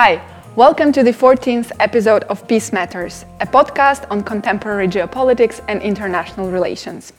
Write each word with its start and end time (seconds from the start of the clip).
Hi, 0.00 0.22
welcome 0.54 0.92
to 0.92 1.02
the 1.02 1.10
14th 1.10 1.72
episode 1.80 2.22
of 2.30 2.46
Peace 2.46 2.72
Matters, 2.72 3.24
a 3.40 3.46
podcast 3.48 4.08
on 4.12 4.22
contemporary 4.22 4.86
geopolitics 4.86 5.60
and 5.66 5.82
international 5.82 6.52
relations. 6.52 7.12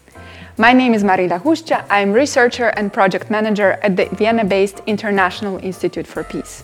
My 0.57 0.71
name 0.71 0.93
is 0.93 1.04
Marina 1.04 1.42
Huscha. 1.42 1.86
I'm 1.89 2.14
researcher 2.14 2.70
and 2.78 2.93
project 2.93 3.29
manager 3.29 3.71
at 3.83 3.97
the 3.97 4.05
Vienna-based 4.05 4.82
International 4.88 5.57
Institute 5.57 6.07
for 6.07 6.24
Peace. 6.24 6.64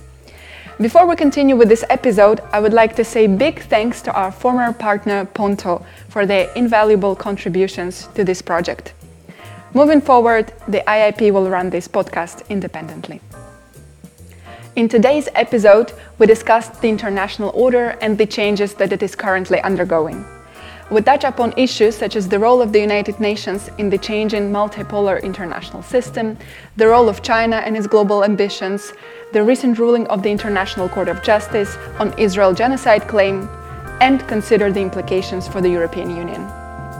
Before 0.79 1.05
we 1.05 1.17
continue 1.17 1.57
with 1.57 1.67
this 1.67 1.83
episode, 1.89 2.39
I 2.53 2.61
would 2.61 2.71
like 2.71 2.95
to 2.95 3.03
say 3.03 3.27
big 3.27 3.63
thanks 3.63 4.01
to 4.03 4.13
our 4.13 4.31
former 4.31 4.71
partner 4.71 5.25
Ponto 5.25 5.85
for 6.07 6.25
their 6.25 6.49
invaluable 6.53 7.17
contributions 7.17 8.07
to 8.15 8.23
this 8.23 8.41
project. 8.41 8.93
Moving 9.73 9.99
forward, 9.99 10.53
the 10.69 10.79
IIP 10.87 11.33
will 11.33 11.49
run 11.49 11.71
this 11.71 11.89
podcast 11.89 12.47
independently. 12.47 13.19
In 14.75 14.89
today's 14.89 15.29
episode, 15.35 15.93
we 16.19 16.27
discussed 16.27 16.81
the 16.81 16.89
international 16.89 17.49
order 17.55 17.97
and 18.01 18.17
the 18.17 18.25
changes 18.25 18.73
that 18.73 18.91
it 18.91 19.01
is 19.01 19.15
currently 19.15 19.61
undergoing. 19.61 20.25
We 20.91 20.99
touch 20.99 21.23
upon 21.23 21.53
issues 21.55 21.95
such 21.95 22.17
as 22.17 22.27
the 22.27 22.39
role 22.39 22.61
of 22.61 22.73
the 22.73 22.81
United 22.81 23.17
Nations 23.21 23.69
in 23.77 23.89
the 23.89 23.97
changing 23.97 24.51
multipolar 24.51 25.23
international 25.23 25.81
system, 25.81 26.37
the 26.75 26.89
role 26.89 27.07
of 27.07 27.21
China 27.21 27.55
and 27.55 27.77
its 27.77 27.87
global 27.87 28.25
ambitions, 28.25 28.91
the 29.31 29.41
recent 29.41 29.79
ruling 29.79 30.07
of 30.07 30.23
the 30.23 30.29
International 30.29 30.89
Court 30.89 31.07
of 31.07 31.23
Justice 31.23 31.77
on 31.97 32.11
Israel 32.19 32.53
genocide 32.53 33.07
claim, 33.07 33.47
and 34.01 34.27
consider 34.27 34.73
the 34.73 34.81
implications 34.81 35.47
for 35.47 35.61
the 35.61 35.69
European 35.69 36.09
Union. 36.09 36.41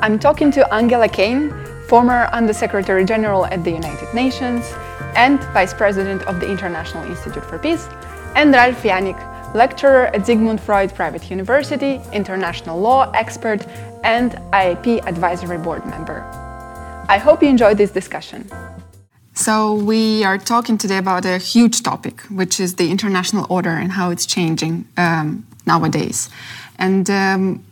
I'm 0.01 0.17
talking 0.17 0.49
to 0.51 0.73
Angela 0.73 1.09
Kane, 1.09 1.53
former 1.89 2.29
Under 2.31 2.53
Secretary 2.53 3.03
General 3.03 3.45
at 3.47 3.65
the 3.65 3.71
United 3.71 4.13
Nations, 4.13 4.63
and 5.15 5.43
Vice 5.53 5.73
President 5.73 6.21
of 6.23 6.39
the 6.39 6.49
International 6.49 7.03
Institute 7.05 7.43
for 7.45 7.57
Peace, 7.57 7.87
and 8.35 8.51
Ralf 8.53 8.83
Janik, 8.83 9.19
lecturer 9.55 10.07
at 10.07 10.25
Sigmund 10.25 10.59
Freud 10.59 10.93
Private 10.93 11.29
University, 11.31 12.01
international 12.11 12.79
law 12.79 13.09
expert, 13.11 13.65
and 14.03 14.33
IIP 14.51 15.05
Advisory 15.07 15.57
Board 15.57 15.85
member. 15.85 16.21
I 17.07 17.17
hope 17.17 17.41
you 17.41 17.49
enjoyed 17.49 17.77
this 17.77 17.91
discussion. 17.91 18.49
So, 19.33 19.73
we 19.73 20.23
are 20.23 20.37
talking 20.37 20.77
today 20.77 20.97
about 20.97 21.25
a 21.25 21.37
huge 21.37 21.83
topic, 21.83 22.21
which 22.23 22.59
is 22.59 22.75
the 22.75 22.89
international 22.89 23.45
order 23.49 23.69
and 23.69 23.91
how 23.91 24.09
it's 24.09 24.25
changing 24.25 24.87
um, 24.95 25.45
nowadays. 25.65 26.29
And 26.79 27.09
um, 27.09 27.63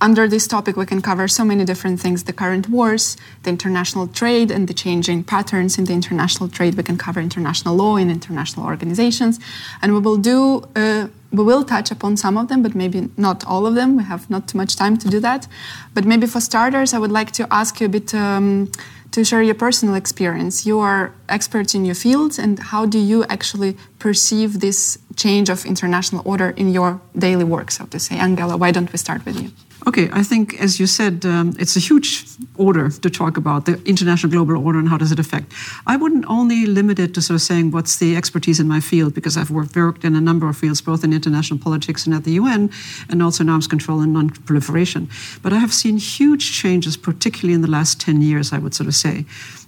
under 0.00 0.26
this 0.26 0.46
topic, 0.46 0.76
we 0.76 0.86
can 0.86 1.02
cover 1.02 1.28
so 1.28 1.44
many 1.44 1.64
different 1.64 2.00
things 2.00 2.24
the 2.24 2.32
current 2.32 2.68
wars, 2.68 3.16
the 3.42 3.50
international 3.50 4.08
trade, 4.08 4.50
and 4.50 4.66
the 4.66 4.74
changing 4.74 5.24
patterns 5.24 5.78
in 5.78 5.84
the 5.84 5.92
international 5.92 6.48
trade. 6.48 6.74
We 6.74 6.82
can 6.82 6.96
cover 6.96 7.20
international 7.20 7.76
law 7.76 7.96
and 7.96 8.10
international 8.10 8.66
organizations. 8.66 9.38
And 9.82 9.92
we 9.92 10.00
will 10.00 10.16
do. 10.16 10.64
Uh, 10.74 11.08
we 11.32 11.44
will 11.44 11.62
touch 11.62 11.92
upon 11.92 12.16
some 12.16 12.36
of 12.36 12.48
them, 12.48 12.60
but 12.60 12.74
maybe 12.74 13.08
not 13.16 13.44
all 13.46 13.64
of 13.64 13.76
them. 13.76 13.96
We 13.96 14.02
have 14.02 14.28
not 14.28 14.48
too 14.48 14.58
much 14.58 14.74
time 14.74 14.96
to 14.98 15.08
do 15.08 15.20
that. 15.20 15.46
But 15.94 16.04
maybe 16.04 16.26
for 16.26 16.40
starters, 16.40 16.92
I 16.92 16.98
would 16.98 17.12
like 17.12 17.30
to 17.32 17.46
ask 17.52 17.78
you 17.78 17.86
a 17.86 17.88
bit 17.88 18.12
um, 18.12 18.72
to 19.12 19.24
share 19.24 19.42
your 19.42 19.54
personal 19.54 19.94
experience. 19.94 20.66
You 20.66 20.80
are 20.80 21.12
experts 21.28 21.72
in 21.74 21.84
your 21.84 21.94
field, 21.94 22.38
and 22.38 22.58
how 22.58 22.84
do 22.84 22.98
you 22.98 23.24
actually 23.24 23.76
perceive 24.00 24.58
this 24.58 24.98
change 25.14 25.48
of 25.48 25.64
international 25.64 26.22
order 26.24 26.50
in 26.50 26.72
your 26.72 27.00
daily 27.16 27.44
work, 27.44 27.70
so 27.70 27.86
to 27.86 28.00
say? 28.00 28.16
Angela, 28.16 28.56
why 28.56 28.72
don't 28.72 28.90
we 28.90 28.98
start 28.98 29.24
with 29.24 29.40
you? 29.40 29.52
Okay, 29.86 30.10
I 30.12 30.22
think, 30.22 30.60
as 30.60 30.78
you 30.78 30.86
said, 30.86 31.24
um, 31.24 31.54
it's 31.58 31.74
a 31.74 31.80
huge 31.80 32.24
order 32.56 32.90
to 32.90 33.08
talk 33.08 33.38
about 33.38 33.64
the 33.64 33.80
international 33.84 34.30
global 34.30 34.62
order 34.64 34.78
and 34.78 34.88
how 34.88 34.98
does 34.98 35.10
it 35.10 35.18
affect. 35.18 35.52
I 35.86 35.96
wouldn't 35.96 36.26
only 36.28 36.66
limit 36.66 36.98
it 36.98 37.14
to 37.14 37.22
sort 37.22 37.36
of 37.36 37.42
saying 37.42 37.70
what's 37.70 37.96
the 37.96 38.14
expertise 38.14 38.60
in 38.60 38.68
my 38.68 38.80
field, 38.80 39.14
because 39.14 39.38
I've 39.38 39.50
worked, 39.50 39.74
worked 39.74 40.04
in 40.04 40.14
a 40.14 40.20
number 40.20 40.48
of 40.48 40.56
fields, 40.56 40.82
both 40.82 41.02
in 41.02 41.12
international 41.14 41.58
politics 41.58 42.04
and 42.04 42.14
at 42.14 42.24
the 42.24 42.32
UN, 42.32 42.70
and 43.08 43.22
also 43.22 43.42
in 43.42 43.48
arms 43.48 43.66
control 43.66 44.00
and 44.00 44.12
non-proliferation. 44.12 45.08
But 45.42 45.54
I 45.54 45.58
have 45.58 45.72
seen 45.72 45.96
huge 45.96 46.52
changes, 46.52 46.98
particularly 46.98 47.54
in 47.54 47.62
the 47.62 47.70
last 47.70 48.00
10 48.00 48.20
years, 48.20 48.52
I 48.52 48.58
would 48.58 48.74
sort 48.74 48.86
of 48.86 48.94
say. 48.94 49.24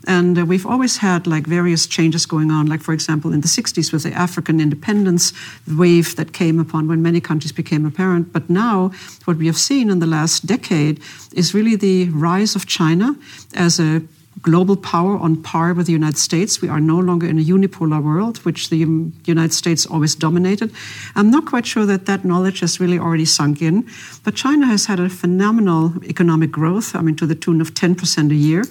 And 0.07 0.39
uh, 0.39 0.45
we've 0.45 0.67
always 0.67 0.99
had 0.99 1.27
like 1.27 1.47
various 1.47 1.87
changes 1.87 2.27
going 2.27 2.51
on, 2.51 2.67
like, 2.67 2.81
for 2.81 2.93
example, 2.93 3.33
in 3.33 3.41
the 3.41 3.49
60s 3.49 3.93
with 3.93 4.03
the 4.03 4.13
African 4.13 4.61
independence 4.61 5.33
wave 5.69 6.17
that 6.17 6.33
came 6.33 6.59
upon 6.59 6.89
when 6.89 7.03
many 7.03 7.21
countries 7.21 7.53
became 7.53 7.87
apparent. 7.87 8.33
But 8.33 8.51
now, 8.51 8.91
what 9.25 9.37
we 9.37 9.47
have 9.47 9.59
seen 9.59 9.91
in 9.91 10.01
the 10.01 10.07
last 10.07 10.47
decade 10.47 11.01
is 11.33 11.55
really 11.55 11.77
the 11.77 12.09
rise 12.11 12.57
of 12.57 12.67
China 12.67 13.17
as 13.55 13.79
a 13.79 14.03
global 14.41 14.77
power 14.77 15.17
on 15.19 15.41
par 15.43 15.75
with 15.75 15.87
the 15.87 15.93
United 15.93 16.19
States. 16.19 16.61
We 16.61 16.69
are 16.69 16.81
no 16.81 16.99
longer 16.99 17.27
in 17.27 17.39
a 17.39 17.43
unipolar 17.43 18.03
world, 18.03 18.39
which 18.39 18.71
the 18.71 18.79
United 18.79 19.53
States 19.53 19.87
always 19.87 20.15
dominated. 20.15 20.73
I'm 21.15 21.31
not 21.31 21.47
quite 21.47 21.67
sure 21.67 21.87
that 21.87 22.07
that 22.07 22.25
knowledge 22.25 22.61
has 22.61 22.81
really 22.81 22.99
already 22.99 23.25
sunk 23.27 23.63
in, 23.63 23.87
but 24.25 24.35
China 24.35 24.67
has 24.67 24.87
had 24.87 24.99
a 24.99 25.09
phenomenal 25.09 25.93
economic 26.05 26.51
growth, 26.51 26.97
I 26.97 27.03
mean, 27.03 27.17
to 27.17 27.27
the 27.27 27.35
tune 27.35 27.61
of 27.61 27.75
10% 27.75 28.31
a 28.31 28.35
year. 28.35 28.65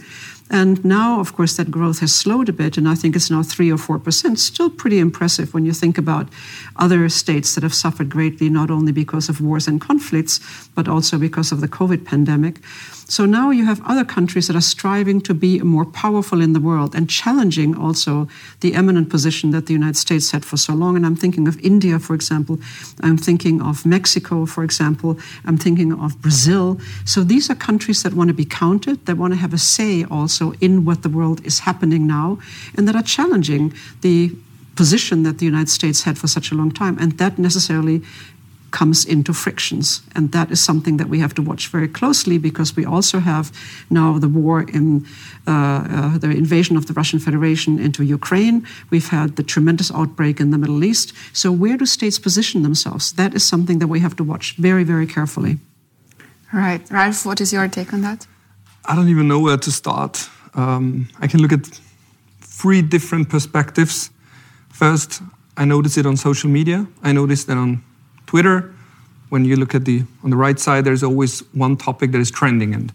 And 0.54 0.84
now, 0.84 1.22
of 1.22 1.34
course, 1.34 1.56
that 1.56 1.72
growth 1.72 2.00
has 2.00 2.14
slowed 2.14 2.50
a 2.50 2.54
bit, 2.54 2.78
and 2.78 2.86
I 2.86 2.94
think 2.94 3.16
it's 3.16 3.32
now 3.32 3.42
3 3.42 3.72
or 3.72 3.78
4%. 3.78 4.38
Still 4.38 4.70
pretty 4.70 5.00
impressive 5.00 5.54
when 5.54 5.66
you 5.66 5.72
think 5.72 5.98
about 5.98 6.28
other 6.76 7.08
states 7.08 7.56
that 7.56 7.64
have 7.64 7.74
suffered 7.74 8.10
greatly, 8.10 8.50
not 8.50 8.70
only 8.70 8.92
because 8.92 9.30
of 9.30 9.40
wars 9.40 9.66
and 9.66 9.80
conflicts, 9.80 10.42
but 10.76 10.90
also 10.90 11.18
because 11.18 11.54
of 11.54 11.62
the 11.62 11.70
COVID 11.70 12.04
pandemic. 12.04 12.60
So 13.12 13.26
now 13.26 13.52
you 13.52 13.66
have 13.66 13.82
other 13.86 14.06
countries 14.06 14.48
that 14.48 14.56
are 14.56 14.62
striving 14.62 15.20
to 15.24 15.34
be 15.34 15.60
more 15.60 15.84
powerful 15.84 16.40
in 16.40 16.54
the 16.54 16.62
world 16.62 16.96
and 16.96 17.10
challenging 17.10 17.76
also 17.76 18.30
the 18.62 18.74
eminent 18.74 19.10
position 19.10 19.52
that 19.52 19.66
the 19.66 19.74
United 19.74 19.98
States 19.98 20.32
had 20.32 20.46
for 20.46 20.56
so 20.56 20.74
long. 20.74 20.96
And 20.96 21.06
I'm 21.06 21.18
thinking 21.18 21.46
of 21.46 21.60
India, 21.60 22.00
for 22.00 22.14
example. 22.14 22.58
I'm 23.02 23.18
thinking 23.18 23.62
of 23.62 23.86
Mexico, 23.86 24.46
for 24.46 24.64
example. 24.64 25.20
I'm 25.44 25.58
thinking 25.58 25.92
of 25.92 26.22
Brazil. 26.22 26.80
So 27.04 27.22
these 27.22 27.50
are 27.50 27.56
countries 27.56 28.02
that 28.04 28.14
want 28.14 28.30
to 28.30 28.34
be 28.34 28.46
counted, 28.46 29.06
that 29.08 29.18
want 29.18 29.34
to 29.34 29.40
have 29.40 29.54
a 29.54 29.58
say 29.58 30.06
also 30.06 30.54
in 30.62 30.86
what 30.86 31.04
the 31.04 31.10
world 31.10 31.46
is 31.46 31.60
happening 31.60 32.08
now, 32.08 32.40
and 32.78 32.88
that 32.88 32.96
are 32.96 33.04
challenging 33.04 33.74
the 34.00 34.32
position 34.78 35.24
that 35.24 35.38
the 35.40 35.46
United 35.46 35.70
States 35.70 36.04
had 36.04 36.18
for 36.18 36.28
such 36.28 36.50
a 36.52 36.56
long 36.56 36.72
time. 36.72 36.98
And 36.98 37.18
that 37.18 37.38
necessarily 37.38 38.04
comes 38.72 39.06
into 39.06 39.34
frictions. 39.34 40.02
And 40.16 40.32
that 40.32 40.50
is 40.52 40.64
something 40.64 40.98
that 40.98 41.08
we 41.08 41.20
have 41.20 41.34
to 41.36 41.42
watch 41.42 41.68
very 41.68 41.88
closely 41.88 42.38
because 42.38 42.76
we 42.76 42.86
also 42.86 43.20
have 43.20 43.52
now 43.90 44.18
the 44.18 44.28
war 44.28 44.62
in 44.62 45.06
uh, 45.48 45.52
uh, 45.52 46.18
the 46.18 46.30
invasion 46.30 46.78
of 46.78 46.86
the 46.86 46.94
Russian 46.94 47.20
Federation 47.20 47.80
into 47.80 48.04
Ukraine. 48.04 48.66
We've 48.90 49.10
had 49.10 49.36
the 49.36 49.44
tremendous 49.44 49.92
outbreak 49.92 50.40
in 50.40 50.52
the 50.52 50.58
Middle 50.58 50.84
East. 50.84 51.14
So, 51.34 51.52
where 51.52 51.78
do 51.78 51.86
states 51.86 52.20
position 52.20 52.64
themselves? 52.64 53.14
That 53.14 53.34
is 53.34 53.44
something 53.48 53.80
that 53.80 53.88
we 53.88 54.00
have 54.00 54.16
to 54.16 54.24
watch 54.24 54.56
very, 54.58 54.84
very 54.84 55.08
carefully. 55.08 55.58
Right. 56.54 56.82
Ralf, 56.90 57.26
what 57.26 57.40
is 57.42 57.54
your 57.54 57.68
take 57.68 57.94
on 57.94 58.02
that? 58.02 58.28
I 58.86 58.96
don't 58.96 59.10
even 59.10 59.28
know 59.28 59.40
where 59.40 59.58
to 59.58 59.72
start. 59.72 60.30
Um, 60.54 61.08
I 61.20 61.28
can 61.28 61.42
look 61.42 61.54
at 61.54 61.66
three 62.42 62.82
different 62.82 63.30
perspectives. 63.30 64.10
First, 64.70 65.22
I 65.56 65.66
notice 65.66 65.98
it 65.98 66.06
on 66.06 66.18
social 66.18 66.50
media. 66.50 66.88
I 67.04 67.12
notice 67.14 67.46
that 67.46 67.58
on 67.58 67.84
Twitter, 68.32 68.74
when 69.28 69.44
you 69.44 69.58
look 69.58 69.76
at 69.76 69.84
the 69.84 70.06
on 70.24 70.30
the 70.30 70.38
right 70.38 70.58
side, 70.58 70.86
there's 70.86 71.04
always 71.04 71.40
one 71.52 71.76
topic 71.76 72.14
that 72.14 72.22
is 72.22 72.32
trending, 72.32 72.74
and 72.74 72.94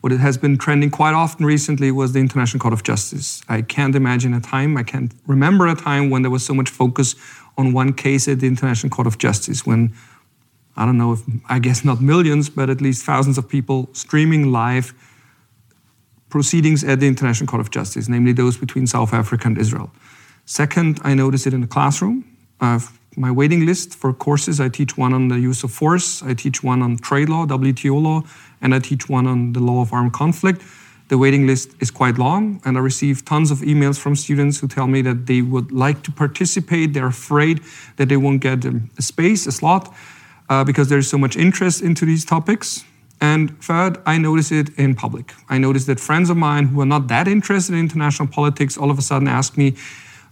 what 0.00 0.12
it 0.12 0.20
has 0.20 0.38
been 0.38 0.56
trending 0.56 0.90
quite 0.90 1.12
often 1.12 1.44
recently 1.44 1.90
was 1.90 2.12
the 2.12 2.20
International 2.20 2.60
Court 2.60 2.72
of 2.72 2.84
Justice. 2.84 3.42
I 3.48 3.62
can't 3.62 3.96
imagine 3.96 4.32
a 4.32 4.40
time, 4.40 4.76
I 4.76 4.84
can't 4.84 5.12
remember 5.26 5.66
a 5.66 5.74
time 5.74 6.08
when 6.08 6.22
there 6.22 6.30
was 6.30 6.46
so 6.46 6.54
much 6.54 6.70
focus 6.70 7.16
on 7.58 7.72
one 7.72 7.94
case 7.94 8.28
at 8.28 8.38
the 8.38 8.46
International 8.46 8.88
Court 8.88 9.08
of 9.08 9.18
Justice. 9.18 9.66
When 9.66 9.92
I 10.76 10.86
don't 10.86 10.98
know 10.98 11.14
if 11.14 11.22
I 11.48 11.58
guess 11.58 11.84
not 11.84 12.00
millions, 12.00 12.48
but 12.48 12.70
at 12.70 12.80
least 12.80 13.04
thousands 13.04 13.38
of 13.38 13.48
people 13.48 13.88
streaming 13.92 14.52
live 14.52 14.94
proceedings 16.28 16.84
at 16.84 17.00
the 17.00 17.08
International 17.08 17.48
Court 17.48 17.60
of 17.60 17.70
Justice, 17.72 18.08
namely 18.08 18.32
those 18.32 18.56
between 18.56 18.86
South 18.86 19.12
Africa 19.12 19.48
and 19.48 19.58
Israel. 19.58 19.90
Second, 20.44 21.00
I 21.02 21.14
noticed 21.14 21.44
it 21.48 21.54
in 21.54 21.60
the 21.60 21.72
classroom. 21.76 22.24
I've 22.60 22.96
my 23.16 23.30
waiting 23.30 23.64
list 23.64 23.94
for 23.94 24.12
courses. 24.12 24.60
I 24.60 24.68
teach 24.68 24.96
one 24.96 25.12
on 25.12 25.28
the 25.28 25.38
use 25.38 25.64
of 25.64 25.72
force, 25.72 26.22
I 26.22 26.34
teach 26.34 26.62
one 26.62 26.82
on 26.82 26.98
trade 26.98 27.28
law, 27.28 27.46
WTO 27.46 28.00
law, 28.00 28.22
and 28.60 28.74
I 28.74 28.78
teach 28.78 29.08
one 29.08 29.26
on 29.26 29.52
the 29.52 29.60
law 29.60 29.80
of 29.80 29.92
armed 29.92 30.12
conflict. 30.12 30.62
The 31.08 31.16
waiting 31.16 31.46
list 31.46 31.70
is 31.80 31.90
quite 31.90 32.18
long, 32.18 32.60
and 32.64 32.76
I 32.76 32.80
receive 32.80 33.24
tons 33.24 33.50
of 33.52 33.58
emails 33.58 33.98
from 33.98 34.16
students 34.16 34.58
who 34.58 34.66
tell 34.66 34.88
me 34.88 35.02
that 35.02 35.26
they 35.26 35.40
would 35.40 35.70
like 35.70 36.02
to 36.02 36.10
participate. 36.10 36.94
They're 36.94 37.06
afraid 37.06 37.62
that 37.96 38.08
they 38.08 38.16
won't 38.16 38.40
get 38.40 38.64
a 38.64 38.80
space, 38.98 39.46
a 39.46 39.52
slot, 39.52 39.94
uh, 40.48 40.64
because 40.64 40.88
there's 40.88 41.08
so 41.08 41.16
much 41.16 41.36
interest 41.36 41.80
into 41.80 42.04
these 42.04 42.24
topics. 42.24 42.84
And 43.20 43.58
third, 43.62 43.98
I 44.04 44.18
notice 44.18 44.50
it 44.52 44.70
in 44.76 44.94
public. 44.94 45.32
I 45.48 45.58
notice 45.58 45.86
that 45.86 46.00
friends 46.00 46.28
of 46.28 46.36
mine 46.36 46.66
who 46.66 46.80
are 46.80 46.86
not 46.86 47.08
that 47.08 47.28
interested 47.28 47.72
in 47.74 47.78
international 47.78 48.28
politics 48.28 48.76
all 48.76 48.90
of 48.90 48.98
a 48.98 49.02
sudden 49.02 49.28
ask 49.28 49.56
me, 49.56 49.76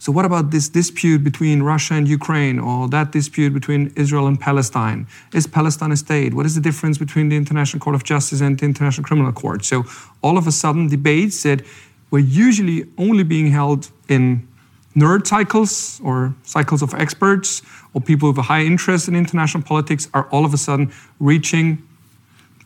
so, 0.04 0.12
what 0.12 0.26
about 0.26 0.50
this 0.50 0.68
dispute 0.68 1.24
between 1.24 1.62
Russia 1.62 1.94
and 1.94 2.06
Ukraine, 2.06 2.58
or 2.58 2.88
that 2.88 3.10
dispute 3.10 3.54
between 3.54 3.90
Israel 3.96 4.26
and 4.26 4.38
Palestine? 4.38 5.06
Is 5.32 5.46
Palestine 5.46 5.92
a 5.92 5.96
state? 5.96 6.34
What 6.34 6.44
is 6.44 6.54
the 6.54 6.60
difference 6.60 6.98
between 6.98 7.30
the 7.30 7.36
International 7.38 7.80
Court 7.80 7.96
of 7.96 8.04
Justice 8.04 8.42
and 8.42 8.58
the 8.58 8.66
International 8.66 9.02
Criminal 9.02 9.32
Court? 9.32 9.64
So, 9.64 9.84
all 10.20 10.36
of 10.36 10.46
a 10.46 10.52
sudden, 10.52 10.88
debates 10.88 11.42
that 11.44 11.62
were 12.10 12.18
usually 12.18 12.84
only 12.98 13.22
being 13.22 13.46
held 13.46 13.90
in 14.06 14.46
nerd 14.94 15.26
cycles 15.26 16.02
or 16.04 16.34
cycles 16.42 16.82
of 16.82 16.92
experts 16.92 17.62
or 17.94 18.02
people 18.02 18.28
with 18.28 18.36
a 18.36 18.42
high 18.42 18.60
interest 18.60 19.08
in 19.08 19.16
international 19.16 19.62
politics 19.62 20.06
are 20.12 20.28
all 20.30 20.44
of 20.44 20.52
a 20.52 20.58
sudden 20.58 20.92
reaching 21.18 21.82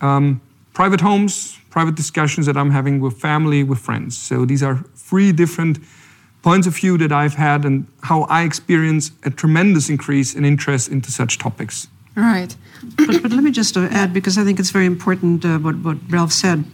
um, 0.01 0.41
private 0.75 1.01
homes, 1.01 1.57
private 1.71 1.95
discussions 1.95 2.47
that 2.47 2.57
I'm 2.57 2.73
having 2.73 2.99
with 2.99 3.21
family, 3.21 3.63
with 3.63 3.79
friends. 3.79 4.19
So 4.19 4.45
these 4.45 4.65
are 4.65 4.79
three 4.97 5.31
different 5.31 5.79
points 6.43 6.67
of 6.67 6.77
view 6.77 6.99
that 6.99 7.13
I've 7.13 7.35
had 7.35 7.65
and 7.65 7.87
how 8.03 8.23
I 8.23 8.43
experience 8.43 9.11
a 9.25 9.31
tremendous 9.31 9.89
increase 9.89 10.35
in 10.35 10.45
interest 10.45 10.89
into 10.89 11.11
such 11.11 11.39
topics. 11.39 11.89
Right. 12.15 12.57
but, 12.97 13.23
but 13.23 13.33
let 13.33 13.45
me 13.45 13.51
just 13.51 13.77
uh, 13.77 13.89
add, 13.91 14.13
because 14.13 14.39
I 14.39 14.45
think 14.45 14.59
it's 14.59 14.71
very 14.71 14.87
important 14.87 15.45
uh, 15.45 15.59
what, 15.59 15.77
what 15.79 15.99
Ralf 16.09 16.33
said 16.33 16.65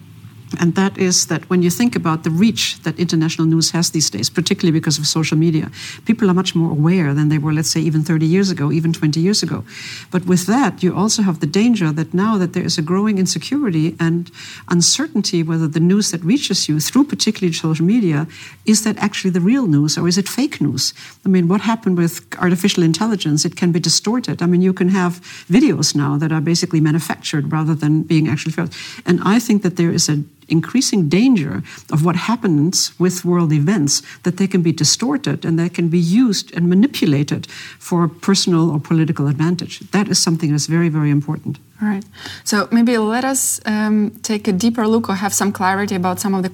and 0.61 0.75
that 0.75 0.99
is 0.99 1.27
that 1.27 1.49
when 1.51 1.63
you 1.63 1.71
think 1.71 1.97
about 1.97 2.25
the 2.25 2.31
reach 2.31 2.79
that 2.83 2.99
international 2.99 3.47
news 3.47 3.71
has 3.71 3.91
these 3.91 4.11
days, 4.11 4.31
particularly 4.31 4.79
because 4.79 4.99
of 4.99 5.07
social 5.07 5.37
media, 5.37 5.71
people 6.05 6.31
are 6.31 6.35
much 6.35 6.55
more 6.55 6.71
aware 6.71 7.15
than 7.15 7.29
they 7.29 7.39
were, 7.39 7.53
let's 7.53 7.71
say, 7.71 7.81
even 7.81 8.03
30 8.03 8.27
years 8.27 8.51
ago, 8.51 8.73
even 8.73 8.93
20 8.93 9.21
years 9.21 9.43
ago. 9.43 9.65
But 10.11 10.27
with 10.27 10.47
that, 10.47 10.83
you 10.83 10.95
also 10.95 11.23
have 11.23 11.41
the 11.41 11.47
danger 11.47 11.93
that 11.93 12.15
now 12.15 12.39
that 12.39 12.53
there 12.53 12.65
is 12.65 12.79
a 12.79 12.83
growing 12.83 13.19
insecurity 13.19 13.97
and 13.99 14.31
uncertainty 14.69 15.43
whether 15.43 15.69
the 15.69 15.81
news 15.81 16.11
that 16.11 16.25
reaches 16.25 16.69
you 16.69 16.81
through 16.81 17.05
particularly 17.05 17.53
social 17.53 17.87
media 17.87 18.27
is 18.67 18.85
that 18.85 18.97
actually 18.99 19.31
the 19.31 19.41
real 19.41 19.67
news 19.67 19.97
or 19.99 20.09
is 20.09 20.19
it 20.19 20.29
fake 20.29 20.61
news? 20.61 20.95
I 21.25 21.29
mean, 21.29 21.49
what 21.49 21.61
happened 21.61 21.97
with 21.99 22.27
artificial 22.39 22.83
intelligence? 22.83 23.45
It 23.45 23.57
can 23.57 23.73
be 23.73 23.81
distorted. 23.81 24.43
I 24.43 24.47
mean, 24.47 24.63
you 24.63 24.73
can 24.73 24.89
have 24.89 25.21
videos 25.51 25.95
now 25.95 26.17
that 26.19 26.33
are 26.33 26.41
basically 26.41 26.81
manufactured 26.81 27.53
rather 27.53 27.75
than 27.75 28.03
being 28.03 28.29
actually 28.29 28.53
felt. 28.53 28.77
And 29.07 29.21
I 29.25 29.39
think 29.39 29.63
that 29.63 29.77
there 29.77 29.93
is 29.93 30.09
a 30.09 30.23
increasing 30.49 31.09
danger 31.09 31.63
of 31.93 32.05
what 32.05 32.17
happens 32.17 32.99
with 32.99 33.25
world 33.25 33.53
events 33.53 34.03
that 34.23 34.37
they 34.37 34.47
can 34.47 34.63
be 34.63 34.73
distorted 34.73 35.45
and 35.45 35.59
they 35.59 35.69
can 35.69 35.89
be 35.89 35.99
used 35.99 36.53
and 36.55 36.69
manipulated 36.69 37.47
for 37.79 38.09
personal 38.09 38.71
or 38.71 38.81
political 38.81 39.29
advantage. 39.29 39.81
That 39.91 40.09
is 40.09 40.19
something 40.19 40.51
that's 40.51 40.67
very, 40.67 40.89
very 40.89 41.11
important. 41.11 41.59
All 41.83 41.89
right. 41.89 42.05
So 42.45 42.69
maybe 42.71 42.97
let 42.99 43.25
us 43.25 43.61
um, 43.67 44.13
take 44.23 44.47
a 44.47 44.53
deeper 44.53 44.87
look 44.87 45.09
or 45.09 45.17
have 45.17 45.35
some 45.35 45.51
clarity 45.51 45.97
about 45.97 46.21
some 46.21 46.33
of 46.33 46.45
the 46.45 46.49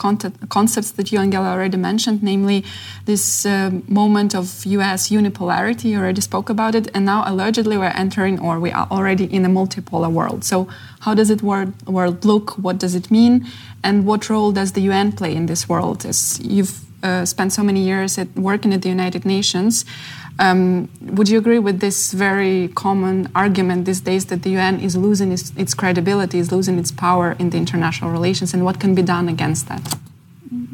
concepts 0.49 0.93
that 0.93 1.13
you, 1.13 1.19
Angela, 1.19 1.51
already 1.51 1.77
mentioned, 1.77 2.23
namely 2.23 2.65
this 3.05 3.45
uh, 3.45 3.71
moment 3.87 4.35
of 4.35 4.65
US 4.65 5.11
unipolarity. 5.11 5.91
You 5.91 5.99
already 5.99 6.23
spoke 6.23 6.49
about 6.49 6.75
it. 6.75 6.91
And 6.95 7.05
now, 7.05 7.23
allegedly, 7.27 7.77
we're 7.77 7.93
entering 7.95 8.41
or 8.41 8.59
we 8.59 8.73
are 8.73 8.89
already 8.91 9.25
in 9.25 9.45
a 9.45 9.49
multipolar 9.49 10.11
world. 10.11 10.43
So, 10.43 10.69
how 11.01 11.13
does 11.13 11.29
it 11.29 11.43
world, 11.43 11.75
world 11.87 12.25
look? 12.25 12.57
What 12.57 12.79
does 12.79 12.95
it 12.95 13.11
mean? 13.11 13.47
And 13.85 14.07
what 14.07 14.31
role 14.31 14.53
does 14.53 14.73
the 14.73 14.81
UN 14.83 15.13
play 15.13 15.37
in 15.37 15.47
this 15.47 15.69
world? 15.69 16.07
As 16.07 16.41
you've 16.43 16.81
uh, 17.03 17.27
spent 17.27 17.53
so 17.53 17.63
many 17.63 17.83
years 17.83 18.19
at 18.19 18.29
working 18.37 18.73
at 18.73 18.83
the 18.83 18.89
United 18.89 19.25
Nations, 19.27 19.85
um, 20.41 20.89
would 21.03 21.29
you 21.29 21.39
agree 21.39 21.59
with 21.59 21.81
this 21.81 22.13
very 22.13 22.69
common 22.69 23.31
argument 23.35 23.85
these 23.85 24.01
days 24.01 24.27
that 24.27 24.43
the 24.43 24.51
UN 24.57 24.81
is 24.81 24.97
losing 24.97 25.33
its, 25.33 25.53
its 25.57 25.75
credibility, 25.75 26.39
is 26.39 26.51
losing 26.51 26.79
its 26.79 26.91
power 26.91 27.37
in 27.39 27.51
the 27.51 27.59
international 27.59 28.11
relations, 28.11 28.55
and 28.55 28.65
what 28.65 28.81
can 28.81 28.95
be 28.95 29.03
done 29.03 29.29
against 29.29 29.69
that? 29.69 29.83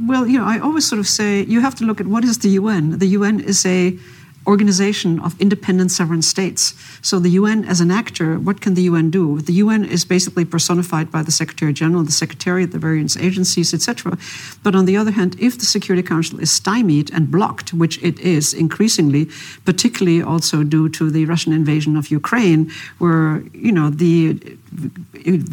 Well, 0.06 0.26
you 0.26 0.38
know, 0.38 0.46
I 0.46 0.60
always 0.60 0.86
sort 0.88 1.00
of 1.00 1.08
say 1.08 1.42
you 1.42 1.60
have 1.60 1.74
to 1.76 1.84
look 1.84 2.00
at 2.00 2.06
what 2.06 2.24
is 2.24 2.38
the 2.38 2.50
UN. 2.50 2.98
The 2.98 3.08
UN 3.18 3.40
is 3.40 3.66
a 3.66 3.98
organization 4.46 5.20
of 5.20 5.40
independent 5.40 5.90
sovereign 5.90 6.22
states. 6.22 6.74
So 7.02 7.18
the 7.18 7.30
UN 7.30 7.64
as 7.64 7.80
an 7.80 7.90
actor, 7.90 8.38
what 8.38 8.60
can 8.60 8.74
the 8.74 8.82
UN 8.82 9.10
do? 9.10 9.40
The 9.40 9.54
UN 9.54 9.84
is 9.84 10.04
basically 10.04 10.44
personified 10.44 11.10
by 11.10 11.22
the 11.22 11.32
Secretary 11.32 11.72
General, 11.72 12.04
the 12.04 12.12
Secretariat, 12.12 12.72
the 12.72 12.78
various 12.78 13.16
agencies, 13.16 13.74
etc. 13.74 14.16
But 14.62 14.74
on 14.74 14.84
the 14.84 14.96
other 14.96 15.10
hand, 15.10 15.36
if 15.38 15.58
the 15.58 15.66
Security 15.66 16.06
Council 16.06 16.40
is 16.40 16.50
stymied 16.50 17.10
and 17.12 17.30
blocked, 17.30 17.74
which 17.74 18.02
it 18.02 18.18
is 18.20 18.54
increasingly, 18.54 19.28
particularly 19.64 20.22
also 20.22 20.62
due 20.62 20.88
to 20.90 21.10
the 21.10 21.24
Russian 21.26 21.52
invasion 21.52 21.96
of 21.96 22.10
Ukraine, 22.10 22.70
where 22.98 23.42
you 23.52 23.72
know 23.72 23.90
the 23.90 24.56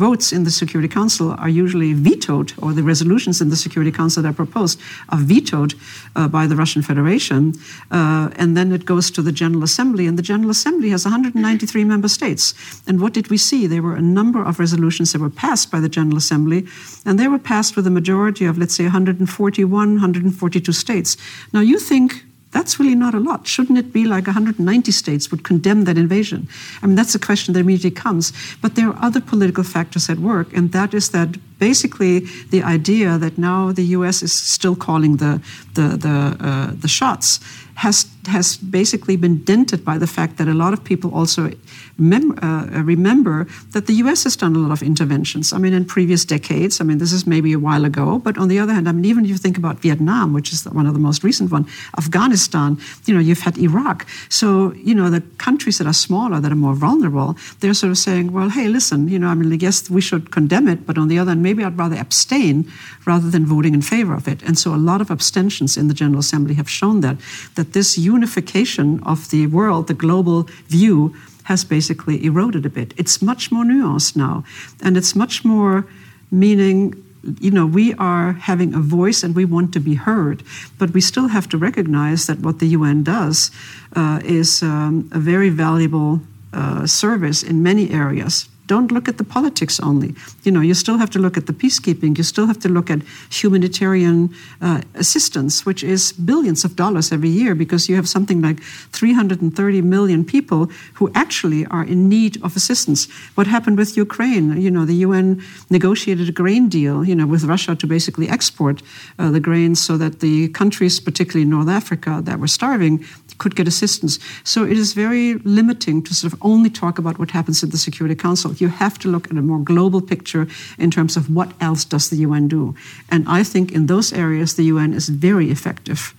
votes 0.05 0.31
in 0.31 0.43
the 0.43 0.51
Security 0.51 0.91
Council 0.91 1.31
are 1.31 1.49
usually 1.49 1.93
vetoed, 1.93 2.53
or 2.61 2.73
the 2.73 2.83
resolutions 2.83 3.41
in 3.41 3.49
the 3.49 3.55
Security 3.55 3.91
Council 3.91 4.21
that 4.23 4.29
are 4.29 4.33
proposed 4.33 4.79
are 5.09 5.17
vetoed 5.17 5.73
uh, 6.15 6.27
by 6.27 6.47
the 6.47 6.55
Russian 6.55 6.81
Federation, 6.81 7.53
uh, 7.91 8.29
and 8.35 8.55
then 8.57 8.71
it 8.71 8.82
goes 8.85 9.12
to 9.12 9.21
the 9.21 9.31
General 9.31 9.63
Assembly, 9.63 10.07
and 10.07 10.18
the 10.18 10.24
General 10.24 10.50
Assembly 10.50 10.89
has 10.89 11.06
193 11.06 11.83
member 11.83 12.07
states. 12.07 12.53
And 12.88 13.01
what 13.01 13.13
did 13.13 13.30
we 13.30 13.38
see? 13.38 13.68
There 13.68 13.81
were 13.81 13.95
a 13.95 14.01
number 14.01 14.44
of 14.44 14.59
resolutions 14.59 15.12
that 15.12 15.21
were 15.21 15.30
passed 15.30 15.71
by 15.71 15.80
the 15.80 15.89
General 15.89 16.18
Assembly, 16.18 16.68
and 17.06 17.19
they 17.19 17.27
were 17.27 17.39
passed 17.39 17.75
with 17.75 17.88
a 17.88 17.91
majority 17.91 18.45
of, 18.45 18.57
let's 18.57 18.75
say, 18.75 18.83
141, 18.83 19.89
142 19.89 20.71
states. 20.71 21.18
Now, 21.53 21.62
you 21.62 21.80
think 21.80 22.24
that's 22.53 22.80
really 22.80 22.95
not 22.95 23.15
a 23.15 23.19
lot. 23.19 23.47
Shouldn't 23.47 23.80
it 23.80 23.91
be 23.91 24.06
like 24.06 24.27
190 24.27 24.91
states 24.91 25.31
would 25.31 25.44
condemn 25.44 25.86
that 25.86 25.97
invasion? 25.97 26.47
I 26.81 26.86
mean, 26.86 26.95
that's 26.95 27.15
a 27.15 27.19
question 27.19 27.53
that 27.53 27.59
immediately 27.59 27.91
comes. 27.91 28.31
But 28.62 28.75
there 28.75 28.88
are 28.89 28.97
other 29.01 29.19
political 29.19 29.63
factors 29.63 30.09
at 30.09 30.19
work, 30.19 30.53
and 30.53 30.71
that 30.71 30.94
is 30.94 31.09
that 31.09 31.29
basically 31.57 32.19
the 32.51 32.62
idea 32.62 33.18
that 33.18 33.38
now 33.38 33.71
the 33.71 33.86
U.S. 33.97 34.21
is 34.21 34.31
still 34.31 34.75
calling 34.75 35.18
the 35.18 35.41
the 35.74 35.97
the, 35.97 36.38
uh, 36.39 36.71
the 36.79 36.88
shots 36.88 37.39
has 37.75 38.07
has 38.27 38.57
basically 38.57 39.17
been 39.17 39.43
dented 39.43 39.83
by 39.83 39.97
the 39.97 40.07
fact 40.07 40.37
that 40.37 40.47
a 40.47 40.53
lot 40.53 40.73
of 40.73 40.83
people 40.83 41.13
also 41.13 41.51
mem- 41.97 42.37
uh, 42.41 42.83
remember 42.83 43.47
that 43.71 43.87
the 43.87 43.93
U.S. 44.03 44.23
has 44.23 44.35
done 44.35 44.55
a 44.55 44.59
lot 44.59 44.71
of 44.71 44.81
interventions. 44.81 45.53
I 45.53 45.57
mean, 45.57 45.73
in 45.73 45.85
previous 45.85 46.25
decades. 46.25 46.81
I 46.81 46.83
mean, 46.83 46.97
this 46.97 47.11
is 47.11 47.25
maybe 47.27 47.53
a 47.53 47.59
while 47.59 47.85
ago, 47.85 48.19
but 48.19 48.37
on 48.37 48.47
the 48.47 48.59
other 48.59 48.73
hand, 48.73 48.87
I 48.87 48.91
mean, 48.91 49.05
even 49.05 49.25
if 49.25 49.29
you 49.29 49.37
think 49.37 49.57
about 49.57 49.79
Vietnam, 49.79 50.33
which 50.33 50.51
is 50.53 50.65
one 50.65 50.87
of 50.87 50.93
the 50.93 50.99
most 50.99 51.23
recent 51.23 51.51
one, 51.51 51.65
Afghanistan, 51.97 52.77
you 53.05 53.13
know, 53.13 53.19
you've 53.19 53.41
had 53.41 53.57
Iraq. 53.57 54.07
So 54.29 54.73
you 54.73 54.95
know, 54.95 55.09
the 55.09 55.21
countries 55.37 55.77
that 55.77 55.87
are 55.87 55.93
smaller, 55.93 56.39
that 56.39 56.51
are 56.51 56.55
more 56.55 56.75
vulnerable, 56.75 57.37
they're 57.59 57.73
sort 57.73 57.91
of 57.91 57.97
saying, 57.97 58.31
well, 58.31 58.49
hey, 58.49 58.67
listen, 58.67 59.07
you 59.07 59.19
know, 59.19 59.27
I 59.27 59.35
mean, 59.35 59.51
I 59.53 59.57
guess 59.57 59.89
we 59.89 60.01
should 60.01 60.31
condemn 60.31 60.67
it, 60.67 60.85
but 60.85 60.97
on 60.97 61.07
the 61.07 61.19
other 61.19 61.31
hand, 61.31 61.43
maybe 61.43 61.63
I'd 61.63 61.77
rather 61.77 61.95
abstain 61.95 62.71
rather 63.05 63.29
than 63.29 63.45
voting 63.45 63.73
in 63.73 63.81
favor 63.81 64.13
of 64.13 64.27
it. 64.27 64.41
And 64.43 64.57
so 64.57 64.73
a 64.73 64.77
lot 64.77 65.01
of 65.01 65.11
abstentions 65.11 65.77
in 65.77 65.87
the 65.87 65.93
General 65.93 66.19
Assembly 66.19 66.55
have 66.55 66.69
shown 66.69 67.01
that 67.01 67.17
that 67.55 67.73
this 67.73 67.97
unification 67.97 69.01
of 69.03 69.29
the 69.29 69.47
world, 69.47 69.88
the 69.88 69.93
global 69.93 70.43
view, 70.67 71.13
has 71.43 71.63
basically 71.63 72.23
eroded 72.25 72.65
a 72.65 72.69
bit. 72.69 72.93
It's 72.97 73.21
much 73.21 73.51
more 73.51 73.63
nuanced 73.63 74.15
now, 74.15 74.43
and 74.81 74.97
it's 74.97 75.15
much 75.15 75.43
more 75.43 75.85
meaning 76.31 77.03
you 77.39 77.51
know, 77.51 77.65
we 77.65 77.93
are 77.93 78.33
having 78.33 78.73
a 78.73 78.79
voice 78.79 79.23
and 79.23 79.33
we 79.33 79.45
want 79.45 79.73
to 79.73 79.79
be 79.79 79.95
heard, 79.95 80.43
but 80.77 80.91
we 80.91 81.01
still 81.01 81.29
have 81.29 81.47
to 81.50 81.57
recognize 81.57 82.27
that 82.27 82.39
what 82.39 82.59
the 82.59 82.67
UN 82.67 83.03
does 83.03 83.50
uh, 83.95 84.19
is 84.25 84.62
um, 84.62 85.09
a 85.13 85.19
very 85.19 85.50
valuable 85.50 86.19
uh, 86.51 86.85
service 86.85 87.41
in 87.41 87.63
many 87.63 87.91
areas 87.91 88.50
don't 88.67 88.91
look 88.91 89.08
at 89.08 89.17
the 89.17 89.24
politics 89.24 89.79
only. 89.79 90.15
You 90.43 90.51
know, 90.51 90.62
you 90.62 90.74
still 90.74 90.98
have 90.98 91.10
to 91.12 91.20
look 91.20 91.38
at 91.38 91.48
the 91.48 91.53
peacekeeping. 91.53 92.17
You 92.17 92.24
still 92.24 92.48
have 92.48 92.60
to 92.60 92.70
look 92.70 92.89
at 92.89 93.01
humanitarian 93.29 94.34
uh, 94.62 94.82
assistance, 94.96 95.65
which 95.65 95.84
is 95.84 96.13
billions 96.13 96.63
of 96.63 96.75
dollars 96.75 97.12
every 97.12 97.29
year, 97.29 97.55
because 97.55 97.89
you 97.89 97.96
have 97.96 98.08
something 98.08 98.41
like 98.41 98.62
330 98.62 99.82
million 99.82 100.24
people 100.24 100.70
who 100.93 101.12
actually 101.13 101.65
are 101.67 101.84
in 101.84 102.08
need 102.08 102.41
of 102.43 102.55
assistance. 102.55 103.10
What 103.36 103.48
happened 103.48 103.77
with 103.77 103.98
Ukraine? 103.98 104.60
You 104.62 104.72
know, 104.72 104.86
the 104.86 104.96
UN 105.08 105.43
negotiated 105.70 106.29
a 106.29 106.32
grain 106.32 106.70
deal, 106.70 107.03
you 107.03 107.15
know, 107.15 107.27
with 107.27 107.43
Russia 107.43 107.75
to 107.75 107.88
basically 107.88 108.29
export 108.29 108.82
uh, 109.20 109.29
the 109.32 109.39
grains 109.39 109.82
so 109.82 109.98
that 109.98 110.20
the 110.20 110.48
countries, 110.50 111.00
particularly 111.00 111.50
North 111.50 111.70
Africa, 111.70 112.22
that 112.24 112.39
were 112.39 112.48
starving, 112.48 113.05
could 113.38 113.55
get 113.55 113.67
assistance. 113.67 114.20
So 114.43 114.63
it 114.63 114.77
is 114.77 114.93
very 114.93 115.36
limiting 115.43 116.03
to 116.03 116.13
sort 116.13 116.34
of 116.34 116.39
only 116.41 116.70
talk 116.70 116.98
about 116.98 117.20
what 117.20 117.32
happens 117.32 117.63
in 117.63 117.70
the 117.72 117.77
Security 117.77 118.15
Council. 118.15 118.52
You 118.62 118.69
have 118.69 118.98
to 119.00 119.10
look 119.10 119.29
at 119.31 119.38
a 119.38 119.41
more 119.41 119.60
global 119.60 120.01
picture 120.01 120.48
in 120.77 120.91
terms 120.91 121.17
of 121.17 121.29
what 121.29 121.51
else 121.60 121.86
does 121.86 122.10
the 122.10 122.17
UN 122.17 122.48
do. 122.48 122.75
And 123.10 123.27
I 123.27 123.43
think 123.43 123.72
in 123.72 123.88
those 123.88 124.13
areas 124.13 124.55
the 124.55 124.63
UN 124.63 124.93
is 124.93 125.10
very 125.10 125.50
effective. 125.50 126.13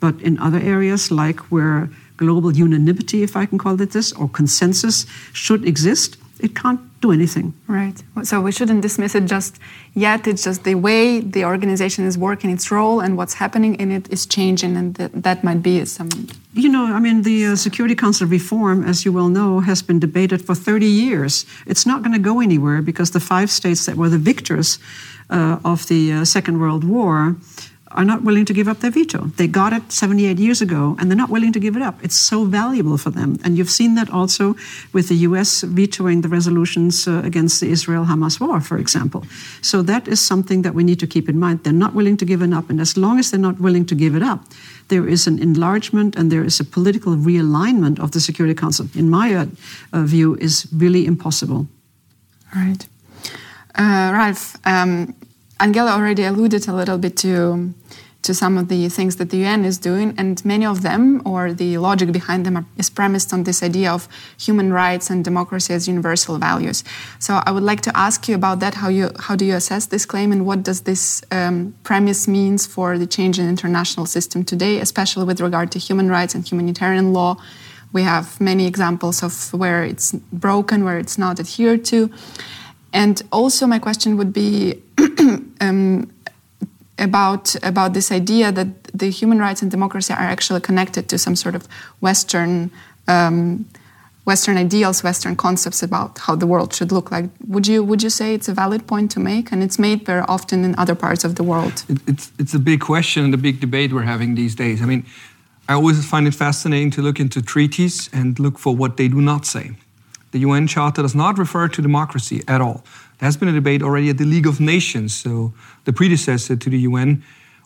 But 0.00 0.20
in 0.22 0.38
other 0.38 0.58
areas, 0.58 1.10
like 1.10 1.40
where 1.50 1.90
global 2.16 2.52
unanimity, 2.52 3.22
if 3.22 3.36
I 3.36 3.46
can 3.46 3.58
call 3.58 3.80
it 3.80 3.92
this, 3.92 4.12
or 4.12 4.28
consensus 4.28 5.06
should 5.32 5.66
exist, 5.66 6.16
it 6.42 6.54
can't 6.54 6.80
do 7.00 7.12
anything. 7.12 7.54
Right. 7.66 8.02
So 8.24 8.40
we 8.40 8.52
shouldn't 8.52 8.82
dismiss 8.82 9.14
it 9.14 9.24
just 9.24 9.58
yet. 9.94 10.26
It's 10.26 10.44
just 10.44 10.64
the 10.64 10.74
way 10.74 11.20
the 11.20 11.44
organization 11.44 12.04
is 12.04 12.18
working 12.18 12.50
its 12.50 12.70
role 12.70 13.00
and 13.00 13.16
what's 13.16 13.34
happening 13.34 13.74
in 13.76 13.90
it 13.90 14.08
is 14.10 14.26
changing, 14.26 14.76
and 14.76 14.94
that, 14.94 15.22
that 15.22 15.44
might 15.44 15.62
be 15.62 15.84
some. 15.84 16.08
You 16.52 16.68
know, 16.68 16.84
I 16.84 17.00
mean, 17.00 17.22
the 17.22 17.46
uh, 17.46 17.56
Security 17.56 17.94
Council 17.94 18.26
reform, 18.26 18.84
as 18.84 19.04
you 19.04 19.12
well 19.12 19.28
know, 19.28 19.60
has 19.60 19.82
been 19.82 19.98
debated 19.98 20.44
for 20.44 20.54
30 20.54 20.86
years. 20.86 21.46
It's 21.66 21.86
not 21.86 22.02
going 22.02 22.12
to 22.12 22.18
go 22.18 22.40
anywhere 22.40 22.82
because 22.82 23.12
the 23.12 23.20
five 23.20 23.50
states 23.50 23.86
that 23.86 23.96
were 23.96 24.08
the 24.08 24.18
victors 24.18 24.78
uh, 25.30 25.58
of 25.64 25.86
the 25.86 26.12
uh, 26.12 26.24
Second 26.24 26.60
World 26.60 26.84
War 26.84 27.36
are 27.92 28.04
not 28.04 28.22
willing 28.22 28.44
to 28.44 28.52
give 28.52 28.68
up 28.68 28.78
their 28.80 28.90
veto. 28.90 29.26
They 29.36 29.48
got 29.48 29.72
it 29.72 29.90
78 29.90 30.38
years 30.38 30.62
ago 30.62 30.96
and 30.98 31.10
they're 31.10 31.16
not 31.16 31.30
willing 31.30 31.52
to 31.52 31.58
give 31.58 31.76
it 31.76 31.82
up. 31.82 32.02
It's 32.04 32.16
so 32.16 32.44
valuable 32.44 32.96
for 32.96 33.10
them. 33.10 33.38
And 33.42 33.58
you've 33.58 33.70
seen 33.70 33.96
that 33.96 34.08
also 34.10 34.54
with 34.92 35.08
the 35.08 35.16
US 35.28 35.62
vetoing 35.62 36.20
the 36.20 36.28
resolutions 36.28 37.08
uh, 37.08 37.22
against 37.24 37.60
the 37.60 37.70
Israel 37.70 38.04
Hamas 38.04 38.40
war, 38.40 38.60
for 38.60 38.78
example. 38.78 39.24
So 39.60 39.82
that 39.82 40.06
is 40.06 40.20
something 40.20 40.62
that 40.62 40.74
we 40.74 40.84
need 40.84 41.00
to 41.00 41.06
keep 41.06 41.28
in 41.28 41.38
mind. 41.38 41.64
They're 41.64 41.72
not 41.72 41.94
willing 41.94 42.16
to 42.18 42.24
give 42.24 42.42
it 42.42 42.52
up. 42.52 42.70
And 42.70 42.80
as 42.80 42.96
long 42.96 43.18
as 43.18 43.30
they're 43.30 43.40
not 43.40 43.60
willing 43.60 43.86
to 43.86 43.94
give 43.96 44.14
it 44.14 44.22
up, 44.22 44.44
there 44.88 45.08
is 45.08 45.26
an 45.26 45.40
enlargement 45.40 46.16
and 46.16 46.30
there 46.30 46.44
is 46.44 46.60
a 46.60 46.64
political 46.64 47.16
realignment 47.16 47.98
of 47.98 48.12
the 48.12 48.20
Security 48.20 48.54
Council, 48.54 48.86
in 48.94 49.10
my 49.10 49.34
uh, 49.34 49.46
uh 49.92 50.02
view, 50.02 50.36
is 50.36 50.66
really 50.72 51.06
impossible. 51.06 51.66
Right. 52.54 52.86
Uh, 53.74 54.10
Ralf, 54.12 54.56
um, 54.64 55.14
Angela 55.60 55.92
already 55.92 56.24
alluded 56.24 56.66
a 56.68 56.72
little 56.72 56.98
bit 56.98 57.16
to 57.18 57.72
to 58.22 58.34
some 58.34 58.58
of 58.58 58.68
the 58.68 58.88
things 58.88 59.16
that 59.16 59.30
the 59.30 59.38
UN 59.38 59.64
is 59.64 59.78
doing, 59.78 60.14
and 60.18 60.44
many 60.44 60.66
of 60.66 60.82
them, 60.82 61.22
or 61.24 61.52
the 61.52 61.78
logic 61.78 62.12
behind 62.12 62.44
them, 62.44 62.66
is 62.76 62.90
premised 62.90 63.32
on 63.32 63.44
this 63.44 63.62
idea 63.62 63.90
of 63.90 64.08
human 64.38 64.72
rights 64.72 65.08
and 65.08 65.24
democracy 65.24 65.72
as 65.72 65.88
universal 65.88 66.38
values. 66.38 66.84
So 67.18 67.40
I 67.46 67.50
would 67.50 67.62
like 67.62 67.80
to 67.82 67.96
ask 67.96 68.28
you 68.28 68.34
about 68.34 68.60
that. 68.60 68.74
How 68.74 68.88
you 68.88 69.10
how 69.18 69.36
do 69.36 69.44
you 69.44 69.54
assess 69.54 69.86
this 69.86 70.04
claim, 70.04 70.32
and 70.32 70.44
what 70.44 70.62
does 70.62 70.82
this 70.82 71.22
um, 71.30 71.74
premise 71.82 72.28
means 72.28 72.66
for 72.66 72.98
the 72.98 73.06
change 73.06 73.38
in 73.38 73.48
international 73.48 74.06
system 74.06 74.44
today, 74.44 74.80
especially 74.80 75.24
with 75.24 75.40
regard 75.40 75.72
to 75.72 75.78
human 75.78 76.08
rights 76.10 76.34
and 76.34 76.46
humanitarian 76.46 77.12
law? 77.12 77.36
We 77.92 78.02
have 78.02 78.40
many 78.40 78.66
examples 78.66 79.22
of 79.22 79.52
where 79.52 79.82
it's 79.82 80.12
broken, 80.32 80.84
where 80.84 80.98
it's 80.98 81.18
not 81.18 81.40
adhered 81.40 81.84
to. 81.86 82.10
And 82.92 83.22
also, 83.32 83.66
my 83.66 83.78
question 83.78 84.16
would 84.16 84.32
be 84.32 84.80
um, 85.60 86.10
about 87.00 87.56
about 87.62 87.94
this 87.94 88.12
idea 88.12 88.52
that 88.52 88.68
the 88.94 89.10
human 89.10 89.38
rights 89.38 89.62
and 89.62 89.70
democracy 89.70 90.12
are 90.12 90.30
actually 90.34 90.60
connected 90.60 91.08
to 91.08 91.18
some 91.18 91.34
sort 91.34 91.54
of 91.54 91.66
Western 92.00 92.70
um, 93.08 93.66
Western 94.26 94.56
ideals, 94.56 95.02
Western 95.02 95.34
concepts 95.34 95.82
about 95.82 96.18
how 96.18 96.36
the 96.36 96.46
world 96.46 96.74
should 96.74 96.92
look 96.92 97.10
like. 97.10 97.24
Would 97.48 97.66
you 97.66 97.82
would 97.82 98.02
you 98.02 98.10
say 98.10 98.34
it's 98.34 98.48
a 98.48 98.54
valid 98.54 98.86
point 98.86 99.10
to 99.12 99.20
make? 99.20 99.50
And 99.52 99.62
it's 99.62 99.78
made 99.78 100.04
very 100.04 100.24
often 100.28 100.64
in 100.64 100.74
other 100.78 100.94
parts 100.94 101.24
of 101.24 101.34
the 101.34 101.42
world. 101.42 101.84
It, 101.88 101.98
it's 102.06 102.32
it's 102.38 102.54
a 102.54 102.58
big 102.58 102.80
question 102.80 103.24
and 103.24 103.34
a 103.34 103.38
big 103.38 103.60
debate 103.60 103.92
we're 103.92 104.10
having 104.14 104.36
these 104.36 104.54
days. 104.54 104.82
I 104.82 104.86
mean, 104.86 105.04
I 105.68 105.72
always 105.74 106.04
find 106.04 106.26
it 106.26 106.34
fascinating 106.34 106.90
to 106.92 107.02
look 107.02 107.18
into 107.18 107.40
treaties 107.42 108.10
and 108.12 108.38
look 108.38 108.58
for 108.58 108.76
what 108.76 108.96
they 108.96 109.08
do 109.08 109.20
not 109.20 109.46
say. 109.46 109.72
The 110.32 110.40
UN 110.40 110.66
Charter 110.66 111.02
does 111.02 111.14
not 111.14 111.38
refer 111.38 111.68
to 111.68 111.82
democracy 111.82 112.42
at 112.46 112.60
all. 112.60 112.84
There 113.18 113.26
has 113.26 113.36
been 113.36 113.48
a 113.48 113.52
debate 113.52 113.82
already 113.82 114.10
at 114.10 114.18
the 114.18 114.24
League 114.24 114.46
of 114.46 114.60
Nations, 114.60 115.14
so 115.14 115.52
the 115.84 115.92
predecessor 115.92 116.56
to 116.56 116.70
the 116.70 116.78
UN, 116.80 117.22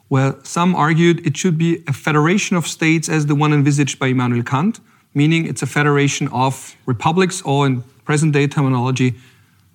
where 0.08 0.34
some 0.42 0.74
argued 0.74 1.26
it 1.26 1.36
should 1.36 1.58
be 1.58 1.82
a 1.86 1.92
federation 1.92 2.56
of 2.56 2.66
states 2.66 3.08
as 3.08 3.26
the 3.26 3.34
one 3.34 3.52
envisaged 3.52 3.98
by 3.98 4.08
Immanuel 4.08 4.42
Kant, 4.42 4.80
meaning 5.14 5.46
it's 5.46 5.62
a 5.62 5.66
federation 5.66 6.28
of 6.28 6.74
republics 6.86 7.42
or, 7.42 7.66
in 7.66 7.82
present 8.04 8.32
day 8.32 8.46
terminology, 8.46 9.14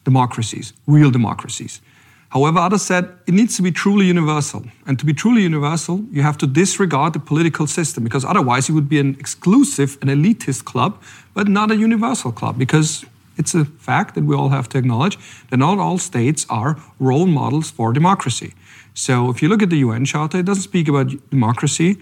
democracies, 0.04 0.74
real 0.88 1.12
democracies. 1.12 1.82
However, 2.30 2.60
others 2.60 2.84
said 2.84 3.10
it 3.26 3.34
needs 3.34 3.56
to 3.56 3.64
be 3.64 3.72
truly 3.72 4.06
universal. 4.06 4.64
And 4.86 5.00
to 5.00 5.06
be 5.06 5.14
truly 5.14 5.42
universal, 5.42 6.04
you 6.12 6.22
have 6.22 6.38
to 6.40 6.48
disregard 6.48 7.14
the 7.14 7.20
political 7.20 7.66
system 7.66 8.04
because 8.04 8.24
otherwise 8.24 8.70
it 8.70 8.74
would 8.74 8.88
be 8.88 9.00
an 9.00 9.16
exclusive, 9.20 9.98
an 10.02 10.10
elitist 10.10 10.64
club, 10.66 11.02
but 11.34 11.48
not 11.48 11.72
a 11.72 11.76
universal 11.76 12.32
club 12.32 12.58
because 12.58 13.04
it's 13.38 13.56
a 13.56 13.66
fact 13.66 14.14
that 14.14 14.26
we 14.26 14.36
all 14.36 14.50
have 14.50 14.70
to 14.70 14.78
acknowledge 14.78 15.18
that 15.50 15.58
not 15.58 15.80
all 15.80 15.98
states 15.98 16.46
are 16.50 16.78
role 17.00 17.26
models 17.26 17.72
for 17.72 17.94
democracy. 17.94 18.54
So 18.94 19.32
if 19.32 19.42
you 19.42 19.50
look 19.50 19.64
at 19.64 19.72
the 19.72 19.78
UN 19.78 20.06
Charter, 20.06 20.40
it 20.40 20.46
doesn't 20.46 20.64
speak 20.64 20.88
about 20.88 21.08
democracy. 21.32 21.98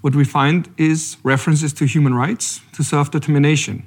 What 0.00 0.14
we 0.14 0.24
find 0.24 0.72
is 0.78 1.18
references 1.24 1.72
to 1.74 1.84
human 1.84 2.14
rights, 2.14 2.60
to 2.74 2.84
self 2.84 3.10
determination. 3.10 3.86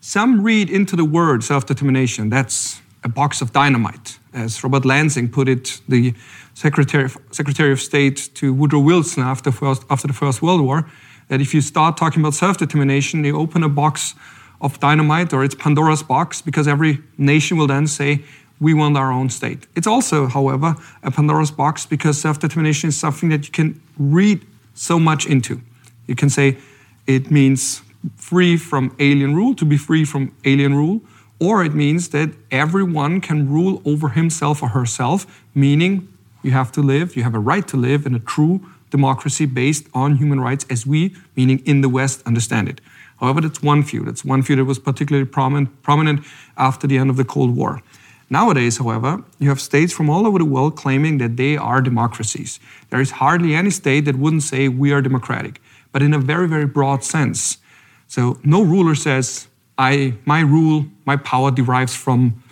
Some 0.00 0.42
read 0.42 0.70
into 0.70 0.96
the 0.96 1.04
word 1.04 1.42
self 1.42 1.66
determination, 1.66 2.30
that's 2.30 2.80
a 3.02 3.08
box 3.08 3.42
of 3.42 3.52
dynamite 3.52 4.19
as 4.32 4.62
Robert 4.62 4.84
Lansing 4.84 5.28
put 5.30 5.48
it, 5.48 5.80
the 5.88 6.14
Secretary 6.54 7.04
of, 7.04 7.16
Secretary 7.30 7.72
of 7.72 7.80
State 7.80 8.30
to 8.34 8.52
Woodrow 8.52 8.80
Wilson 8.80 9.22
after, 9.22 9.50
first, 9.50 9.84
after 9.90 10.06
the 10.06 10.12
First 10.12 10.42
World 10.42 10.60
War, 10.60 10.88
that 11.28 11.40
if 11.40 11.54
you 11.54 11.60
start 11.60 11.96
talking 11.96 12.22
about 12.22 12.34
self 12.34 12.58
determination, 12.58 13.24
you 13.24 13.36
open 13.36 13.62
a 13.62 13.68
box 13.68 14.14
of 14.60 14.78
dynamite 14.80 15.32
or 15.32 15.42
it's 15.44 15.54
Pandora's 15.54 16.02
box 16.02 16.42
because 16.42 16.68
every 16.68 16.98
nation 17.16 17.56
will 17.56 17.66
then 17.66 17.86
say, 17.86 18.22
we 18.60 18.74
want 18.74 18.96
our 18.96 19.10
own 19.10 19.30
state. 19.30 19.66
It's 19.74 19.86
also, 19.86 20.26
however, 20.26 20.76
a 21.02 21.10
Pandora's 21.10 21.50
box 21.50 21.86
because 21.86 22.20
self 22.20 22.38
determination 22.38 22.88
is 22.88 22.96
something 22.96 23.30
that 23.30 23.46
you 23.46 23.52
can 23.52 23.80
read 23.98 24.46
so 24.74 24.98
much 24.98 25.26
into. 25.26 25.60
You 26.06 26.14
can 26.14 26.28
say 26.28 26.58
it 27.06 27.30
means 27.30 27.82
free 28.16 28.56
from 28.56 28.94
alien 28.98 29.34
rule, 29.34 29.54
to 29.54 29.64
be 29.64 29.76
free 29.76 30.04
from 30.04 30.34
alien 30.44 30.74
rule, 30.74 31.00
or 31.40 31.64
it 31.64 31.74
means 31.74 32.10
that 32.10 32.30
everyone 32.50 33.20
can 33.20 33.50
rule 33.50 33.82
over 33.84 34.10
himself 34.10 34.62
or 34.62 34.68
herself, 34.68 35.42
meaning 35.54 36.06
you 36.42 36.50
have 36.52 36.70
to 36.72 36.82
live, 36.82 37.16
you 37.16 37.22
have 37.22 37.34
a 37.34 37.38
right 37.38 37.66
to 37.68 37.76
live 37.76 38.06
in 38.06 38.14
a 38.14 38.20
true 38.20 38.60
democracy 38.90 39.46
based 39.46 39.86
on 39.94 40.16
human 40.16 40.40
rights 40.40 40.66
as 40.68 40.86
we, 40.86 41.16
meaning 41.36 41.60
in 41.64 41.80
the 41.80 41.88
West, 41.88 42.22
understand 42.26 42.68
it. 42.68 42.80
However, 43.18 43.40
that's 43.40 43.62
one 43.62 43.82
view. 43.82 44.04
That's 44.04 44.24
one 44.24 44.42
view 44.42 44.56
that 44.56 44.64
was 44.64 44.78
particularly 44.78 45.26
prominent, 45.26 45.82
prominent 45.82 46.24
after 46.56 46.86
the 46.86 46.98
end 46.98 47.10
of 47.10 47.16
the 47.16 47.24
Cold 47.24 47.56
War. 47.56 47.82
Nowadays, 48.30 48.78
however, 48.78 49.24
you 49.38 49.48
have 49.48 49.60
states 49.60 49.92
from 49.92 50.08
all 50.08 50.26
over 50.26 50.38
the 50.38 50.44
world 50.44 50.76
claiming 50.76 51.18
that 51.18 51.36
they 51.36 51.56
are 51.56 51.80
democracies. 51.82 52.60
There 52.90 53.00
is 53.00 53.12
hardly 53.12 53.54
any 53.54 53.70
state 53.70 54.04
that 54.04 54.16
wouldn't 54.16 54.44
say 54.44 54.68
we 54.68 54.92
are 54.92 55.02
democratic, 55.02 55.60
but 55.92 56.02
in 56.02 56.14
a 56.14 56.18
very, 56.18 56.48
very 56.48 56.66
broad 56.66 57.02
sense. 57.02 57.58
So 58.06 58.38
no 58.44 58.62
ruler 58.62 58.94
says 58.94 59.48
I, 59.80 60.14
my 60.26 60.40
rule, 60.40 60.84
my 61.06 61.16
power 61.16 61.50
derives 61.50 61.96
from 61.96 62.42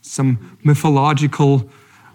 some 0.00 0.56
mythological 0.62 1.68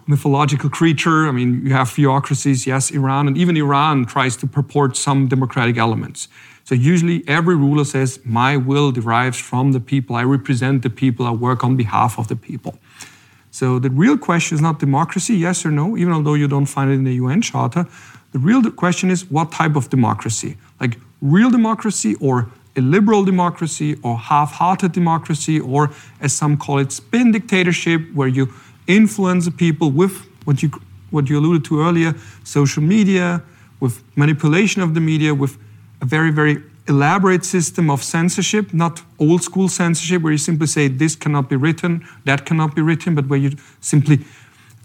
mythological 0.06 0.70
creature. 0.70 1.28
I 1.28 1.32
mean, 1.32 1.66
you 1.66 1.74
have 1.74 1.90
theocracies, 1.90 2.68
yes, 2.68 2.92
Iran, 2.92 3.28
and 3.28 3.38
even 3.38 3.56
Iran 3.56 4.06
tries 4.06 4.36
to 4.38 4.48
purport 4.48 4.98
some 4.98 5.28
democratic 5.30 5.78
elements. 5.78 6.28
So 6.66 6.76
usually 6.76 7.24
every 7.28 7.56
ruler 7.56 7.86
says, 7.86 8.20
My 8.26 8.58
will 8.58 8.92
derives 8.92 9.40
from 9.40 9.72
the 9.72 9.80
people, 9.80 10.16
I 10.16 10.24
represent 10.24 10.82
the 10.82 10.90
people, 10.90 11.26
I 11.26 11.32
work 11.32 11.64
on 11.64 11.78
behalf 11.78 12.20
of 12.20 12.28
the 12.28 12.36
people. 12.36 12.78
So 13.52 13.80
the 13.80 13.90
real 13.90 14.18
question 14.18 14.56
is 14.56 14.62
not 14.62 14.80
democracy, 14.80 15.36
yes 15.36 15.66
or 15.66 15.72
no, 15.72 15.96
even 15.96 16.12
although 16.14 16.34
you 16.34 16.48
don't 16.48 16.66
find 16.66 16.90
it 16.92 16.96
in 16.96 17.04
the 17.04 17.16
UN 17.24 17.42
Charter. 17.42 17.86
The 18.32 18.40
real 18.40 18.62
question 18.72 19.10
is 19.10 19.30
what 19.30 19.52
type 19.52 19.76
of 19.76 19.90
democracy? 19.90 20.58
Like 20.82 20.98
real 21.22 21.50
democracy 21.50 22.16
or 22.20 22.50
a 22.76 22.82
liberal 22.82 23.24
democracy 23.24 23.98
or 24.04 24.18
half 24.18 24.54
hearted 24.54 24.92
democracy, 24.92 25.60
or 25.60 25.92
as 26.22 26.34
some 26.34 26.58
call 26.58 26.80
it, 26.80 26.92
spin 26.92 27.32
dictatorship, 27.32 28.02
where 28.14 28.28
you 28.28 28.52
influence 28.88 29.46
the 29.46 29.52
people 29.52 29.92
with 29.92 30.26
what 30.46 30.62
you, 30.64 30.70
what 31.12 31.30
you 31.30 31.40
alluded 31.40 31.64
to 31.66 31.82
earlier 31.82 32.14
social 32.44 32.84
media, 32.84 33.42
with 33.80 34.04
manipulation 34.16 34.82
of 34.82 34.94
the 34.94 35.00
media, 35.00 35.34
with 35.34 35.58
a 36.02 36.06
very, 36.06 36.32
very 36.32 36.64
elaborate 36.88 37.46
system 37.46 37.90
of 37.90 38.04
censorship, 38.04 38.74
not 38.74 39.02
old 39.20 39.42
school 39.42 39.70
censorship 39.70 40.22
where 40.22 40.32
you 40.32 40.38
simply 40.38 40.68
say 40.68 40.88
this 40.88 41.16
cannot 41.16 41.50
be 41.50 41.56
written, 41.56 42.06
that 42.26 42.46
cannot 42.46 42.76
be 42.76 42.82
written, 42.82 43.16
but 43.16 43.28
where 43.28 43.40
you 43.40 43.52
simply 43.80 44.20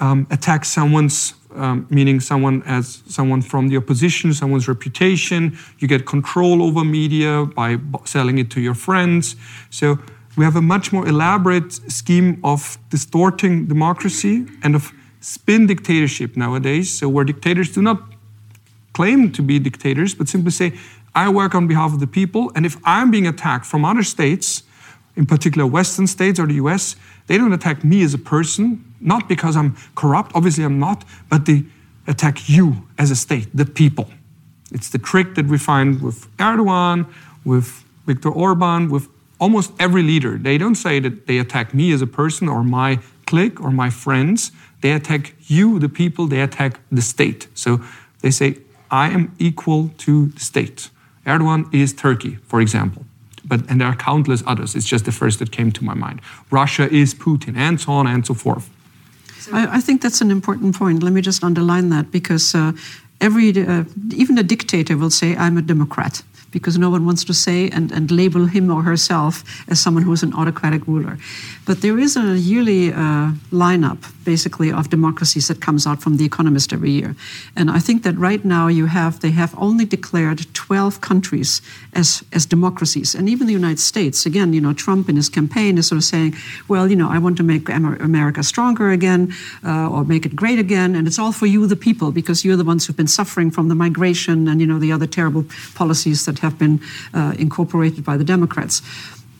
um, 0.01 0.27
attack 0.31 0.65
someone's 0.65 1.35
um, 1.59 1.87
meaning 1.91 2.21
someone 2.21 2.63
as 2.65 3.03
someone 3.07 3.43
from 3.43 3.69
the 3.69 3.77
opposition, 3.77 4.33
someone's 4.33 4.69
reputation. 4.69 5.59
You 5.79 5.89
get 5.89 6.07
control 6.07 6.63
over 6.63 6.85
media 6.85 7.45
by 7.45 7.79
selling 8.05 8.39
it 8.39 8.51
to 8.53 8.61
your 8.61 8.75
friends. 8.75 9.37
So 9.71 9.99
we 10.37 10.45
have 10.45 10.57
a 10.57 10.63
much 10.63 10.93
more 10.93 11.07
elaborate 11.07 11.73
scheme 11.91 12.41
of 12.45 12.79
distorting 12.91 13.67
democracy 13.67 14.47
and 14.63 14.75
of 14.75 14.93
spin 15.21 15.67
dictatorship 15.67 16.37
nowadays. 16.37 16.97
So 16.97 17.09
where 17.09 17.25
dictators 17.25 17.73
do 17.73 17.83
not 17.83 18.03
claim 18.93 19.33
to 19.33 19.43
be 19.43 19.59
dictators, 19.59 20.15
but 20.15 20.29
simply 20.29 20.51
say, 20.51 20.73
I 21.15 21.29
work 21.29 21.55
on 21.55 21.67
behalf 21.67 21.93
of 21.93 22.01
the 22.01 22.07
people, 22.07 22.53
and 22.55 22.65
if 22.65 22.77
I'm 22.85 23.11
being 23.11 23.27
attacked 23.27 23.67
from 23.67 23.85
other 23.85 24.03
states, 24.03 24.63
in 25.17 25.27
particular 25.27 25.67
Western 25.67 26.07
states 26.07 26.39
or 26.39 26.47
the 26.47 26.55
US, 26.55 26.97
they 27.27 27.37
don't 27.37 27.53
attack 27.53 27.83
me 27.83 28.03
as 28.03 28.15
a 28.15 28.19
person, 28.19 28.88
not 29.01 29.29
because 29.29 29.57
I'm 29.57 29.77
corrupt, 29.95 30.33
obviously 30.35 30.65
I'm 30.65 30.79
not, 30.79 31.05
but 31.29 31.47
they 31.47 31.65
attack 32.07 32.49
you 32.49 32.89
as 32.99 33.11
a 33.11 33.17
state, 33.17 33.49
the 33.55 33.67
people. 33.67 34.09
It's 34.73 34.91
the 34.91 34.99
trick 34.99 35.35
that 35.35 35.47
we 35.47 35.59
find 35.59 36.03
with 36.03 36.35
Erdogan, 36.39 37.07
with 37.45 37.85
Viktor 38.07 38.31
Orban, 38.31 38.91
with 38.91 39.09
almost 39.41 39.73
every 39.79 40.03
leader. 40.03 40.37
They 40.37 40.59
don't 40.59 40.75
say 40.75 41.01
that 41.01 41.27
they 41.27 41.39
attack 41.39 41.75
me 41.75 41.93
as 41.93 42.03
a 42.03 42.07
person 42.07 42.49
or 42.49 42.65
my 42.65 43.01
clique 43.27 43.61
or 43.61 43.71
my 43.71 43.91
friends. 43.91 44.53
They 44.81 44.93
attack 44.93 45.35
you, 45.47 45.79
the 45.79 45.89
people, 45.89 46.27
they 46.27 46.41
attack 46.41 46.81
the 46.91 47.03
state. 47.03 47.49
So 47.55 47.81
they 48.21 48.31
say, 48.31 48.59
I 48.91 49.11
am 49.11 49.35
equal 49.39 49.91
to 49.99 50.27
the 50.27 50.41
state. 50.41 50.91
Erdogan 51.27 51.73
is 51.73 51.93
Turkey, 51.93 52.37
for 52.37 52.61
example 52.61 53.05
but 53.49 53.69
and 53.69 53.81
there 53.81 53.89
are 53.89 53.97
countless 53.97 54.43
others. 54.47 54.77
It's 54.77 54.87
just 54.87 55.05
the 55.05 55.13
first 55.13 55.39
that 55.39 55.51
came 55.51 55.73
to 55.73 55.85
my 55.85 55.95
mind. 55.95 56.21
Russia 56.51 56.89
is 56.93 57.15
Putin, 57.15 57.57
and 57.57 57.81
so 57.81 57.93
on 57.93 58.07
and 58.07 58.27
so 58.27 58.35
forth. 58.35 58.71
I, 59.53 59.77
I 59.77 59.81
think 59.81 60.03
that's 60.03 60.21
an 60.21 60.31
important 60.31 60.77
point. 60.77 61.03
Let 61.03 61.13
me 61.13 61.21
just 61.21 61.45
underline 61.45 61.89
that 61.91 62.11
because. 62.11 62.55
Uh, 62.55 62.73
every 63.21 63.51
uh, 63.51 63.85
even 64.15 64.39
a 64.39 64.43
dictator 64.43 64.97
will 64.97 65.11
say, 65.11 65.37
"I'm 65.37 65.57
a 65.57 65.63
democrat." 65.63 66.23
Because 66.51 66.79
no 66.79 66.91
one 66.91 67.05
wants 67.05 67.25
to 67.25 67.35
say 67.35 67.69
and, 67.71 67.93
and 67.93 68.11
label 68.11 68.47
him 68.47 68.71
or 68.71 68.83
herself 68.83 69.45
as 69.69 69.81
someone 69.81 70.03
who 70.03 70.13
is 70.13 70.23
an 70.23 70.33
autocratic 70.35 70.87
ruler. 70.87 71.19
But 71.67 71.83
there 71.83 71.99
is 71.99 72.17
a 72.17 72.39
yearly 72.39 72.93
uh, 72.93 73.33
lineup, 73.53 73.99
basically, 74.25 74.73
of 74.73 74.89
democracies 74.89 75.49
that 75.49 75.61
comes 75.61 75.87
out 75.87 76.01
from 76.01 76.17
The 76.17 76.25
Economist 76.25 76.73
every 76.73 76.91
year. 76.91 77.15
And 77.55 77.71
I 77.71 77.79
think 77.79 78.05
that 78.05 78.17
right 78.17 78.43
now 78.43 78.69
you 78.69 78.87
have, 78.87 79.21
they 79.21 79.33
have 79.33 79.55
only 79.59 79.85
declared 79.85 80.47
12 80.55 81.03
countries 81.03 81.61
as, 81.93 82.25
as 82.33 82.47
democracies. 82.47 83.15
And 83.15 83.29
even 83.29 83.47
the 83.47 83.53
United 83.53 83.81
States, 83.81 84.25
again, 84.25 84.55
you 84.55 84.63
know, 84.63 84.73
Trump 84.73 85.11
in 85.11 85.17
his 85.17 85.29
campaign 85.29 85.77
is 85.77 85.89
sort 85.89 85.99
of 85.99 86.05
saying, 86.05 86.35
well, 86.69 86.89
you 86.89 86.97
know, 86.97 87.11
I 87.11 87.19
want 87.19 87.37
to 87.37 87.43
make 87.43 87.69
America 87.69 88.43
stronger 88.43 88.91
again 88.91 89.35
uh, 89.63 89.91
or 89.91 90.05
make 90.05 90.25
it 90.25 90.35
great 90.35 90.59
again. 90.59 90.95
And 90.95 91.07
it's 91.07 91.19
all 91.19 91.33
for 91.33 91.47
you, 91.47 91.67
the 91.67 91.77
people, 91.77 92.13
because 92.13 92.47
you're 92.47 92.57
the 92.57 92.65
ones 92.65 92.87
who've 92.87 92.97
been 92.97 93.07
suffering 93.09 93.51
from 93.51 93.69
the 93.69 93.75
migration 93.75 94.49
and, 94.49 94.59
you 94.59 94.67
know, 94.67 94.79
the 94.79 94.93
other 94.93 95.07
terrible 95.07 95.45
policies 95.75 96.25
that 96.25 96.38
have 96.39 96.59
been 96.59 96.81
uh, 97.15 97.35
incorporated 97.39 98.05
by 98.05 98.17
the 98.17 98.25
Democrats. 98.25 98.83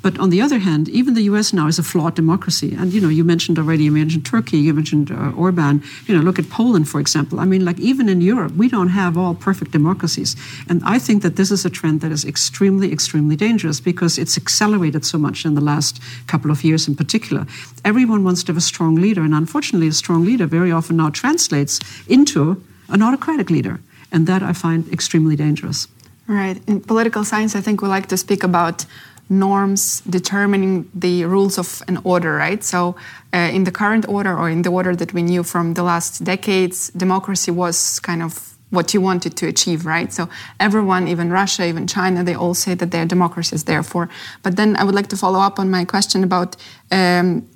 But 0.01 0.19
on 0.21 0.31
the 0.31 0.41
other 0.41 0.61
hand, 0.61 0.89
even 0.89 1.15
the 1.15 1.23
U.S. 1.23 1.53
now 1.53 1.67
is 1.67 1.79
a 1.79 1.83
flawed 1.83 2.15
democracy. 2.15 2.75
And 2.79 2.93
you 2.93 3.01
know, 3.01 3.09
you 3.09 3.25
mentioned 3.25 3.59
already, 3.59 3.85
you 3.85 3.91
mentioned 3.91 4.25
Turkey, 4.25 4.59
you 4.59 4.73
mentioned 4.73 5.11
uh, 5.11 5.33
Orban. 5.37 5.83
You 6.07 6.17
know, 6.17 6.23
look 6.23 6.39
at 6.39 6.49
Poland, 6.51 6.89
for 6.89 7.01
example. 7.01 7.41
I 7.41 7.45
mean, 7.45 7.65
like 7.65 7.81
even 7.81 8.09
in 8.09 8.21
Europe, 8.21 8.53
we 8.53 8.69
don't 8.69 8.91
have 8.91 9.19
all 9.19 9.35
perfect 9.35 9.73
democracies. 9.73 10.37
And 10.69 10.83
I 10.85 11.01
think 11.01 11.23
that 11.23 11.35
this 11.35 11.51
is 11.51 11.65
a 11.65 11.71
trend 11.71 12.01
that 12.03 12.13
is 12.13 12.25
extremely, 12.25 12.93
extremely 12.93 13.35
dangerous 13.35 13.81
because 13.81 14.19
it's 14.19 14.37
accelerated 14.37 15.05
so 15.05 15.19
much 15.19 15.45
in 15.45 15.55
the 15.55 15.61
last 15.61 16.01
couple 16.29 16.53
of 16.53 16.63
years, 16.63 16.87
in 16.87 16.95
particular. 16.95 17.47
Everyone 17.85 18.23
wants 18.23 18.45
to 18.45 18.53
have 18.53 18.57
a 18.57 18.61
strong 18.61 18.95
leader, 18.95 19.23
and 19.23 19.35
unfortunately, 19.35 19.89
a 19.89 19.93
strong 19.93 20.25
leader 20.25 20.47
very 20.47 20.71
often 20.71 20.97
now 20.97 21.11
translates 21.11 21.81
into 22.07 22.63
an 22.89 23.03
autocratic 23.03 23.51
leader, 23.51 23.81
and 24.13 24.29
that 24.29 24.43
I 24.45 24.53
find 24.53 24.91
extremely 24.93 25.35
dangerous. 25.35 25.89
Right. 26.29 26.61
In 26.69 26.83
political 26.83 27.25
science, 27.25 27.57
I 27.57 27.63
think 27.63 27.81
we 27.81 27.89
like 27.89 28.07
to 28.09 28.19
speak 28.19 28.45
about 28.45 28.85
norms 29.31 30.03
determining 30.03 30.91
the 30.95 31.25
rules 31.25 31.59
of 31.59 31.83
an 31.89 31.99
order, 32.05 32.35
right? 32.37 32.63
So, 32.63 32.97
uh, 33.33 33.51
in 33.53 33.65
the 33.65 33.71
current 33.73 34.07
order 34.09 34.37
or 34.37 34.51
in 34.51 34.61
the 34.61 34.71
order 34.71 34.95
that 34.95 35.15
we 35.15 35.23
knew 35.23 35.43
from 35.43 35.73
the 35.73 35.83
last 35.83 36.25
decades, 36.25 36.91
democracy 36.91 37.51
was 37.51 37.99
kind 38.01 38.23
of 38.23 38.59
what 38.69 38.93
you 38.93 39.01
wanted 39.01 39.37
to 39.39 39.47
achieve, 39.47 39.87
right? 39.87 40.13
So, 40.13 40.29
everyone, 40.61 41.09
even 41.09 41.31
Russia, 41.31 41.67
even 41.67 41.87
China, 41.87 42.23
they 42.23 42.35
all 42.35 42.53
say 42.55 42.75
that 42.75 42.91
they're 42.91 43.07
democracies, 43.07 43.65
therefore. 43.65 44.11
But 44.43 44.57
then 44.57 44.77
I 44.77 44.85
would 44.85 44.95
like 44.95 45.09
to 45.09 45.17
follow 45.17 45.41
up 45.41 45.59
on 45.59 45.71
my 45.71 45.87
question 45.87 46.23
about. 46.25 46.57
Um, 46.91 47.49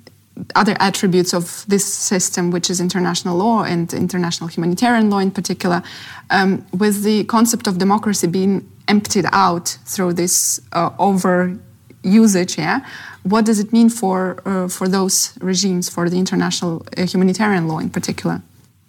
other 0.55 0.75
attributes 0.79 1.33
of 1.33 1.65
this 1.67 1.85
system, 1.85 2.51
which 2.51 2.69
is 2.69 2.79
international 2.79 3.37
law 3.37 3.63
and 3.63 3.93
international 3.93 4.49
humanitarian 4.49 5.09
law 5.09 5.19
in 5.19 5.31
particular, 5.31 5.83
um, 6.29 6.65
with 6.73 7.03
the 7.03 7.23
concept 7.25 7.67
of 7.67 7.77
democracy 7.77 8.27
being 8.27 8.67
emptied 8.87 9.25
out 9.31 9.77
through 9.85 10.13
this 10.13 10.59
uh, 10.73 10.89
over 10.97 11.57
usage, 12.03 12.57
yeah, 12.57 12.79
what 13.23 13.45
does 13.45 13.59
it 13.59 13.71
mean 13.71 13.89
for 13.89 14.41
uh, 14.45 14.67
for 14.67 14.87
those 14.87 15.33
regimes, 15.39 15.89
for 15.89 16.09
the 16.09 16.17
international 16.17 16.85
uh, 16.97 17.05
humanitarian 17.05 17.67
law 17.67 17.79
in 17.79 17.89
particular? 17.89 18.41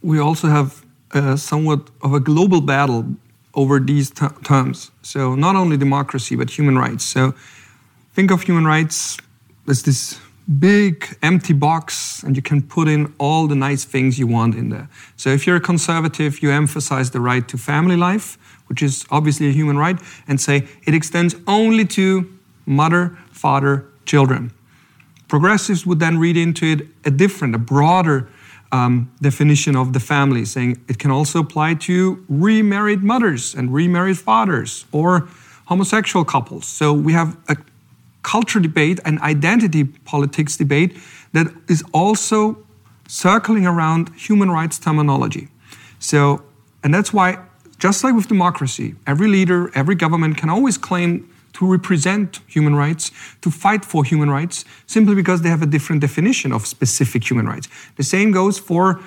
We 0.03 0.19
also 0.19 0.49
have 0.49 0.85
uh, 1.13 1.37
somewhat 1.37 1.81
of 2.03 2.13
a 2.13 2.21
global 2.21 2.61
battle 2.61 3.05
over 3.55 3.79
these 3.79 4.11
terms. 4.43 4.91
So 5.03 5.37
not 5.37 5.55
only 5.55 5.77
democracy 5.77 6.37
but 6.37 6.51
human 6.51 6.77
rights. 6.77 7.05
So 7.05 7.35
think 8.15 8.31
of 8.31 8.43
human 8.43 8.67
rights 8.67 9.17
as 9.69 9.83
this 9.83 10.19
big 10.59 11.17
empty 11.23 11.55
box 11.55 12.23
and 12.23 12.37
you 12.37 12.43
can 12.43 12.63
put 12.63 12.87
in 12.89 13.13
all 13.19 13.47
the 13.47 13.55
nice 13.55 13.85
things 13.85 14.19
you 14.19 14.27
want 14.27 14.55
in 14.55 14.69
there. 14.69 14.89
So 15.17 15.31
if 15.31 15.47
you're 15.47 15.57
a 15.57 15.61
conservative, 15.61 16.43
you 16.43 16.51
emphasize 16.51 17.11
the 17.11 17.21
right 17.21 17.47
to 17.49 17.57
family 17.57 17.97
life 17.97 18.39
which 18.67 18.83
is 18.83 19.07
obviously 19.11 19.49
a 19.49 19.53
human 19.53 19.77
right, 19.77 19.99
and 20.27 20.41
say 20.41 20.67
it 20.87 20.95
extends 20.95 21.37
only 21.47 21.85
to 21.85 22.33
mother, 22.67 23.17
father, 23.31 23.87
children. 24.07 24.53
Progressives 25.29 25.87
would 25.87 26.01
then 26.01 26.19
read 26.19 26.37
into 26.37 26.67
it 26.67 26.87
a 27.05 27.11
different, 27.11 27.55
a 27.55 27.59
broader 27.59 28.29
um, 28.73 29.13
definition 29.21 29.77
of 29.77 29.93
the 29.93 30.01
family, 30.01 30.45
saying 30.45 30.83
it 30.89 30.99
can 30.99 31.11
also 31.11 31.41
apply 31.41 31.75
to 31.75 32.25
remarried 32.29 33.03
mothers 33.03 33.55
and 33.55 33.73
remarried 33.73 34.19
fathers 34.19 34.85
or 34.93 35.29
homosexual 35.67 36.25
couples. 36.25 36.67
So 36.67 36.93
we 36.93 37.13
have 37.13 37.37
a 37.49 37.57
culture 38.25 38.59
debate 38.59 38.99
and 39.05 39.21
identity 39.21 39.85
politics 39.85 40.57
debate 40.57 40.97
that 41.33 41.47
is 41.69 41.85
also 41.93 42.59
circling 43.07 43.67
around 43.67 44.11
human 44.17 44.51
rights 44.51 44.79
terminology. 44.79 45.49
So, 46.01 46.43
and 46.83 46.93
that's 46.93 47.13
why 47.13 47.39
just 47.79 48.03
like 48.03 48.15
with 48.15 48.29
democracy, 48.29 48.95
every 49.07 49.29
leader, 49.29 49.71
every 49.75 49.95
government 49.95 50.37
can 50.37 50.49
always 50.49 50.77
claim 50.79 51.29
to 51.53 51.71
represent 51.71 52.41
human 52.47 52.75
rights, 52.75 53.13
to 53.43 53.51
fight 53.51 53.85
for 53.85 54.05
human 54.05 54.31
rights, 54.31 54.65
simply 54.87 55.15
because 55.15 55.43
they 55.43 55.49
have 55.49 55.63
a 55.63 55.67
different 55.67 56.01
definition 56.01 56.53
of 56.53 56.67
specific 56.67 57.31
human 57.31 57.47
rights. 57.47 57.69
The 57.97 58.03
same 58.03 58.33
goes 58.33 58.59
for 58.59 59.01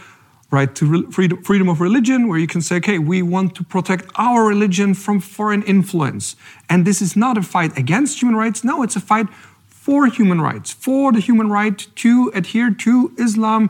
right 0.49 0.73
to 0.75 1.11
freedom, 1.11 1.43
freedom 1.43 1.67
of 1.67 1.81
religion, 1.81 2.27
where 2.27 2.39
you 2.39 2.47
can 2.47 2.61
say, 2.61 2.77
okay, 2.77 2.99
we 2.99 3.21
want 3.21 3.55
to 3.55 3.63
protect 3.63 4.09
our 4.15 4.45
religion 4.45 4.93
from 4.93 5.19
foreign 5.19 5.63
influence. 5.63 6.35
And 6.69 6.85
this 6.85 7.01
is 7.01 7.15
not 7.15 7.37
a 7.37 7.41
fight 7.41 7.77
against 7.77 8.21
human 8.21 8.35
rights. 8.35 8.63
No, 8.63 8.81
it's 8.83 8.95
a 8.95 9.01
fight 9.01 9.27
for 9.67 10.07
human 10.07 10.41
rights, 10.41 10.71
for 10.71 11.11
the 11.11 11.19
human 11.19 11.49
right 11.49 11.85
to 11.95 12.31
adhere 12.33 12.71
to 12.71 13.13
Islam, 13.17 13.69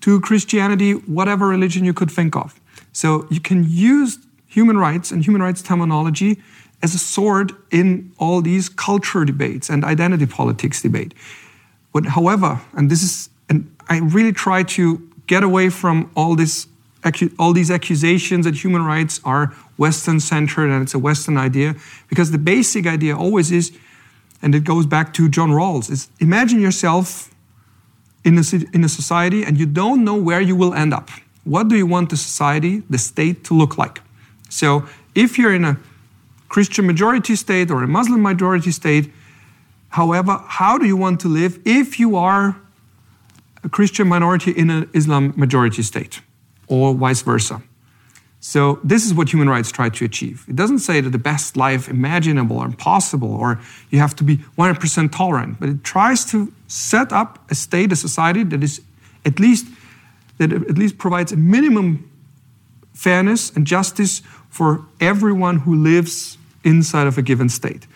to 0.00 0.20
Christianity, 0.20 0.92
whatever 0.92 1.48
religion 1.48 1.84
you 1.84 1.92
could 1.92 2.10
think 2.10 2.36
of. 2.36 2.60
So 2.92 3.26
you 3.30 3.40
can 3.40 3.64
use 3.68 4.18
human 4.46 4.78
rights 4.78 5.10
and 5.10 5.24
human 5.24 5.42
rights 5.42 5.62
terminology 5.62 6.40
as 6.82 6.94
a 6.94 6.98
sword 6.98 7.52
in 7.70 8.12
all 8.18 8.42
these 8.42 8.68
culture 8.68 9.24
debates 9.24 9.70
and 9.70 9.84
identity 9.84 10.26
politics 10.26 10.82
debate. 10.82 11.14
But 11.92 12.06
however, 12.06 12.60
and 12.74 12.90
this 12.90 13.02
is, 13.02 13.30
and 13.48 13.74
I 13.88 13.98
really 14.00 14.32
try 14.32 14.62
to 14.62 15.00
get 15.26 15.42
away 15.42 15.70
from 15.70 16.10
all 16.16 16.36
this, 16.36 16.66
all 17.38 17.52
these 17.52 17.70
accusations 17.70 18.44
that 18.44 18.54
human 18.54 18.84
rights 18.84 19.20
are 19.24 19.54
Western 19.76 20.20
centered 20.20 20.70
and 20.70 20.82
it's 20.82 20.94
a 20.94 20.98
Western 20.98 21.36
idea, 21.36 21.74
because 22.08 22.30
the 22.30 22.38
basic 22.38 22.86
idea 22.86 23.16
always 23.16 23.50
is, 23.50 23.72
and 24.42 24.54
it 24.54 24.64
goes 24.64 24.86
back 24.86 25.12
to 25.14 25.28
John 25.28 25.50
Rawls, 25.50 25.90
is 25.90 26.08
imagine 26.20 26.60
yourself 26.60 27.34
in 28.24 28.38
a, 28.38 28.44
in 28.72 28.84
a 28.84 28.88
society 28.88 29.44
and 29.44 29.58
you 29.58 29.66
don't 29.66 30.04
know 30.04 30.16
where 30.16 30.40
you 30.40 30.56
will 30.56 30.74
end 30.74 30.94
up. 30.94 31.10
What 31.44 31.68
do 31.68 31.76
you 31.76 31.86
want 31.86 32.10
the 32.10 32.16
society, 32.16 32.82
the 32.88 32.98
state 32.98 33.44
to 33.44 33.54
look 33.54 33.76
like? 33.76 34.00
So 34.48 34.86
if 35.14 35.38
you're 35.38 35.54
in 35.54 35.64
a 35.64 35.78
Christian 36.48 36.86
majority 36.86 37.36
state 37.36 37.70
or 37.70 37.82
a 37.82 37.88
Muslim 37.88 38.22
majority 38.22 38.70
state, 38.70 39.12
however, 39.88 40.40
how 40.46 40.78
do 40.78 40.86
you 40.86 40.96
want 40.96 41.20
to 41.20 41.28
live 41.28 41.58
if 41.64 41.98
you 41.98 42.16
are 42.16 42.56
a 43.64 43.68
Christian 43.68 44.06
minority 44.08 44.50
in 44.50 44.70
an 44.70 44.90
Islam 44.92 45.32
majority 45.36 45.82
state 45.82 46.20
or 46.68 46.94
vice 46.94 47.22
versa? 47.22 47.62
So 48.40 48.78
this 48.84 49.06
is 49.06 49.14
what 49.14 49.32
human 49.32 49.48
rights 49.48 49.72
try 49.72 49.88
to 49.88 50.04
achieve. 50.04 50.44
It 50.46 50.54
doesn't 50.54 50.80
say 50.80 51.00
that 51.00 51.10
the 51.10 51.18
best 51.18 51.56
life 51.56 51.88
imaginable 51.88 52.58
or 52.58 52.70
possible 52.72 53.34
or 53.34 53.58
you 53.90 53.98
have 54.00 54.14
to 54.16 54.24
be 54.24 54.36
100% 54.58 55.10
tolerant, 55.12 55.58
but 55.58 55.70
it 55.70 55.82
tries 55.82 56.26
to 56.26 56.52
set 56.68 57.10
up 57.10 57.50
a 57.50 57.54
state, 57.54 57.90
a 57.90 57.96
society 57.96 58.44
that 58.44 58.62
is 58.62 58.82
at 59.24 59.40
least 59.40 59.66
that 60.36 60.52
at 60.52 60.76
least 60.76 60.98
provides 60.98 61.32
a 61.32 61.36
minimum 61.36 62.10
fairness 62.92 63.50
and 63.50 63.66
justice 63.66 64.20
for 64.50 64.84
everyone 65.00 65.60
who 65.60 65.74
lives 65.74 66.36
inside 66.64 67.06
of 67.06 67.16
a 67.16 67.22
given 67.22 67.48
state. 67.48 67.86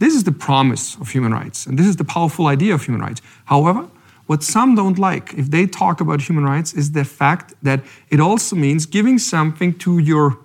This 0.00 0.14
is 0.14 0.24
the 0.24 0.32
promise 0.32 0.96
of 0.96 1.08
human 1.10 1.32
rights, 1.32 1.66
and 1.66 1.78
this 1.78 1.86
is 1.86 1.96
the 1.96 2.04
powerful 2.04 2.46
idea 2.46 2.74
of 2.74 2.84
human 2.84 3.00
rights. 3.00 3.22
However, 3.44 3.88
what 4.26 4.42
some 4.42 4.74
don't 4.74 4.98
like 4.98 5.34
if 5.34 5.50
they 5.50 5.66
talk 5.66 6.00
about 6.00 6.22
human 6.22 6.44
rights 6.44 6.72
is 6.72 6.92
the 6.92 7.04
fact 7.04 7.54
that 7.62 7.80
it 8.10 8.20
also 8.20 8.56
means 8.56 8.86
giving 8.86 9.18
something 9.18 9.76
to 9.78 9.98
your 9.98 10.38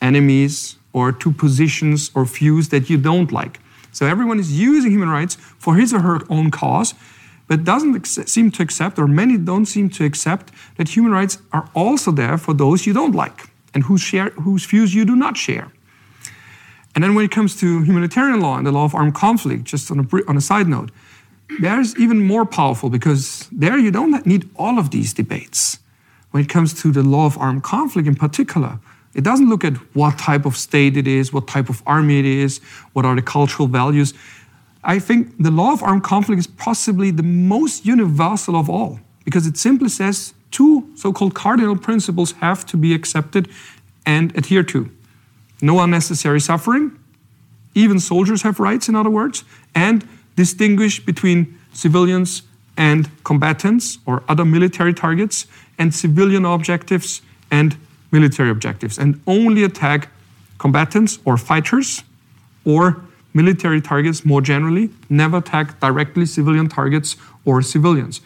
enemies 0.00 0.76
or 0.92 1.12
to 1.12 1.32
positions 1.32 2.10
or 2.14 2.24
views 2.24 2.70
that 2.70 2.88
you 2.88 2.96
don't 2.96 3.30
like. 3.30 3.60
So 3.92 4.06
everyone 4.06 4.38
is 4.38 4.58
using 4.58 4.90
human 4.90 5.08
rights 5.08 5.34
for 5.34 5.76
his 5.76 5.92
or 5.92 6.00
her 6.00 6.20
own 6.30 6.50
cause, 6.50 6.94
but 7.48 7.64
doesn't 7.64 8.06
seem 8.06 8.50
to 8.52 8.62
accept, 8.62 8.98
or 8.98 9.06
many 9.06 9.36
don't 9.36 9.66
seem 9.66 9.88
to 9.90 10.04
accept, 10.04 10.52
that 10.76 10.88
human 10.90 11.12
rights 11.12 11.38
are 11.52 11.68
also 11.74 12.10
there 12.10 12.38
for 12.38 12.54
those 12.54 12.86
you 12.86 12.92
don't 12.92 13.14
like 13.14 13.50
and 13.74 13.84
whose, 13.84 14.00
share, 14.00 14.30
whose 14.30 14.64
views 14.64 14.94
you 14.94 15.04
do 15.04 15.16
not 15.16 15.36
share. 15.36 15.70
And 16.94 17.04
then 17.04 17.14
when 17.14 17.24
it 17.24 17.30
comes 17.30 17.58
to 17.60 17.82
humanitarian 17.82 18.40
law 18.40 18.56
and 18.56 18.66
the 18.66 18.72
law 18.72 18.84
of 18.84 18.94
armed 18.94 19.14
conflict, 19.14 19.64
just 19.64 19.90
on 19.90 20.00
a, 20.00 20.28
on 20.28 20.36
a 20.36 20.40
side 20.40 20.68
note, 20.68 20.90
there's 21.60 21.96
even 21.98 22.26
more 22.26 22.44
powerful 22.44 22.90
because 22.90 23.48
there 23.50 23.78
you 23.78 23.90
don't 23.90 24.26
need 24.26 24.48
all 24.56 24.78
of 24.78 24.90
these 24.90 25.12
debates. 25.12 25.78
When 26.30 26.42
it 26.42 26.48
comes 26.48 26.74
to 26.82 26.92
the 26.92 27.02
law 27.02 27.26
of 27.26 27.38
armed 27.38 27.62
conflict 27.62 28.06
in 28.06 28.14
particular, 28.14 28.78
it 29.14 29.24
doesn't 29.24 29.48
look 29.48 29.64
at 29.64 29.74
what 29.94 30.18
type 30.18 30.44
of 30.44 30.56
state 30.56 30.96
it 30.96 31.06
is, 31.08 31.32
what 31.32 31.48
type 31.48 31.68
of 31.68 31.82
army 31.86 32.18
it 32.18 32.26
is, 32.26 32.58
what 32.92 33.04
are 33.04 33.16
the 33.16 33.22
cultural 33.22 33.66
values. 33.66 34.12
I 34.84 34.98
think 34.98 35.34
the 35.42 35.50
law 35.50 35.72
of 35.72 35.82
armed 35.82 36.04
conflict 36.04 36.38
is 36.38 36.46
possibly 36.46 37.10
the 37.10 37.22
most 37.22 37.86
universal 37.86 38.54
of 38.54 38.68
all 38.68 39.00
because 39.24 39.46
it 39.46 39.56
simply 39.56 39.88
says 39.88 40.34
two 40.50 40.90
so 40.94 41.12
called 41.12 41.34
cardinal 41.34 41.76
principles 41.76 42.32
have 42.32 42.64
to 42.66 42.76
be 42.76 42.94
accepted 42.94 43.48
and 44.06 44.36
adhered 44.36 44.68
to. 44.68 44.90
No 45.60 45.80
unnecessary 45.80 46.40
suffering. 46.40 46.98
Even 47.74 48.00
soldiers 48.00 48.42
have 48.42 48.60
rights, 48.60 48.88
in 48.88 48.94
other 48.94 49.10
words, 49.10 49.44
and 49.74 50.06
distinguish 50.38 51.04
between 51.04 51.58
civilians 51.72 52.42
and 52.76 53.10
combatants 53.24 53.98
or 54.06 54.22
other 54.28 54.44
military 54.44 54.94
targets, 54.94 55.48
and 55.80 55.92
civilian 55.92 56.44
objectives 56.44 57.22
and 57.50 57.76
military 58.12 58.50
objectives, 58.50 58.98
and 58.98 59.20
only 59.26 59.64
attack 59.64 60.08
combatants 60.58 61.18
or 61.24 61.36
fighters 61.36 62.04
or 62.64 63.02
military 63.34 63.80
targets 63.80 64.24
more 64.24 64.40
generally, 64.40 64.90
never 65.08 65.38
attack 65.38 65.80
directly 65.80 66.24
civilian 66.24 66.68
targets 66.68 67.16
or 67.44 67.60
civilians, 67.60 68.20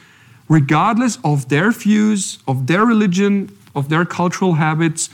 regardless 0.50 1.18
of 1.24 1.48
their 1.48 1.70
views, 1.70 2.38
of 2.46 2.66
their 2.66 2.84
religion, 2.84 3.34
of 3.74 3.88
their 3.88 4.04
cultural 4.04 4.54
habits, 4.54 5.08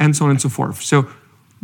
and 0.00 0.16
so 0.16 0.24
on 0.24 0.32
and 0.32 0.40
so 0.40 0.48
forth. 0.48 0.82
So 0.82 1.06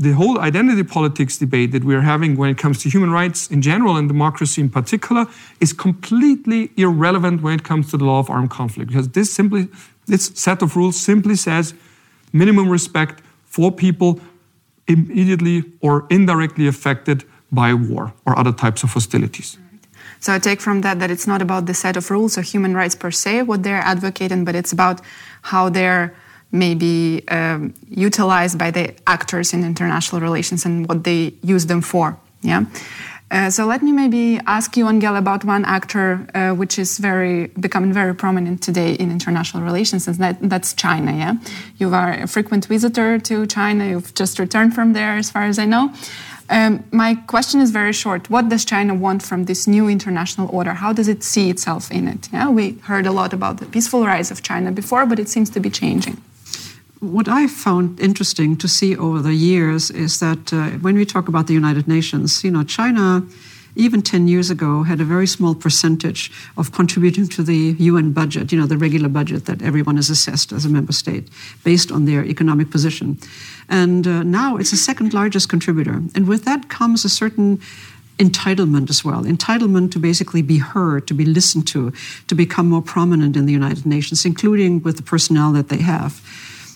the 0.00 0.12
whole 0.12 0.40
identity 0.40 0.82
politics 0.82 1.36
debate 1.36 1.72
that 1.72 1.84
we're 1.84 2.00
having 2.00 2.34
when 2.34 2.48
it 2.48 2.56
comes 2.56 2.82
to 2.82 2.88
human 2.88 3.10
rights 3.10 3.48
in 3.48 3.60
general 3.60 3.98
and 3.98 4.08
democracy 4.08 4.62
in 4.62 4.70
particular 4.70 5.26
is 5.60 5.74
completely 5.74 6.70
irrelevant 6.78 7.42
when 7.42 7.52
it 7.52 7.64
comes 7.64 7.90
to 7.90 7.98
the 7.98 8.04
law 8.06 8.18
of 8.18 8.30
armed 8.30 8.48
conflict 8.48 8.88
because 8.88 9.10
this 9.10 9.30
simply 9.30 9.68
this 10.06 10.32
set 10.34 10.62
of 10.62 10.74
rules 10.74 10.98
simply 10.98 11.36
says 11.36 11.74
minimum 12.32 12.70
respect 12.70 13.22
for 13.44 13.70
people 13.70 14.18
immediately 14.88 15.64
or 15.82 16.06
indirectly 16.08 16.66
affected 16.66 17.24
by 17.52 17.74
war 17.74 18.14
or 18.24 18.38
other 18.38 18.52
types 18.52 18.82
of 18.82 18.90
hostilities. 18.94 19.58
So 20.18 20.32
I 20.32 20.38
take 20.38 20.62
from 20.62 20.80
that 20.80 20.98
that 21.00 21.10
it's 21.10 21.26
not 21.26 21.42
about 21.42 21.66
the 21.66 21.74
set 21.74 21.96
of 21.98 22.10
rules 22.10 22.38
or 22.38 22.42
human 22.42 22.74
rights 22.74 22.94
per 22.94 23.10
se, 23.10 23.42
what 23.42 23.62
they're 23.64 23.84
advocating, 23.84 24.46
but 24.46 24.54
it's 24.54 24.72
about 24.72 25.02
how 25.42 25.68
they're 25.68 26.14
maybe 26.52 27.22
um, 27.28 27.74
utilized 27.88 28.58
by 28.58 28.70
the 28.70 28.94
actors 29.06 29.52
in 29.52 29.64
international 29.64 30.20
relations 30.20 30.64
and 30.64 30.88
what 30.88 31.04
they 31.04 31.32
use 31.42 31.66
them 31.66 31.80
for. 31.80 32.16
Yeah. 32.42 32.64
Uh, 33.30 33.48
so 33.48 33.64
let 33.64 33.80
me 33.80 33.92
maybe 33.92 34.40
ask 34.46 34.76
you, 34.76 34.88
Angel, 34.88 35.14
about 35.14 35.44
one 35.44 35.64
actor 35.64 36.26
uh, 36.34 36.50
which 36.52 36.80
is 36.80 36.98
very 36.98 37.46
becoming 37.60 37.92
very 37.92 38.12
prominent 38.12 38.60
today 38.60 38.94
in 38.94 39.12
international 39.12 39.62
relations, 39.62 40.08
and 40.08 40.16
that, 40.16 40.36
that's 40.40 40.74
China. 40.74 41.12
Yeah, 41.12 41.34
you 41.78 41.94
are 41.94 42.12
a 42.12 42.26
frequent 42.26 42.66
visitor 42.66 43.20
to 43.20 43.46
China. 43.46 43.88
You've 43.88 44.12
just 44.14 44.40
returned 44.40 44.74
from 44.74 44.94
there, 44.94 45.16
as 45.16 45.30
far 45.30 45.44
as 45.44 45.60
I 45.60 45.64
know. 45.64 45.92
Um, 46.48 46.82
my 46.90 47.14
question 47.14 47.60
is 47.60 47.70
very 47.70 47.92
short. 47.92 48.28
What 48.28 48.48
does 48.48 48.64
China 48.64 48.92
want 48.92 49.22
from 49.22 49.44
this 49.44 49.68
new 49.68 49.88
international 49.88 50.48
order? 50.52 50.74
How 50.74 50.92
does 50.92 51.06
it 51.06 51.22
see 51.22 51.50
itself 51.50 51.92
in 51.92 52.08
it? 52.08 52.28
Yeah, 52.32 52.48
we 52.48 52.72
heard 52.82 53.06
a 53.06 53.12
lot 53.12 53.32
about 53.32 53.58
the 53.58 53.66
peaceful 53.66 54.04
rise 54.04 54.32
of 54.32 54.42
China 54.42 54.72
before, 54.72 55.06
but 55.06 55.20
it 55.20 55.28
seems 55.28 55.50
to 55.50 55.60
be 55.60 55.70
changing. 55.70 56.20
What 57.00 57.28
I 57.28 57.46
found 57.46 57.98
interesting 57.98 58.58
to 58.58 58.68
see 58.68 58.94
over 58.94 59.20
the 59.20 59.32
years 59.32 59.90
is 59.90 60.20
that 60.20 60.52
uh, 60.52 60.68
when 60.82 60.96
we 60.96 61.06
talk 61.06 61.28
about 61.28 61.46
the 61.46 61.54
United 61.54 61.88
Nations, 61.88 62.44
you 62.44 62.50
know, 62.50 62.62
China, 62.62 63.26
even 63.74 64.02
10 64.02 64.28
years 64.28 64.50
ago, 64.50 64.82
had 64.82 65.00
a 65.00 65.04
very 65.04 65.26
small 65.26 65.54
percentage 65.54 66.30
of 66.58 66.72
contributing 66.72 67.26
to 67.28 67.42
the 67.42 67.74
UN 67.78 68.12
budget, 68.12 68.52
you 68.52 68.60
know, 68.60 68.66
the 68.66 68.76
regular 68.76 69.08
budget 69.08 69.46
that 69.46 69.62
everyone 69.62 69.96
is 69.96 70.10
assessed 70.10 70.52
as 70.52 70.66
a 70.66 70.68
member 70.68 70.92
state 70.92 71.28
based 71.64 71.90
on 71.90 72.04
their 72.04 72.22
economic 72.22 72.70
position. 72.70 73.18
And 73.70 74.06
uh, 74.06 74.22
now 74.22 74.58
it's 74.58 74.72
the 74.72 74.76
second 74.76 75.14
largest 75.14 75.48
contributor. 75.48 76.02
And 76.14 76.28
with 76.28 76.44
that 76.44 76.68
comes 76.68 77.06
a 77.06 77.08
certain 77.08 77.60
entitlement 78.18 78.90
as 78.90 79.02
well 79.02 79.24
entitlement 79.24 79.90
to 79.92 79.98
basically 79.98 80.42
be 80.42 80.58
heard, 80.58 81.08
to 81.08 81.14
be 81.14 81.24
listened 81.24 81.66
to, 81.68 81.90
to 82.26 82.34
become 82.34 82.68
more 82.68 82.82
prominent 82.82 83.34
in 83.36 83.46
the 83.46 83.52
United 83.52 83.86
Nations, 83.86 84.26
including 84.26 84.82
with 84.82 84.98
the 84.98 85.02
personnel 85.02 85.52
that 85.52 85.70
they 85.70 85.78
have. 85.78 86.20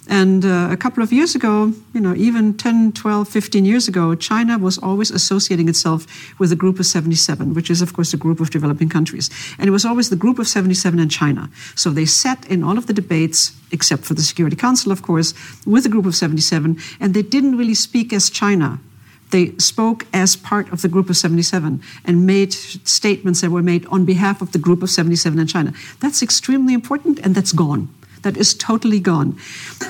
And 0.08 0.44
uh, 0.44 0.68
a 0.70 0.76
couple 0.76 1.02
of 1.02 1.12
years 1.12 1.34
ago, 1.34 1.72
you 1.94 2.00
know, 2.00 2.14
even 2.14 2.54
10, 2.56 2.92
12, 2.92 3.26
15 3.26 3.64
years 3.64 3.88
ago, 3.88 4.14
China 4.14 4.58
was 4.58 4.76
always 4.76 5.10
associating 5.10 5.68
itself 5.68 6.06
with 6.38 6.50
the 6.50 6.56
Group 6.56 6.78
of 6.78 6.84
77, 6.84 7.54
which 7.54 7.70
is, 7.70 7.80
of 7.80 7.94
course, 7.94 8.12
a 8.12 8.18
group 8.18 8.38
of 8.38 8.50
developing 8.50 8.90
countries. 8.90 9.30
And 9.58 9.66
it 9.66 9.70
was 9.70 9.84
always 9.84 10.10
the 10.10 10.16
Group 10.16 10.38
of 10.38 10.46
77 10.46 10.98
and 10.98 11.10
China. 11.10 11.48
So 11.74 11.90
they 11.90 12.04
sat 12.04 12.44
in 12.46 12.62
all 12.62 12.76
of 12.76 12.86
the 12.86 12.92
debates, 12.92 13.58
except 13.72 14.04
for 14.04 14.12
the 14.12 14.22
Security 14.22 14.56
Council, 14.56 14.92
of 14.92 15.00
course, 15.00 15.32
with 15.64 15.84
the 15.84 15.88
Group 15.88 16.04
of 16.04 16.14
77, 16.14 16.78
and 17.00 17.14
they 17.14 17.22
didn't 17.22 17.56
really 17.56 17.74
speak 17.74 18.12
as 18.12 18.28
China. 18.28 18.80
They 19.30 19.56
spoke 19.56 20.06
as 20.12 20.36
part 20.36 20.70
of 20.70 20.82
the 20.82 20.88
Group 20.88 21.08
of 21.08 21.16
77 21.16 21.80
and 22.04 22.26
made 22.26 22.52
statements 22.52 23.40
that 23.40 23.50
were 23.50 23.62
made 23.62 23.86
on 23.86 24.04
behalf 24.04 24.42
of 24.42 24.52
the 24.52 24.58
Group 24.58 24.82
of 24.82 24.90
77 24.90 25.38
and 25.38 25.48
China. 25.48 25.72
That's 26.00 26.22
extremely 26.22 26.74
important, 26.74 27.18
and 27.20 27.34
that's 27.34 27.52
gone 27.52 27.88
that 28.24 28.36
is 28.36 28.54
totally 28.54 28.98
gone. 28.98 29.38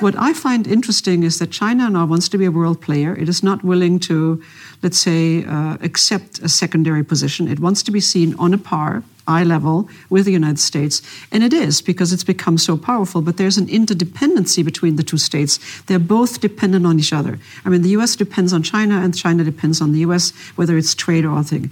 What 0.01 0.15
I 0.17 0.35
find 0.35 0.67
interesting 0.67 1.23
is 1.23 1.39
that 1.39 1.51
China 1.51 1.89
now 1.89 2.05
wants 2.05 2.29
to 2.29 2.39
be 2.39 2.45
a 2.45 2.51
world 2.51 2.81
player. 2.81 3.17
It 3.17 3.29
is 3.29 3.43
not 3.43 3.65
willing 3.65 3.99
to, 4.01 4.43
let's 4.83 4.99
say, 4.99 5.45
uh, 5.45 5.79
accept 5.81 6.41
a 6.41 6.49
secondary 6.49 7.03
position. 7.03 7.49
It 7.49 7.61
wants 7.61 7.83
to 7.85 7.91
be 7.91 8.01
seen 8.01 8.35
on 8.35 8.53
a 8.53 8.59
par, 8.59 9.03
eye 9.27 9.45
level, 9.45 9.89
with 10.11 10.27
the 10.27 10.33
United 10.33 10.59
States. 10.59 11.01
And 11.33 11.43
it 11.43 11.53
is 11.53 11.81
because 11.81 12.13
it's 12.13 12.25
become 12.25 12.59
so 12.59 12.77
powerful, 12.77 13.23
but 13.23 13.37
there's 13.37 13.57
an 13.57 13.69
interdependency 13.69 14.65
between 14.65 14.97
the 14.97 15.03
two 15.03 15.19
states. 15.19 15.59
They're 15.87 15.99
both 15.99 16.41
dependent 16.41 16.85
on 16.87 16.99
each 16.99 17.13
other. 17.13 17.39
I 17.65 17.71
mean, 17.71 17.83
the 17.83 17.97
US 18.01 18.17
depends 18.17 18.53
on 18.53 18.63
China, 18.63 18.97
and 18.97 19.17
China 19.17 19.45
depends 19.45 19.81
on 19.81 19.93
the 19.93 20.01
US, 20.01 20.33
whether 20.57 20.77
it's 20.77 20.95
trade 20.95 21.25
or 21.25 21.43
thing. 21.43 21.71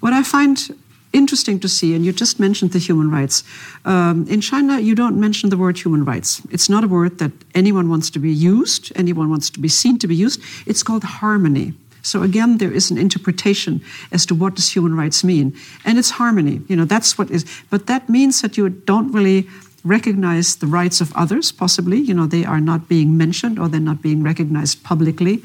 What 0.00 0.12
I 0.12 0.22
find 0.22 0.74
interesting 1.12 1.60
to 1.60 1.68
see, 1.68 1.94
and 1.94 2.04
you 2.04 2.12
just 2.12 2.38
mentioned 2.38 2.72
the 2.72 2.78
human 2.78 3.10
rights. 3.10 3.42
Um, 3.84 4.26
in 4.28 4.40
China, 4.40 4.78
you 4.80 4.94
don't 4.94 5.18
mention 5.18 5.50
the 5.50 5.56
word 5.56 5.78
human 5.78 6.04
rights. 6.04 6.42
It's 6.50 6.68
not 6.68 6.84
a 6.84 6.88
word 6.88 7.18
that 7.18 7.32
anyone 7.54 7.88
wants 7.88 8.10
to 8.10 8.18
be 8.18 8.32
used, 8.32 8.92
anyone 8.96 9.30
wants 9.30 9.50
to 9.50 9.60
be 9.60 9.68
seen 9.68 9.98
to 9.98 10.06
be 10.06 10.14
used. 10.14 10.40
It's 10.66 10.82
called 10.82 11.04
harmony. 11.04 11.74
So 12.02 12.22
again, 12.22 12.58
there 12.58 12.72
is 12.72 12.90
an 12.90 12.98
interpretation 12.98 13.82
as 14.12 14.24
to 14.26 14.34
what 14.34 14.54
does 14.54 14.74
human 14.74 14.96
rights 14.96 15.24
mean, 15.24 15.54
and 15.84 15.98
it's 15.98 16.10
harmony. 16.10 16.62
You 16.68 16.76
know, 16.76 16.84
that's 16.84 17.18
what 17.18 17.30
is. 17.30 17.44
But 17.70 17.86
that 17.86 18.08
means 18.08 18.40
that 18.42 18.56
you 18.56 18.68
don't 18.68 19.12
really 19.12 19.48
recognize 19.84 20.56
the 20.56 20.66
rights 20.66 21.00
of 21.00 21.12
others. 21.14 21.52
Possibly, 21.52 21.98
you 21.98 22.14
know, 22.14 22.26
they 22.26 22.44
are 22.44 22.60
not 22.60 22.88
being 22.88 23.16
mentioned 23.16 23.58
or 23.58 23.68
they're 23.68 23.80
not 23.80 24.02
being 24.02 24.22
recognized 24.22 24.82
publicly. 24.84 25.42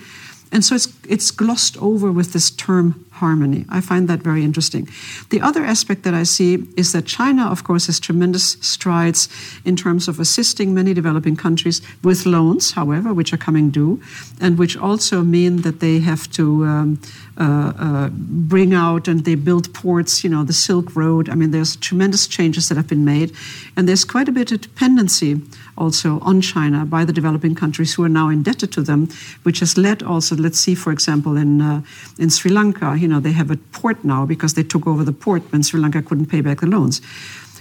And 0.51 0.63
so 0.63 0.75
it's, 0.75 0.87
it's 1.07 1.31
glossed 1.31 1.77
over 1.81 2.11
with 2.11 2.33
this 2.33 2.49
term 2.49 3.05
harmony. 3.11 3.65
I 3.69 3.79
find 3.81 4.07
that 4.07 4.19
very 4.19 4.43
interesting. 4.43 4.89
The 5.29 5.41
other 5.41 5.63
aspect 5.63 6.03
that 6.03 6.13
I 6.13 6.23
see 6.23 6.65
is 6.75 6.91
that 6.93 7.05
China, 7.05 7.45
of 7.45 7.63
course, 7.63 7.85
has 7.85 7.99
tremendous 7.99 8.57
strides 8.61 9.29
in 9.63 9.75
terms 9.75 10.07
of 10.07 10.19
assisting 10.19 10.73
many 10.73 10.93
developing 10.93 11.35
countries 11.35 11.81
with 12.03 12.25
loans, 12.25 12.71
however, 12.71 13.13
which 13.13 13.31
are 13.33 13.37
coming 13.37 13.69
due, 13.69 14.01
and 14.41 14.57
which 14.57 14.75
also 14.75 15.23
mean 15.23 15.61
that 15.61 15.79
they 15.79 15.99
have 15.99 16.29
to 16.31 16.65
um, 16.65 16.99
uh, 17.37 17.73
uh, 17.79 18.09
bring 18.13 18.73
out 18.73 19.07
and 19.07 19.25
they 19.25 19.35
build 19.35 19.73
ports, 19.73 20.23
you 20.23 20.29
know, 20.29 20.43
the 20.43 20.53
Silk 20.53 20.95
Road. 20.95 21.29
I 21.29 21.35
mean, 21.35 21.51
there's 21.51 21.75
tremendous 21.75 22.27
changes 22.27 22.69
that 22.69 22.77
have 22.77 22.87
been 22.87 23.05
made, 23.05 23.31
and 23.75 23.87
there's 23.87 24.05
quite 24.05 24.29
a 24.29 24.31
bit 24.31 24.51
of 24.51 24.61
dependency 24.61 25.41
also 25.75 26.19
on 26.19 26.41
China 26.41 26.85
by 26.85 27.03
the 27.05 27.13
developing 27.13 27.55
countries 27.55 27.93
who 27.93 28.03
are 28.03 28.09
now 28.09 28.29
indebted 28.29 28.71
to 28.71 28.81
them, 28.81 29.09
which 29.43 29.59
has 29.59 29.77
led 29.77 30.03
also, 30.03 30.35
let's 30.35 30.59
see, 30.59 30.75
for 30.75 30.91
example, 30.93 31.37
in 31.37 31.61
uh, 31.61 31.81
in 32.17 32.29
Sri 32.29 32.51
Lanka, 32.51 32.95
you 32.97 33.07
know, 33.07 33.19
they 33.19 33.33
have 33.33 33.51
a 33.51 33.57
port 33.71 34.03
now 34.03 34.25
because 34.25 34.53
they 34.53 34.63
took 34.63 34.87
over 34.87 35.03
the 35.03 35.11
port 35.11 35.41
when 35.51 35.63
Sri 35.63 35.79
Lanka 35.79 36.01
couldn't 36.01 36.27
pay 36.27 36.41
back 36.41 36.59
the 36.59 36.67
loans. 36.67 37.01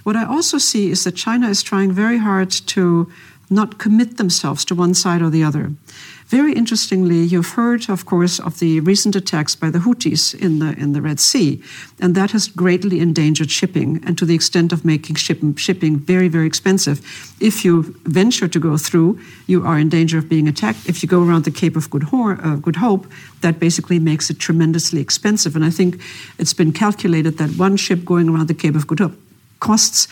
What 0.05 0.17
I 0.17 0.25
also 0.25 0.59
see 0.59 0.91
is 0.91 1.05
that 1.05 1.17
China 1.17 1.49
is 1.49 1.63
trying 1.63 1.93
very 1.93 2.19
hard 2.19 2.51
to 2.67 3.11
not 3.51 3.79
commit 3.79 4.17
themselves 4.17 4.65
to 4.65 4.75
one 4.75 4.95
side 4.95 5.23
or 5.23 5.31
the 5.31 5.45
other. 5.45 5.71
Very 6.33 6.55
interestingly, 6.55 7.19
you've 7.19 7.57
heard, 7.57 7.91
of 7.91 8.07
course, 8.07 8.41
of 8.41 8.59
the 8.59 8.81
recent 8.81 9.15
attacks 9.15 9.55
by 9.55 9.69
the 9.69 9.81
Houthis 9.81 10.35
in 10.35 10.61
the 10.61 10.73
in 10.79 10.95
the 10.95 11.03
Red 11.03 11.21
Sea, 11.21 11.63
and 12.01 12.15
that 12.15 12.31
has 12.31 12.49
greatly 12.49 13.01
endangered 13.01 13.51
shipping, 13.51 14.03
and 14.07 14.17
to 14.17 14.25
the 14.25 14.35
extent 14.35 14.73
of 14.73 14.83
making 14.83 15.17
ship, 15.17 15.41
shipping 15.59 15.99
very, 15.99 16.29
very 16.29 16.47
expensive. 16.47 17.03
If 17.39 17.67
you 17.67 17.95
venture 18.05 18.49
to 18.49 18.59
go 18.59 18.79
through, 18.79 19.21
you 19.47 19.67
are 19.67 19.79
in 19.79 19.91
danger 19.91 20.17
of 20.17 20.31
being 20.31 20.49
attacked. 20.49 20.89
If 20.89 21.03
you 21.03 21.07
go 21.07 21.23
around 21.23 21.45
the 21.45 21.51
Cape 21.51 21.77
of 21.77 21.91
Good, 21.91 22.05
uh, 22.15 22.57
Good 22.57 22.77
Hope, 22.77 23.07
that 23.43 23.59
basically 23.59 23.99
makes 23.99 24.31
it 24.31 24.39
tremendously 24.39 25.03
expensive. 25.03 25.55
And 25.55 25.67
I 25.67 25.71
think 25.71 26.01
it's 26.39 26.55
been 26.55 26.73
calculated 26.73 27.37
that 27.37 27.51
one 27.59 27.77
ship 27.77 28.07
going 28.07 28.31
around 28.31 28.49
the 28.49 28.55
Cape 28.55 28.75
of 28.75 28.87
Good 28.87 29.01
Hope 29.01 29.17
costs 29.61 30.09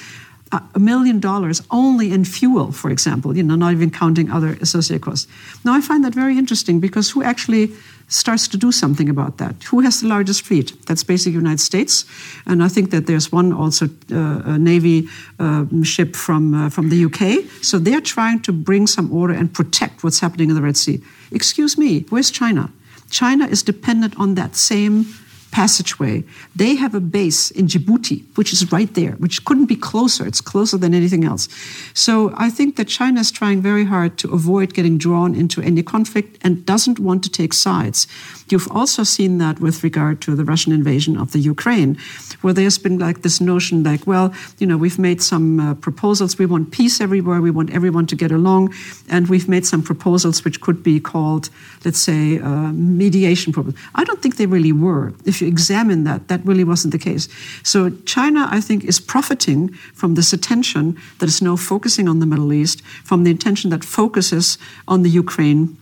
a 0.52 0.78
million 0.80 1.20
dollars 1.20 1.62
only 1.70 2.12
in 2.12 2.24
fuel, 2.24 2.72
for 2.72 2.90
example, 2.90 3.36
you 3.36 3.42
know, 3.42 3.54
not 3.54 3.72
even 3.72 3.90
counting 3.90 4.30
other 4.30 4.58
associated 4.60 5.02
costs. 5.02 5.28
Now, 5.64 5.74
I 5.74 5.80
find 5.80 6.04
that 6.04 6.12
very 6.12 6.36
interesting 6.36 6.80
because 6.80 7.10
who 7.10 7.22
actually 7.22 7.72
starts 8.08 8.48
to 8.48 8.56
do 8.56 8.72
something 8.72 9.08
about 9.08 9.38
that? 9.38 9.62
Who 9.70 9.80
has 9.80 10.00
the 10.00 10.08
largest 10.08 10.42
fleet? 10.42 10.72
That's 10.86 11.04
basically 11.04 11.32
the 11.32 11.38
United 11.38 11.60
States, 11.60 12.04
and 12.46 12.64
I 12.64 12.68
think 12.68 12.90
that 12.90 13.06
there's 13.06 13.30
one 13.30 13.52
also 13.52 13.88
uh, 14.12 14.58
Navy 14.58 15.08
uh, 15.38 15.66
ship 15.84 16.16
from 16.16 16.54
uh, 16.54 16.68
from 16.68 16.88
the 16.88 17.04
UK. 17.04 17.48
So 17.62 17.78
they're 17.78 18.00
trying 18.00 18.42
to 18.42 18.52
bring 18.52 18.88
some 18.88 19.12
order 19.12 19.34
and 19.34 19.52
protect 19.54 20.02
what's 20.02 20.18
happening 20.18 20.50
in 20.50 20.56
the 20.56 20.62
Red 20.62 20.76
Sea. 20.76 21.00
Excuse 21.30 21.78
me, 21.78 22.04
where's 22.10 22.30
China? 22.32 22.70
China 23.10 23.46
is 23.46 23.62
dependent 23.62 24.18
on 24.18 24.34
that 24.34 24.56
same 24.56 25.06
passageway. 25.50 26.24
They 26.54 26.76
have 26.76 26.94
a 26.94 27.00
base 27.00 27.50
in 27.50 27.66
Djibouti, 27.66 28.24
which 28.36 28.52
is 28.52 28.70
right 28.72 28.92
there, 28.94 29.12
which 29.12 29.44
couldn't 29.44 29.66
be 29.66 29.76
closer. 29.76 30.26
It's 30.26 30.40
closer 30.40 30.78
than 30.78 30.94
anything 30.94 31.24
else. 31.24 31.48
So 31.94 32.32
I 32.36 32.50
think 32.50 32.76
that 32.76 32.88
China 32.88 33.20
is 33.20 33.30
trying 33.30 33.60
very 33.60 33.84
hard 33.84 34.18
to 34.18 34.32
avoid 34.32 34.74
getting 34.74 34.98
drawn 34.98 35.34
into 35.34 35.60
any 35.60 35.82
conflict 35.82 36.38
and 36.42 36.64
doesn't 36.66 36.98
want 36.98 37.22
to 37.24 37.30
take 37.30 37.52
sides. 37.52 38.06
You've 38.50 38.70
also 38.70 39.04
seen 39.04 39.38
that 39.38 39.60
with 39.60 39.84
regard 39.84 40.20
to 40.22 40.34
the 40.34 40.44
Russian 40.44 40.72
invasion 40.72 41.16
of 41.16 41.30
the 41.32 41.38
Ukraine, 41.38 41.96
where 42.40 42.52
there's 42.52 42.78
been 42.78 42.98
like 42.98 43.22
this 43.22 43.40
notion 43.40 43.82
like, 43.84 44.06
well, 44.06 44.34
you 44.58 44.66
know, 44.66 44.76
we've 44.76 44.98
made 44.98 45.22
some 45.22 45.60
uh, 45.60 45.74
proposals. 45.74 46.36
We 46.36 46.46
want 46.46 46.72
peace 46.72 47.00
everywhere. 47.00 47.40
We 47.40 47.52
want 47.52 47.70
everyone 47.70 48.06
to 48.06 48.16
get 48.16 48.32
along. 48.32 48.74
And 49.08 49.28
we've 49.28 49.48
made 49.48 49.66
some 49.66 49.82
proposals 49.82 50.44
which 50.44 50.60
could 50.60 50.82
be 50.82 50.98
called, 50.98 51.48
let's 51.84 52.00
say, 52.00 52.40
uh, 52.40 52.72
mediation 52.72 53.52
proposals. 53.52 53.80
I 53.94 54.02
don't 54.04 54.20
think 54.20 54.36
they 54.36 54.46
really 54.46 54.72
were. 54.72 55.12
If 55.24 55.39
you 55.40 55.46
examine 55.46 56.05
that, 56.05 56.29
that 56.29 56.44
really 56.44 56.64
wasn't 56.64 56.92
the 56.92 56.98
case. 56.98 57.29
So 57.62 57.90
China, 58.05 58.48
I 58.50 58.61
think, 58.61 58.85
is 58.85 59.00
profiting 59.00 59.68
from 59.94 60.14
this 60.14 60.33
attention 60.33 60.96
that 61.18 61.29
is 61.29 61.40
now 61.42 61.57
focusing 61.57 62.09
on 62.09 62.18
the 62.20 62.26
Middle 62.26 62.53
East, 62.53 62.83
from 63.05 63.24
the 63.24 63.31
attention 63.31 63.70
that 63.70 63.85
focuses 63.85 64.59
on 64.87 65.03
the 65.03 65.11
Ukraine 65.11 65.76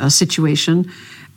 uh, 0.00 0.08
situation, 0.08 0.90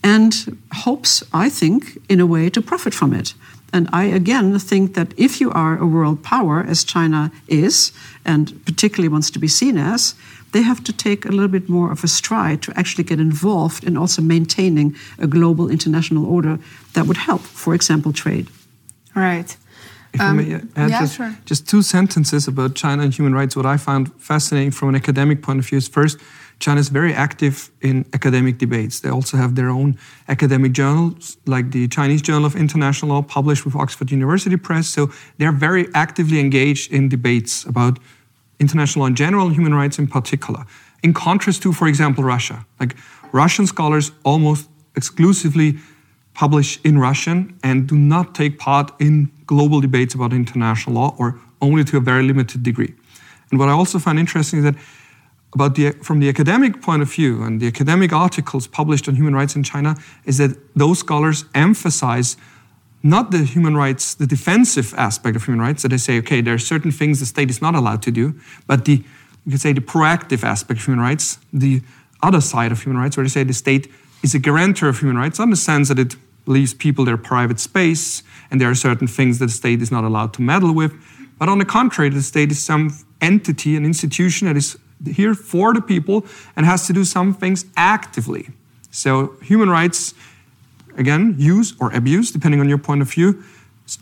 and 0.04 0.58
hopes, 0.74 1.24
I 1.34 1.50
think, 1.50 1.98
in 2.10 2.20
a 2.20 2.26
way, 2.26 2.50
to 2.50 2.62
profit 2.62 2.94
from 2.94 3.14
it. 3.14 3.34
And 3.74 3.88
I 3.94 4.04
again 4.04 4.60
think 4.60 4.96
that 4.96 5.14
if 5.18 5.40
you 5.40 5.52
are 5.52 5.78
a 5.78 5.86
world 5.86 6.24
power, 6.24 6.66
as 6.68 6.84
China 6.84 7.32
is, 7.48 7.94
and 8.26 8.66
particularly 8.66 9.08
wants 9.08 9.32
to 9.32 9.40
be 9.40 9.48
seen 9.48 9.78
as, 9.78 10.16
they 10.52 10.62
have 10.62 10.84
to 10.84 10.94
take 10.94 11.26
a 11.26 11.30
little 11.30 11.48
bit 11.48 11.70
more 11.70 11.92
of 11.92 12.04
a 12.04 12.08
stride 12.08 12.62
to 12.64 12.74
actually 12.76 13.04
get 13.04 13.20
involved 13.20 13.84
in 13.84 13.98
also 13.98 14.22
maintaining 14.22 14.96
a 15.18 15.28
global 15.28 15.70
international 15.70 16.26
order 16.26 16.60
that 16.94 17.06
would 17.06 17.18
help, 17.18 17.42
for 17.42 17.74
example, 17.74 18.14
trade. 18.14 18.48
Right. 19.16 19.58
If 20.14 20.20
um, 20.22 20.40
I 20.40 20.42
may 20.42 20.54
um, 20.56 20.70
add 20.76 20.90
yeah, 20.90 21.00
just, 21.00 21.16
sure. 21.16 21.38
just 21.46 21.70
two 21.70 21.82
sentences 21.82 22.48
about 22.48 22.76
China 22.76 23.04
and 23.04 23.14
human 23.14 23.34
rights, 23.34 23.56
what 23.56 23.66
I 23.66 23.78
found 23.78 24.14
fascinating 24.22 24.72
from 24.72 24.90
an 24.90 24.96
academic 24.96 25.42
point 25.42 25.60
of 25.60 25.66
view 25.66 25.78
is 25.78 25.88
first, 25.88 26.20
China 26.60 26.80
is 26.80 26.90
very 26.90 27.14
active 27.14 27.72
in 27.82 28.06
academic 28.14 28.58
debates. 28.58 29.00
They 29.00 29.10
also 29.10 29.38
have 29.38 29.56
their 29.56 29.70
own 29.70 29.98
academic 30.28 30.74
journals, 30.74 31.38
like 31.48 31.72
the 31.72 31.88
Chinese 31.88 32.22
Journal 32.22 32.46
of 32.46 32.56
International 32.56 33.16
Law, 33.16 33.22
published 33.24 33.66
with 33.66 33.76
Oxford 33.76 34.12
University 34.12 34.58
Press. 34.58 34.88
So 34.88 35.10
they're 35.38 35.52
very 35.52 35.88
actively 35.96 36.40
engaged 36.40 36.92
in 36.92 37.10
debates 37.10 37.66
about 37.66 37.98
international 38.62 39.02
law 39.02 39.08
in 39.08 39.16
general 39.16 39.50
human 39.50 39.74
rights 39.74 40.00
in 40.00 40.08
particular. 40.08 40.66
In 41.04 41.14
contrast 41.14 41.62
to, 41.64 41.74
for 41.74 41.88
example, 41.88 42.24
Russia. 42.24 42.66
Like 42.80 42.96
Russian 43.34 43.68
scholars 43.68 44.12
almost 44.24 44.70
exclusively 44.96 45.80
publish 46.34 46.80
in 46.84 46.98
Russian 46.98 47.58
and 47.64 47.88
do 47.88 47.96
not 47.96 48.36
take 48.36 48.58
part 48.58 48.92
in 49.00 49.32
global 49.46 49.82
debates 49.82 50.14
about 50.16 50.32
international 50.32 50.96
law 50.96 51.16
or 51.18 51.40
only 51.62 51.84
to 51.84 51.98
a 51.98 52.00
very 52.00 52.24
limited 52.24 52.64
degree. 52.64 52.94
And 53.50 53.60
what 53.60 53.68
I 53.68 53.74
also 53.74 54.00
find 54.00 54.18
interesting 54.18 54.60
is 54.60 54.66
that 54.66 54.76
about 55.54 55.76
the, 55.76 55.92
from 56.02 56.20
the 56.20 56.30
academic 56.30 56.82
point 56.82 57.02
of 57.02 57.12
view 57.12 57.44
and 57.44 57.60
the 57.60 57.68
academic 57.68 58.14
articles 58.14 58.68
published 58.68 59.10
on 59.10 59.16
human 59.16 59.36
rights 59.36 59.56
in 59.56 59.64
China 59.64 59.96
is 60.26 60.38
that 60.38 60.52
those 60.76 61.00
scholars 61.00 61.46
emphasize 61.54 62.38
not 63.04 63.32
the 63.32 63.40
human 63.40 63.76
rights, 63.76 64.14
the 64.14 64.28
defensive 64.28 64.94
aspect 64.96 65.36
of 65.36 65.46
human 65.46 65.62
rights, 65.62 65.84
that 65.84 65.90
they 65.90 65.98
say, 65.98 66.18
okay, 66.20 66.42
there 66.42 66.54
are 66.54 66.60
certain 66.60 66.92
things 66.92 67.20
the 67.20 67.26
state 67.26 67.50
is 67.50 67.62
not 67.62 67.76
allowed 67.76 68.02
to 68.04 68.12
do, 68.12 68.36
but 68.68 68.86
the, 68.86 69.04
you 69.46 69.52
could 69.52 69.62
say 69.62 69.74
the 69.74 69.82
proactive 69.82 70.44
aspect 70.44 70.80
of 70.80 70.86
human 70.86 71.04
rights, 71.04 71.40
the 71.52 71.82
other 72.22 72.42
side 72.42 72.72
of 72.72 72.84
human 72.84 73.02
rights, 73.02 73.18
where 73.18 73.24
they 73.24 73.30
say 73.30 73.44
the 73.44 73.54
state 73.54 73.92
is 74.24 74.36
a 74.36 74.40
guarantor 74.40 74.88
of 74.88 75.00
human 75.00 75.18
rights, 75.18 75.40
in 75.40 75.50
the 75.50 75.56
sense 75.56 75.88
that 75.88 75.98
it 75.98 76.16
leaves 76.46 76.74
people 76.74 77.06
their 77.06 77.18
private 77.18 77.60
space, 77.60 78.24
and 78.50 78.62
there 78.62 78.70
are 78.70 78.76
certain 78.76 79.08
things 79.08 79.40
that 79.40 79.48
the 79.48 79.52
state 79.52 79.82
is 79.82 79.92
not 79.92 80.04
allowed 80.04 80.34
to 80.34 80.42
meddle 80.42 80.74
with. 80.74 80.94
But 81.40 81.50
on 81.50 81.58
the 81.58 81.66
contrary, 81.66 82.10
the 82.10 82.22
state 82.22 82.52
is 82.52 82.62
some 82.62 82.96
entity, 83.20 83.76
an 83.76 83.86
institution 83.86 84.48
that 84.48 84.58
is 84.58 84.78
here 85.06 85.34
for 85.34 85.74
the 85.74 85.82
people 85.82 86.26
and 86.56 86.66
has 86.66 86.86
to 86.88 86.94
do 86.94 87.04
some 87.04 87.34
things 87.34 87.66
actively. 87.76 88.50
So, 88.92 89.38
human 89.42 89.70
rights, 89.70 90.14
again, 90.98 91.36
use 91.38 91.74
or 91.80 91.92
abuse, 91.94 92.32
depending 92.32 92.60
on 92.60 92.70
your 92.70 92.78
point 92.78 93.02
of 93.02 93.12
view. 93.12 93.44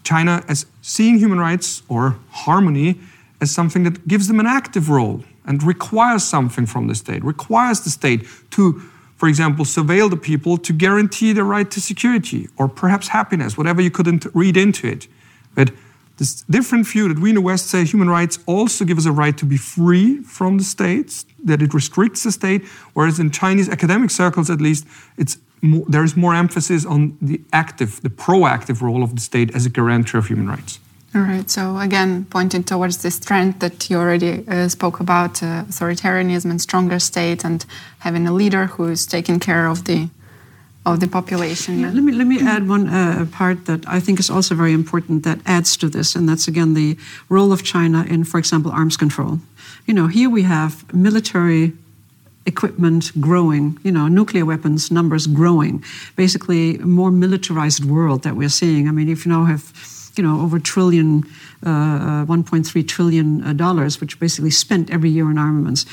China 0.03 0.43
as 0.47 0.65
seeing 0.81 1.17
human 1.17 1.39
rights 1.39 1.81
or 1.89 2.17
harmony 2.29 2.99
as 3.41 3.51
something 3.51 3.83
that 3.83 4.07
gives 4.07 4.27
them 4.27 4.39
an 4.39 4.45
active 4.45 4.89
role 4.89 5.23
and 5.45 5.63
requires 5.63 6.23
something 6.23 6.65
from 6.65 6.87
the 6.87 6.95
state, 6.95 7.23
requires 7.23 7.81
the 7.81 7.89
state 7.89 8.27
to, 8.51 8.81
for 9.17 9.27
example, 9.27 9.65
surveil 9.65 10.09
the 10.09 10.17
people 10.17 10.57
to 10.57 10.73
guarantee 10.73 11.33
the 11.33 11.43
right 11.43 11.71
to 11.71 11.81
security 11.81 12.47
or 12.57 12.67
perhaps 12.67 13.07
happiness, 13.07 13.57
whatever 13.57 13.81
you 13.81 13.89
could 13.89 14.35
read 14.35 14.57
into 14.57 14.87
it. 14.87 15.07
But 15.55 15.71
this 16.17 16.43
different 16.49 16.85
view 16.85 17.07
that 17.07 17.17
we 17.17 17.29
in 17.29 17.35
the 17.35 17.41
West 17.41 17.67
say 17.67 17.85
human 17.85 18.09
rights 18.09 18.39
also 18.45 18.83
give 18.83 18.97
us 18.97 19.05
a 19.05 19.11
right 19.11 19.37
to 19.37 19.45
be 19.45 19.57
free 19.57 20.21
from 20.21 20.57
the 20.57 20.63
state, 20.65 21.23
that 21.45 21.61
it 21.61 21.73
restricts 21.73 22.23
the 22.23 22.31
state, 22.31 22.65
whereas 22.93 23.19
in 23.19 23.31
Chinese 23.31 23.69
academic 23.69 24.11
circles 24.11 24.49
at 24.49 24.59
least, 24.59 24.85
it's 25.17 25.37
more, 25.61 25.85
there 25.87 26.03
is 26.03 26.15
more 26.15 26.35
emphasis 26.35 26.85
on 26.85 27.17
the 27.21 27.41
active, 27.51 28.01
the 28.01 28.09
proactive 28.09 28.81
role 28.81 29.03
of 29.03 29.15
the 29.15 29.21
state 29.21 29.55
as 29.55 29.65
a 29.65 29.69
guarantor 29.69 30.17
of 30.17 30.27
human 30.27 30.47
rights. 30.47 30.79
All 31.15 31.21
right. 31.21 31.49
So 31.49 31.77
again, 31.77 32.25
pointing 32.29 32.63
towards 32.63 32.97
this 32.97 33.19
trend 33.19 33.59
that 33.61 33.89
you 33.89 33.97
already 33.97 34.47
uh, 34.47 34.69
spoke 34.69 34.99
about, 34.99 35.41
uh, 35.41 35.63
authoritarianism 35.63 36.51
and 36.51 36.61
stronger 36.61 36.99
state, 36.99 37.43
and 37.43 37.65
having 37.99 38.27
a 38.27 38.31
leader 38.31 38.67
who 38.67 38.87
is 38.87 39.07
taking 39.07 39.39
care 39.39 39.67
of 39.67 39.85
the 39.85 40.09
of 40.85 40.99
the 40.99 41.07
population. 41.07 41.79
Yeah, 41.79 41.91
let 41.91 42.03
me 42.03 42.11
let 42.11 42.27
me 42.27 42.39
add 42.41 42.67
one 42.69 42.87
uh, 42.87 43.25
part 43.31 43.65
that 43.65 43.87
I 43.87 43.99
think 43.99 44.19
is 44.19 44.29
also 44.29 44.55
very 44.55 44.71
important 44.73 45.23
that 45.23 45.39
adds 45.45 45.77
to 45.77 45.89
this, 45.89 46.15
and 46.15 46.29
that's 46.29 46.47
again 46.47 46.73
the 46.73 46.95
role 47.27 47.51
of 47.51 47.63
China 47.63 48.05
in, 48.07 48.23
for 48.23 48.37
example, 48.39 48.71
arms 48.71 48.97
control. 48.97 49.39
You 49.85 49.93
know, 49.93 50.07
here 50.07 50.29
we 50.29 50.43
have 50.43 50.85
military 50.93 51.73
equipment 52.49 53.11
growing, 53.21 53.77
you 53.83 53.91
know, 53.91 54.07
nuclear 54.07 54.45
weapons 54.45 54.91
numbers 54.91 55.27
growing, 55.27 55.83
basically 56.15 56.75
a 56.75 56.85
more 56.99 57.11
militarized 57.11 57.85
world 57.85 58.23
that 58.23 58.35
we're 58.35 58.55
seeing. 58.61 58.87
I 58.89 58.91
mean, 58.91 59.09
if 59.09 59.25
you 59.25 59.31
now 59.31 59.45
have, 59.45 59.63
you 60.17 60.23
know, 60.23 60.41
over 60.41 60.57
a 60.57 60.61
trillion, 60.61 61.23
uh, 61.65 62.25
uh 62.25 62.25
1.3 62.25 62.87
trillion 62.87 63.27
uh, 63.43 63.53
dollars, 63.53 64.01
which 64.01 64.19
basically 64.19 64.51
spent 64.51 64.89
every 64.89 65.09
year 65.09 65.27
on 65.31 65.37
armaments. 65.37 65.85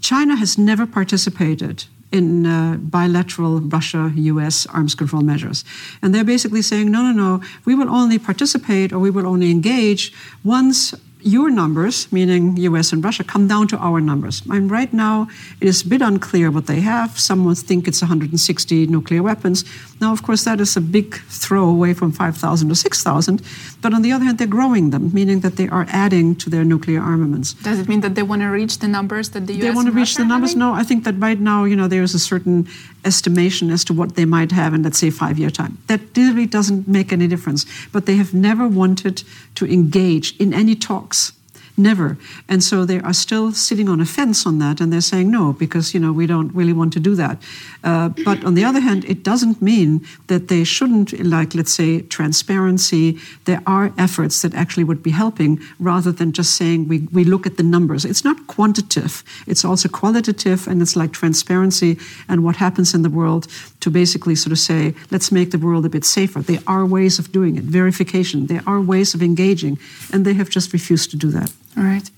China 0.00 0.36
has 0.36 0.58
never 0.58 0.86
participated 0.86 1.76
in 2.12 2.46
uh, 2.46 2.76
bilateral 2.78 3.60
Russia 3.60 4.12
US 4.14 4.66
arms 4.66 4.94
control 4.94 5.22
measures. 5.22 5.64
And 6.02 6.14
they're 6.14 6.24
basically 6.34 6.62
saying, 6.62 6.90
no, 6.90 7.02
no, 7.02 7.12
no, 7.12 7.40
we 7.64 7.74
will 7.74 7.90
only 7.90 8.18
participate 8.18 8.92
or 8.92 8.98
we 8.98 9.10
will 9.10 9.26
only 9.26 9.50
engage 9.50 10.12
once 10.44 10.94
your 11.26 11.50
numbers, 11.50 12.10
meaning 12.12 12.56
US 12.56 12.92
and 12.92 13.04
Russia, 13.04 13.24
come 13.24 13.48
down 13.48 13.66
to 13.68 13.76
our 13.78 14.00
numbers. 14.00 14.42
And 14.48 14.70
right 14.70 14.92
now, 14.92 15.28
it 15.60 15.66
is 15.66 15.82
a 15.82 15.88
bit 15.88 16.00
unclear 16.00 16.50
what 16.50 16.66
they 16.66 16.80
have. 16.80 17.18
Some 17.18 17.44
would 17.44 17.58
think 17.58 17.88
it's 17.88 18.00
160 18.00 18.86
nuclear 18.86 19.22
weapons. 19.22 19.64
Now, 20.00 20.12
of 20.12 20.22
course, 20.22 20.44
that 20.44 20.60
is 20.60 20.76
a 20.76 20.80
big 20.80 21.16
throw 21.28 21.68
away 21.68 21.94
from 21.94 22.12
5,000 22.12 22.68
to 22.68 22.74
6,000. 22.74 23.42
But 23.82 23.92
on 23.92 24.02
the 24.02 24.12
other 24.12 24.24
hand, 24.24 24.38
they're 24.38 24.46
growing 24.46 24.90
them, 24.90 25.10
meaning 25.12 25.40
that 25.40 25.56
they 25.56 25.68
are 25.68 25.86
adding 25.90 26.36
to 26.36 26.50
their 26.50 26.64
nuclear 26.64 27.00
armaments. 27.00 27.54
Does 27.54 27.80
it 27.80 27.88
mean 27.88 28.00
that 28.00 28.14
they 28.14 28.22
want 28.22 28.42
to 28.42 28.48
reach 28.48 28.78
the 28.78 28.88
numbers 28.88 29.30
that 29.30 29.46
the 29.46 29.54
US 29.54 29.62
They 29.62 29.70
want 29.70 29.86
to 29.88 29.92
reach 29.92 30.14
Russia 30.14 30.22
the 30.22 30.28
numbers? 30.28 30.54
No, 30.54 30.74
I 30.74 30.84
think 30.84 31.04
that 31.04 31.16
right 31.18 31.40
now, 31.40 31.64
you 31.64 31.74
know, 31.74 31.88
there 31.88 32.02
is 32.02 32.14
a 32.14 32.20
certain 32.20 32.68
estimation 33.06 33.70
as 33.70 33.84
to 33.84 33.94
what 33.94 34.16
they 34.16 34.24
might 34.24 34.52
have 34.52 34.74
in, 34.74 34.82
let's 34.82 34.98
say, 34.98 35.10
five 35.10 35.38
year 35.38 35.50
time. 35.50 35.78
That 35.86 36.00
really 36.16 36.46
doesn't 36.46 36.88
make 36.88 37.12
any 37.12 37.28
difference. 37.28 37.64
But 37.92 38.06
they 38.06 38.16
have 38.16 38.34
never 38.34 38.66
wanted 38.66 39.22
to 39.54 39.66
engage 39.66 40.36
in 40.38 40.52
any 40.52 40.74
talks 40.74 41.32
Never. 41.76 42.16
And 42.48 42.64
so 42.64 42.86
they 42.86 43.00
are 43.00 43.12
still 43.12 43.52
sitting 43.52 43.88
on 43.88 44.00
a 44.00 44.06
fence 44.06 44.46
on 44.46 44.58
that, 44.60 44.80
and 44.80 44.90
they're 44.90 45.02
saying 45.02 45.30
no 45.30 45.52
because 45.52 45.92
you 45.92 46.00
know 46.00 46.10
we 46.10 46.26
don't 46.26 46.54
really 46.54 46.72
want 46.72 46.94
to 46.94 47.00
do 47.00 47.14
that. 47.16 47.42
Uh, 47.84 48.08
but 48.24 48.42
on 48.44 48.54
the 48.54 48.64
other 48.64 48.80
hand, 48.80 49.04
it 49.04 49.22
doesn't 49.22 49.60
mean 49.60 50.00
that 50.28 50.48
they 50.48 50.64
shouldn't, 50.64 51.12
like 51.22 51.54
let's 51.54 51.74
say, 51.74 52.00
transparency. 52.00 53.18
There 53.44 53.62
are 53.66 53.92
efforts 53.98 54.40
that 54.40 54.54
actually 54.54 54.84
would 54.84 55.02
be 55.02 55.10
helping, 55.10 55.60
rather 55.78 56.12
than 56.12 56.32
just 56.32 56.56
saying 56.56 56.88
we 56.88 57.08
we 57.12 57.24
look 57.24 57.46
at 57.46 57.58
the 57.58 57.62
numbers. 57.62 58.06
It's 58.06 58.24
not 58.24 58.46
quantitative; 58.46 59.22
it's 59.46 59.64
also 59.64 59.88
qualitative, 59.90 60.66
and 60.66 60.80
it's 60.80 60.96
like 60.96 61.12
transparency 61.12 61.98
and 62.26 62.42
what 62.42 62.56
happens 62.56 62.94
in 62.94 63.02
the 63.02 63.10
world 63.10 63.46
to 63.80 63.90
basically 63.90 64.34
sort 64.34 64.52
of 64.52 64.58
say 64.58 64.94
let's 65.10 65.30
make 65.30 65.50
the 65.50 65.58
world 65.58 65.84
a 65.86 65.88
bit 65.88 66.04
safer. 66.04 66.40
There 66.40 66.62
are 66.66 66.84
ways 66.86 67.18
of 67.18 67.32
doing 67.32 67.56
it. 67.56 67.64
Verification. 67.64 68.46
There 68.46 68.62
are 68.66 68.80
ways 68.80 69.14
of 69.14 69.22
engaging, 69.22 69.78
and 70.12 70.24
they 70.24 70.34
have 70.34 70.50
just 70.50 70.72
refused 70.72 71.10
to 71.10 71.16
do 71.16 71.30
that. 71.30 71.52
All 71.76 71.84
right. 71.84 72.10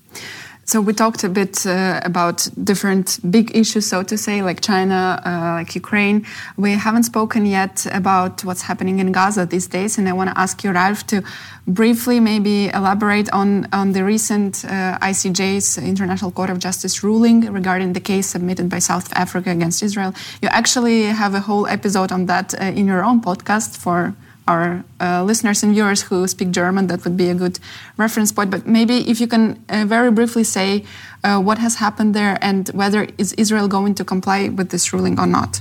So 0.69 0.83
we 0.83 0.93
talked 0.93 1.25
a 1.25 1.31
bit 1.31 1.67
uh, 1.67 1.99
about 2.05 2.47
different 2.63 3.21
big 3.31 3.57
issues, 3.57 3.87
so 3.87 4.03
to 4.03 4.19
say, 4.19 4.43
like 4.43 4.61
China, 4.61 5.19
uh, 5.25 5.31
like 5.55 5.75
Ukraine. 5.75 6.27
We 6.59 6.73
haven't 6.73 7.05
spoken 7.05 7.47
yet 7.47 7.87
about 7.91 8.45
what's 8.45 8.61
happening 8.61 8.99
in 8.99 9.11
Gaza 9.11 9.47
these 9.47 9.67
days, 9.67 9.97
and 9.97 10.07
I 10.07 10.13
want 10.13 10.29
to 10.29 10.39
ask 10.39 10.63
you, 10.63 10.71
Ralf, 10.73 11.07
to 11.07 11.23
briefly 11.67 12.21
maybe 12.21 12.69
elaborate 12.69 13.33
on 13.33 13.67
on 13.73 13.93
the 13.93 14.05
recent 14.05 14.63
uh, 14.67 14.99
ICJ's 15.11 15.79
International 15.79 16.31
Court 16.31 16.51
of 16.51 16.59
Justice 16.59 17.03
ruling 17.03 17.51
regarding 17.51 17.95
the 17.95 18.05
case 18.11 18.27
submitted 18.27 18.69
by 18.69 18.81
South 18.81 19.09
Africa 19.15 19.49
against 19.51 19.83
Israel. 19.83 20.13
You 20.43 20.49
actually 20.51 21.05
have 21.05 21.33
a 21.33 21.41
whole 21.49 21.67
episode 21.67 22.13
on 22.13 22.27
that 22.27 22.49
uh, 22.53 22.79
in 22.79 22.87
your 22.87 23.03
own 23.09 23.23
podcast 23.23 23.79
for 23.79 24.15
our 24.49 24.83
uh, 25.01 25.23
listeners 25.23 25.63
and 25.63 25.75
viewers 25.75 26.03
who 26.03 26.27
speak 26.27 26.51
German, 26.51 26.87
that 26.87 27.05
would 27.05 27.17
be 27.17 27.29
a 27.29 27.35
good 27.35 27.61
reference 27.99 28.33
point. 28.33 28.51
But 28.51 28.67
maybe 28.67 29.09
if 29.11 29.21
you 29.21 29.29
can 29.29 29.63
uh, 29.69 29.85
very 29.87 30.11
briefly 30.11 30.43
say 30.43 30.85
uh, 31.23 31.39
what 31.41 31.59
has 31.59 31.77
happened 31.77 32.15
there 32.15 32.39
and 32.41 32.69
whether 32.71 33.07
is 33.19 33.35
Israel 33.35 33.69
going 33.69 33.95
to 33.95 34.05
comply 34.05 34.49
with 34.49 34.71
this 34.71 34.93
ruling 34.93 35.21
or 35.21 35.27
not. 35.27 35.61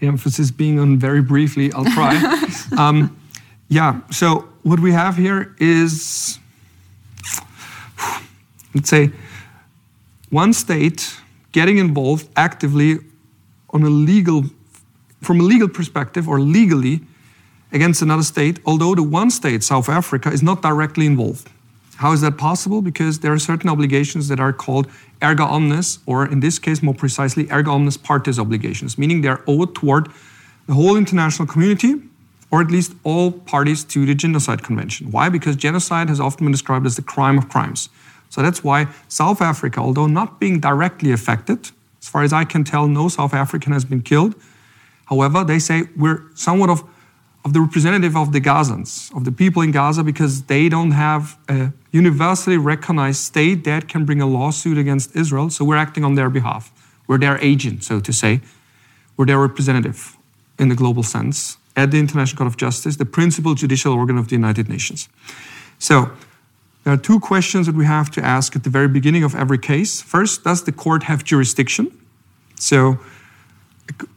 The 0.00 0.06
emphasis 0.06 0.50
being 0.50 0.78
on 0.78 0.98
very 0.98 1.22
briefly, 1.22 1.72
I'll 1.72 1.84
try. 1.84 2.14
um, 2.78 3.16
yeah, 3.68 4.00
so 4.10 4.48
what 4.62 4.80
we 4.80 4.92
have 4.92 5.16
here 5.16 5.54
is, 5.58 6.38
let's 8.74 8.90
say, 8.90 9.10
one 10.30 10.52
state 10.52 11.16
getting 11.52 11.78
involved 11.78 12.28
actively 12.36 12.98
on 13.70 13.82
a 13.82 13.88
legal, 13.88 14.44
from 15.22 15.40
a 15.40 15.42
legal 15.42 15.68
perspective 15.68 16.28
or 16.28 16.40
legally 16.40 17.00
against 17.72 18.02
another 18.02 18.22
state, 18.22 18.60
although 18.64 18.94
the 18.94 19.02
one 19.02 19.30
state, 19.30 19.62
South 19.62 19.88
Africa, 19.88 20.30
is 20.30 20.42
not 20.42 20.62
directly 20.62 21.06
involved. 21.06 21.48
How 21.96 22.12
is 22.12 22.20
that 22.20 22.36
possible? 22.36 22.82
Because 22.82 23.20
there 23.20 23.32
are 23.32 23.38
certain 23.38 23.70
obligations 23.70 24.28
that 24.28 24.40
are 24.40 24.52
called 24.52 24.88
erga 25.20 25.46
omnes, 25.46 26.00
or 26.04 26.26
in 26.26 26.40
this 26.40 26.58
case, 26.58 26.82
more 26.82 26.94
precisely, 26.94 27.44
erga 27.44 27.68
omnes 27.68 27.96
partes 27.96 28.38
obligations, 28.38 28.98
meaning 28.98 29.20
they're 29.20 29.42
owed 29.46 29.74
toward 29.74 30.08
the 30.66 30.74
whole 30.74 30.96
international 30.96 31.46
community, 31.46 31.94
or 32.50 32.60
at 32.60 32.70
least 32.70 32.92
all 33.04 33.32
parties 33.32 33.84
to 33.84 34.04
the 34.04 34.14
Genocide 34.14 34.62
Convention. 34.62 35.10
Why? 35.10 35.28
Because 35.28 35.56
genocide 35.56 36.08
has 36.08 36.20
often 36.20 36.44
been 36.44 36.52
described 36.52 36.86
as 36.86 36.96
the 36.96 37.02
crime 37.02 37.38
of 37.38 37.48
crimes. 37.48 37.88
So 38.28 38.42
that's 38.42 38.62
why 38.64 38.88
South 39.08 39.40
Africa, 39.40 39.80
although 39.80 40.06
not 40.06 40.40
being 40.40 40.60
directly 40.60 41.12
affected, 41.12 41.70
as 42.00 42.08
far 42.08 42.22
as 42.22 42.32
I 42.32 42.44
can 42.44 42.64
tell, 42.64 42.88
no 42.88 43.08
South 43.08 43.32
African 43.32 43.72
has 43.72 43.84
been 43.84 44.02
killed. 44.02 44.34
However, 45.06 45.44
they 45.44 45.58
say 45.58 45.84
we're 45.96 46.22
somewhat 46.34 46.68
of 46.68 46.82
of 47.44 47.52
the 47.52 47.60
representative 47.60 48.16
of 48.16 48.32
the 48.32 48.40
Gazans, 48.40 49.14
of 49.16 49.24
the 49.24 49.32
people 49.32 49.62
in 49.62 49.72
Gaza, 49.72 50.04
because 50.04 50.44
they 50.44 50.68
don't 50.68 50.92
have 50.92 51.36
a 51.48 51.72
universally 51.90 52.56
recognized 52.56 53.20
state 53.20 53.64
that 53.64 53.88
can 53.88 54.04
bring 54.04 54.20
a 54.20 54.26
lawsuit 54.26 54.78
against 54.78 55.16
Israel. 55.16 55.50
So 55.50 55.64
we're 55.64 55.76
acting 55.76 56.04
on 56.04 56.14
their 56.14 56.30
behalf. 56.30 56.70
We're 57.06 57.18
their 57.18 57.38
agent, 57.38 57.82
so 57.84 58.00
to 58.00 58.12
say. 58.12 58.40
We're 59.16 59.26
their 59.26 59.40
representative 59.40 60.16
in 60.58 60.68
the 60.68 60.76
global 60.76 61.02
sense 61.02 61.58
at 61.76 61.90
the 61.90 61.98
International 61.98 62.38
Court 62.38 62.48
of 62.48 62.56
Justice, 62.56 62.96
the 62.96 63.04
principal 63.04 63.54
judicial 63.54 63.92
organ 63.92 64.18
of 64.18 64.28
the 64.28 64.36
United 64.36 64.68
Nations. 64.68 65.08
So 65.78 66.12
there 66.84 66.92
are 66.92 66.98
two 66.98 67.18
questions 67.18 67.66
that 67.66 67.74
we 67.74 67.86
have 67.86 68.10
to 68.12 68.24
ask 68.24 68.54
at 68.54 68.62
the 68.62 68.70
very 68.70 68.88
beginning 68.88 69.24
of 69.24 69.34
every 69.34 69.58
case. 69.58 70.00
First, 70.00 70.44
does 70.44 70.64
the 70.64 70.72
court 70.72 71.04
have 71.04 71.24
jurisdiction? 71.24 71.90
So 72.56 72.98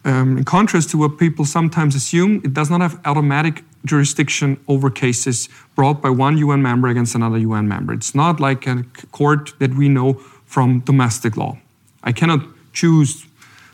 um, 0.03 0.37
in 0.37 0.43
contrast 0.43 0.89
to 0.91 0.97
what 0.97 1.17
people 1.17 1.45
sometimes 1.45 1.95
assume, 1.95 2.41
it 2.43 2.53
does 2.53 2.69
not 2.69 2.81
have 2.81 2.99
automatic 3.05 3.63
jurisdiction 3.85 4.57
over 4.67 4.89
cases 4.89 5.49
brought 5.75 6.01
by 6.01 6.09
one 6.09 6.37
UN 6.37 6.61
member 6.61 6.87
against 6.87 7.15
another 7.15 7.37
UN 7.37 7.67
member. 7.67 7.93
It's 7.93 8.15
not 8.15 8.39
like 8.39 8.67
a 8.67 8.83
court 9.11 9.53
that 9.59 9.75
we 9.75 9.89
know 9.89 10.13
from 10.45 10.79
domestic 10.81 11.37
law. 11.37 11.57
I 12.03 12.11
cannot 12.11 12.41
choose 12.73 13.25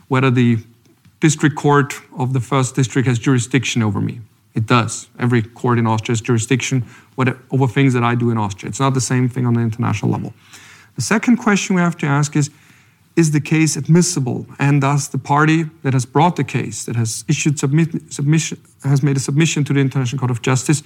whether 0.08 0.30
the 0.30 0.58
district 1.20 1.56
court 1.56 1.94
of 2.18 2.32
the 2.32 2.40
first 2.40 2.74
district 2.74 3.06
has 3.06 3.18
jurisdiction 3.18 3.82
over 3.82 4.00
me. 4.00 4.20
It 4.54 4.66
does. 4.66 5.08
Every 5.18 5.42
court 5.42 5.78
in 5.78 5.86
Austria 5.86 6.12
has 6.12 6.20
jurisdiction 6.20 6.84
over 7.50 7.68
things 7.68 7.94
that 7.94 8.02
I 8.02 8.14
do 8.14 8.30
in 8.30 8.38
Austria. 8.38 8.68
It's 8.68 8.80
not 8.80 8.94
the 8.94 9.00
same 9.00 9.28
thing 9.28 9.46
on 9.46 9.54
the 9.54 9.60
international 9.60 10.10
level. 10.10 10.34
The 10.96 11.02
second 11.02 11.38
question 11.38 11.74
we 11.76 11.80
have 11.80 11.96
to 11.98 12.06
ask 12.06 12.36
is 12.36 12.50
is 13.16 13.32
the 13.32 13.40
case 13.40 13.76
admissible? 13.76 14.46
And 14.58 14.82
thus, 14.82 15.08
the 15.08 15.18
party 15.18 15.64
that 15.82 15.92
has 15.92 16.06
brought 16.06 16.36
the 16.36 16.44
case, 16.44 16.84
that 16.84 16.96
has 16.96 17.24
issued 17.28 17.58
submit, 17.58 18.12
submission, 18.12 18.60
has 18.84 19.02
made 19.02 19.16
a 19.16 19.20
submission 19.20 19.64
to 19.64 19.72
the 19.72 19.80
International 19.80 20.18
Court 20.18 20.30
of 20.30 20.42
Justice, 20.42 20.82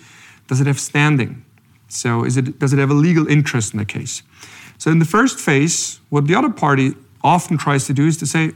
does 0.48 0.60
it 0.60 0.66
have 0.66 0.80
standing? 0.80 1.44
So, 1.88 2.24
it, 2.24 2.58
does 2.58 2.72
it 2.72 2.78
have 2.78 2.90
a 2.90 2.94
legal 2.94 3.28
interest 3.28 3.72
in 3.72 3.78
the 3.78 3.84
case? 3.84 4.22
So, 4.78 4.90
in 4.90 4.98
the 4.98 5.04
first 5.04 5.38
phase, 5.38 6.00
what 6.10 6.26
the 6.26 6.34
other 6.34 6.50
party 6.50 6.94
often 7.22 7.58
tries 7.58 7.86
to 7.86 7.92
do 7.92 8.06
is 8.06 8.16
to 8.18 8.26
say, 8.26 8.52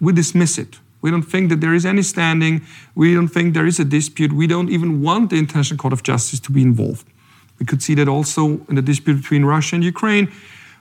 we 0.00 0.12
dismiss 0.12 0.58
it. 0.58 0.78
We 1.00 1.10
don't 1.10 1.22
think 1.22 1.50
that 1.50 1.60
there 1.60 1.74
is 1.74 1.84
any 1.84 2.02
standing. 2.02 2.62
We 2.94 3.14
don't 3.14 3.28
think 3.28 3.52
there 3.54 3.66
is 3.66 3.78
a 3.78 3.84
dispute. 3.84 4.32
We 4.32 4.46
don't 4.46 4.70
even 4.70 5.02
want 5.02 5.30
the 5.30 5.36
International 5.36 5.76
Court 5.78 5.92
of 5.92 6.02
Justice 6.02 6.40
to 6.40 6.52
be 6.52 6.62
involved. 6.62 7.06
We 7.58 7.66
could 7.66 7.82
see 7.82 7.94
that 7.96 8.08
also 8.08 8.64
in 8.68 8.74
the 8.74 8.82
dispute 8.82 9.16
between 9.16 9.44
Russia 9.44 9.76
and 9.76 9.84
Ukraine. 9.84 10.32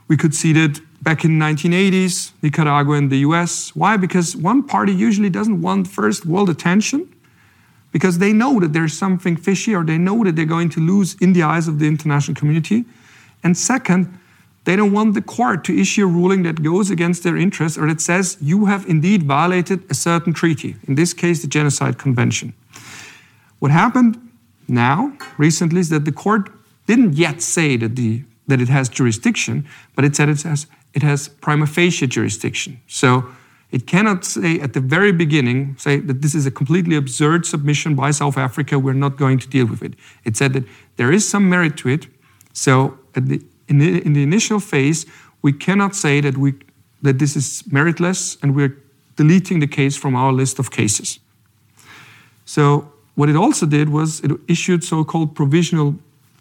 We 0.08 0.18
could 0.18 0.34
see 0.34 0.54
that 0.54 0.80
back 1.04 1.26
in 1.26 1.38
the 1.38 1.46
1980s, 1.46 2.32
Nicaragua 2.42 2.96
and 2.96 3.12
the 3.12 3.18
US. 3.18 3.76
Why? 3.76 3.98
Because 3.98 4.36
one 4.36 4.64
party 4.64 4.94
usually 4.94 5.30
doesn't 5.30 5.62
want 5.62 5.88
first 5.88 6.26
world 6.26 6.50
attention 6.50 7.14
because 7.92 8.20
they 8.20 8.32
know 8.32 8.60
that 8.60 8.72
there's 8.74 8.98
something 8.98 9.36
fishy 9.36 9.76
or 9.76 9.84
they 9.84 9.98
know 9.98 10.24
that 10.24 10.36
they're 10.36 10.46
going 10.46 10.70
to 10.70 10.80
lose 10.80 11.16
in 11.16 11.34
the 11.34 11.44
eyes 11.44 11.68
of 11.68 11.80
the 11.80 11.88
international 11.88 12.36
community. 12.36 12.86
And 13.44 13.58
second, 13.58 14.18
they 14.64 14.78
don't 14.78 14.94
want 14.94 15.14
the 15.14 15.22
court 15.22 15.66
to 15.66 15.78
issue 15.78 16.06
a 16.06 16.08
ruling 16.08 16.44
that 16.44 16.64
goes 16.64 16.90
against 16.90 17.24
their 17.24 17.36
interests 17.36 17.78
or 17.78 17.88
that 17.88 18.00
says 18.00 18.38
you 18.42 18.66
have 18.66 18.86
indeed 18.88 19.24
violated 19.24 19.84
a 19.90 19.94
certain 19.94 20.34
treaty, 20.34 20.78
in 20.88 20.96
this 20.96 21.14
case, 21.14 21.42
the 21.42 21.48
Genocide 21.48 21.98
Convention. 21.98 22.54
What 23.60 23.72
happened 23.72 24.18
now, 24.70 25.18
recently, 25.38 25.82
is 25.82 25.90
that 25.90 26.06
the 26.06 26.14
court 26.14 26.50
didn't 26.88 27.14
yet 27.14 27.42
say 27.42 27.76
that, 27.78 27.98
the, 27.98 28.24
that 28.48 28.62
it 28.62 28.70
has 28.70 28.90
jurisdiction, 28.90 29.66
but 29.96 30.06
it 30.06 30.16
said 30.16 30.30
it 30.30 30.42
has 30.44 30.68
it 30.94 31.04
has 31.04 31.28
prima 31.28 31.66
facie 31.66 32.08
jurisdiction. 32.08 32.80
So 32.88 33.26
it 33.72 33.88
cannot 33.88 34.24
say 34.24 34.60
at 34.60 34.74
the 34.74 34.80
very 34.80 35.12
beginning, 35.12 35.76
say 35.80 36.00
that 36.00 36.22
this 36.22 36.36
is 36.36 36.46
a 36.46 36.52
completely 36.52 36.96
absurd 36.96 37.48
submission 37.48 37.96
by 37.96 38.12
South 38.12 38.38
Africa, 38.38 38.78
we're 38.78 38.94
not 38.94 39.18
going 39.18 39.40
to 39.40 39.48
deal 39.48 39.66
with 39.66 39.82
it. 39.82 39.96
It 40.24 40.38
said 40.38 40.54
that 40.54 40.66
there 40.98 41.12
is 41.12 41.28
some 41.28 41.50
merit 41.50 41.76
to 41.78 41.90
it. 41.90 42.06
So 42.54 43.00
the, 43.14 43.44
in, 43.68 43.80
the, 43.80 44.06
in 44.06 44.14
the 44.14 44.22
initial 44.22 44.60
phase, 44.60 45.08
we 45.42 45.54
cannot 45.54 45.96
say 45.96 46.22
that, 46.22 46.38
we, 46.38 46.54
that 47.02 47.18
this 47.18 47.36
is 47.36 47.64
meritless 47.64 48.38
and 48.44 48.56
we're 48.56 48.78
deleting 49.16 49.60
the 49.60 49.68
case 49.68 49.98
from 49.98 50.16
our 50.16 50.32
list 50.32 50.60
of 50.60 50.70
cases. 50.70 51.20
So 52.46 52.92
what 53.16 53.28
it 53.28 53.36
also 53.36 53.66
did 53.66 53.90
was 53.90 54.20
it 54.20 54.32
issued 54.48 54.84
so-called 54.84 55.36
provisional 55.36 55.96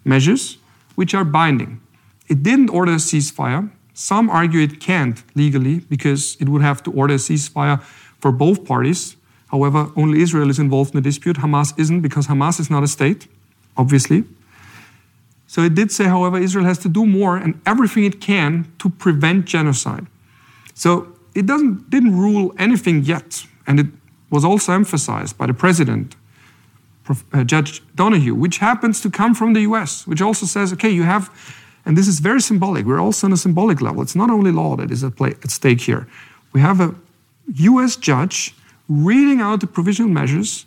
measures, 0.05 0.57
which 0.93 1.15
are 1.15 1.23
binding. 1.23 1.81
It 2.27 2.43
didn't 2.43 2.69
order 2.69 2.93
a 2.93 2.97
ceasefire, 2.97 3.69
some 3.93 4.29
argue 4.29 4.59
it 4.61 4.79
can't 4.79 5.23
legally 5.35 5.79
because 5.79 6.35
it 6.39 6.49
would 6.49 6.61
have 6.61 6.81
to 6.83 6.91
order 6.91 7.13
a 7.13 7.17
ceasefire 7.17 7.81
for 8.19 8.31
both 8.31 8.65
parties. 8.65 9.15
However, 9.47 9.91
only 9.95 10.21
Israel 10.21 10.49
is 10.49 10.57
involved 10.57 10.95
in 10.95 11.03
the 11.03 11.09
dispute. 11.09 11.37
Hamas 11.37 11.77
isn't 11.77 12.01
because 12.01 12.27
Hamas 12.27 12.59
is 12.59 12.69
not 12.69 12.83
a 12.83 12.87
state, 12.87 13.27
obviously. 13.77 14.23
So 15.45 15.61
it 15.61 15.75
did 15.75 15.91
say, 15.91 16.05
however, 16.05 16.39
Israel 16.39 16.65
has 16.65 16.79
to 16.79 16.89
do 16.89 17.05
more 17.05 17.37
and 17.37 17.61
everything 17.67 18.05
it 18.05 18.19
can 18.19 18.71
to 18.79 18.89
prevent 18.89 19.45
genocide. 19.45 20.07
So 20.73 21.13
it 21.35 21.45
doesn't, 21.45 21.91
didn't 21.91 22.17
rule 22.17 22.55
anything 22.57 23.03
yet. 23.03 23.45
And 23.67 23.79
it 23.79 23.87
was 24.31 24.43
also 24.43 24.73
emphasized 24.73 25.37
by 25.37 25.45
the 25.45 25.53
president, 25.53 26.15
uh, 27.31 27.43
Judge 27.43 27.83
Donoghue, 27.93 28.33
which 28.33 28.57
happens 28.57 28.99
to 29.01 29.11
come 29.11 29.35
from 29.35 29.53
the 29.53 29.61
US, 29.61 30.07
which 30.07 30.21
also 30.21 30.47
says, 30.47 30.73
okay, 30.73 30.89
you 30.89 31.03
have 31.03 31.29
and 31.85 31.97
this 31.97 32.07
is 32.07 32.19
very 32.19 32.41
symbolic. 32.41 32.85
We're 32.85 33.01
also 33.01 33.27
on 33.27 33.33
a 33.33 33.37
symbolic 33.37 33.81
level. 33.81 34.01
It's 34.01 34.15
not 34.15 34.29
only 34.29 34.51
law 34.51 34.75
that 34.77 34.91
is 34.91 35.03
at, 35.03 35.15
play, 35.15 35.31
at 35.43 35.51
stake 35.51 35.81
here. 35.81 36.07
We 36.53 36.61
have 36.61 36.79
a 36.79 36.95
US 37.47 37.95
judge 37.95 38.55
reading 38.87 39.41
out 39.41 39.59
the 39.59 39.67
provisional 39.67 40.09
measures 40.09 40.65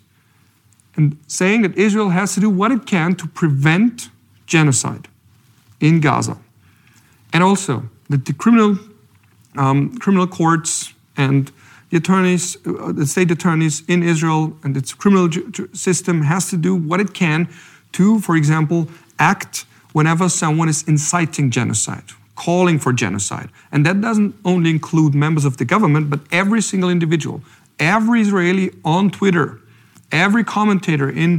and 0.95 1.17
saying 1.27 1.61
that 1.61 1.77
Israel 1.77 2.09
has 2.09 2.33
to 2.35 2.39
do 2.39 2.49
what 2.49 2.71
it 2.71 2.85
can 2.85 3.15
to 3.15 3.27
prevent 3.27 4.09
genocide 4.45 5.07
in 5.79 5.99
Gaza. 5.99 6.37
And 7.33 7.43
also 7.43 7.89
that 8.09 8.25
the 8.25 8.33
criminal, 8.33 8.77
um, 9.55 9.97
criminal 9.97 10.27
courts 10.27 10.93
and 11.15 11.51
the 11.89 11.97
attorneys, 11.97 12.57
uh, 12.65 12.91
the 12.91 13.05
state 13.05 13.31
attorneys 13.31 13.83
in 13.87 14.03
Israel 14.03 14.57
and 14.63 14.75
its 14.75 14.93
criminal 14.93 15.29
system 15.73 16.23
has 16.23 16.49
to 16.49 16.57
do 16.57 16.75
what 16.75 16.99
it 16.99 17.13
can 17.13 17.47
to, 17.93 18.19
for 18.19 18.35
example, 18.35 18.87
act 19.19 19.65
whenever 19.97 20.29
someone 20.29 20.69
is 20.69 20.83
inciting 20.93 21.49
genocide, 21.49 22.07
calling 22.35 22.77
for 22.77 22.93
genocide. 22.93 23.49
And 23.71 23.83
that 23.87 23.99
doesn't 23.99 24.35
only 24.51 24.69
include 24.69 25.15
members 25.15 25.43
of 25.43 25.57
the 25.57 25.65
government, 25.65 26.11
but 26.11 26.19
every 26.31 26.61
single 26.61 26.89
individual, 26.97 27.41
every 27.79 28.21
Israeli 28.21 28.67
on 28.85 29.09
Twitter, 29.09 29.47
every 30.11 30.43
commentator 30.43 31.09
in 31.09 31.31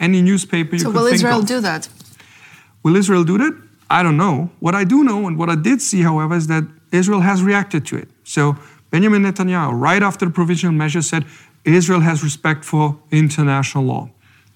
any 0.00 0.20
newspaper 0.22 0.74
you 0.74 0.80
so 0.80 0.90
will 0.90 1.06
Israel 1.06 1.38
of. 1.38 1.46
do 1.46 1.60
that? 1.60 1.88
Will 2.82 2.96
Israel 2.96 3.22
do 3.22 3.38
that? 3.38 3.54
I 3.98 4.02
don't 4.02 4.16
know. 4.24 4.50
What 4.58 4.74
I 4.74 4.82
do 4.82 5.04
know 5.04 5.20
and 5.28 5.38
what 5.38 5.48
I 5.48 5.54
did 5.68 5.80
see, 5.80 6.02
however, 6.02 6.34
is 6.34 6.48
that 6.48 6.64
Israel 6.90 7.20
has 7.20 7.38
reacted 7.44 7.86
to 7.90 7.94
it. 8.02 8.08
So 8.24 8.56
Benjamin 8.90 9.22
Netanyahu, 9.22 9.70
right 9.88 10.02
after 10.02 10.24
the 10.26 10.32
provisional 10.32 10.74
measure, 10.74 11.02
said 11.12 11.22
Israel 11.64 12.00
has 12.00 12.24
respect 12.24 12.64
for 12.64 12.84
international 13.12 13.84
law. 13.84 14.04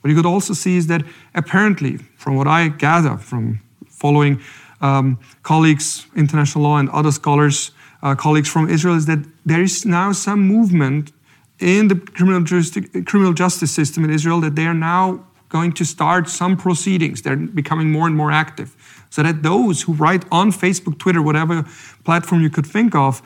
What 0.05 0.11
you 0.11 0.17
could 0.17 0.27
also 0.27 0.53
see 0.53 0.77
is 0.77 0.87
that 0.89 1.03
apparently, 1.35 1.97
from 1.97 2.37
what 2.37 2.47
I 2.47 2.69
gather 2.69 3.17
from 3.17 3.61
following 3.89 4.39
um, 4.83 5.19
colleagues, 5.43 6.07
international 6.15 6.65
law, 6.65 6.77
and 6.77 6.91
other 6.91 7.11
scholars, 7.11 7.71
uh, 8.03 8.15
colleagues 8.15 8.51
from 8.51 8.69
Israel, 8.69 8.97
is 8.97 9.07
that 9.07 9.25
there 9.47 9.63
is 9.63 9.87
now 9.87 10.13
some 10.13 10.41
movement 10.41 11.11
in 11.59 11.89
the 11.89 11.95
criminal, 11.95 12.45
criminal 13.07 13.33
justice 13.33 13.73
system 13.73 14.05
in 14.05 14.11
Israel 14.11 14.43
that 14.43 14.57
they 14.57 14.67
are 14.67 14.75
now 14.75 15.25
going 15.49 15.73
to 15.73 15.87
start 15.87 16.29
some 16.29 16.59
proceedings. 16.59 17.23
They're 17.23 17.37
becoming 17.37 17.91
more 17.91 18.07
and 18.07 18.15
more 18.15 18.31
active. 18.31 18.77
So 19.09 19.23
that 19.23 19.43
those 19.43 19.81
who 19.81 19.95
write 19.95 20.27
on 20.31 20.53
Facebook, 20.53 20.99
Twitter, 20.99 21.23
whatever 21.23 21.65
platform 22.05 22.43
you 22.43 22.51
could 22.51 22.67
think 22.67 22.95
of, 22.95 23.23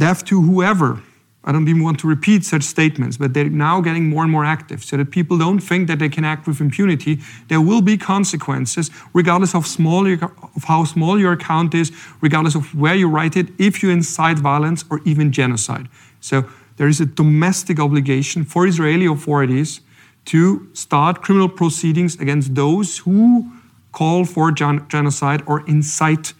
deaf 0.00 0.24
to 0.24 0.42
whoever, 0.42 1.04
I 1.46 1.52
don't 1.52 1.68
even 1.68 1.82
want 1.82 2.00
to 2.00 2.06
repeat 2.08 2.44
such 2.44 2.62
statements, 2.62 3.18
but 3.18 3.34
they're 3.34 3.50
now 3.50 3.80
getting 3.82 4.08
more 4.08 4.22
and 4.22 4.32
more 4.32 4.44
active 4.44 4.82
so 4.82 4.96
that 4.96 5.10
people 5.10 5.36
don't 5.36 5.60
think 5.60 5.88
that 5.88 5.98
they 5.98 6.08
can 6.08 6.24
act 6.24 6.46
with 6.46 6.60
impunity. 6.60 7.20
There 7.48 7.60
will 7.60 7.82
be 7.82 7.98
consequences, 7.98 8.90
regardless 9.12 9.54
of, 9.54 9.66
small, 9.66 10.10
of 10.10 10.64
how 10.64 10.84
small 10.84 11.18
your 11.18 11.32
account 11.32 11.74
is, 11.74 11.92
regardless 12.22 12.54
of 12.54 12.74
where 12.74 12.94
you 12.94 13.08
write 13.08 13.36
it, 13.36 13.48
if 13.58 13.82
you 13.82 13.90
incite 13.90 14.38
violence 14.38 14.84
or 14.90 15.00
even 15.04 15.32
genocide. 15.32 15.88
So 16.20 16.48
there 16.76 16.88
is 16.88 17.00
a 17.00 17.06
domestic 17.06 17.78
obligation 17.78 18.44
for 18.44 18.66
Israeli 18.66 19.06
authorities 19.06 19.80
to 20.26 20.68
start 20.72 21.20
criminal 21.20 21.50
proceedings 21.50 22.18
against 22.18 22.54
those 22.54 22.98
who 22.98 23.52
call 23.92 24.24
for 24.24 24.50
gen- 24.50 24.86
genocide 24.88 25.42
or 25.46 25.62
incite 25.68 26.32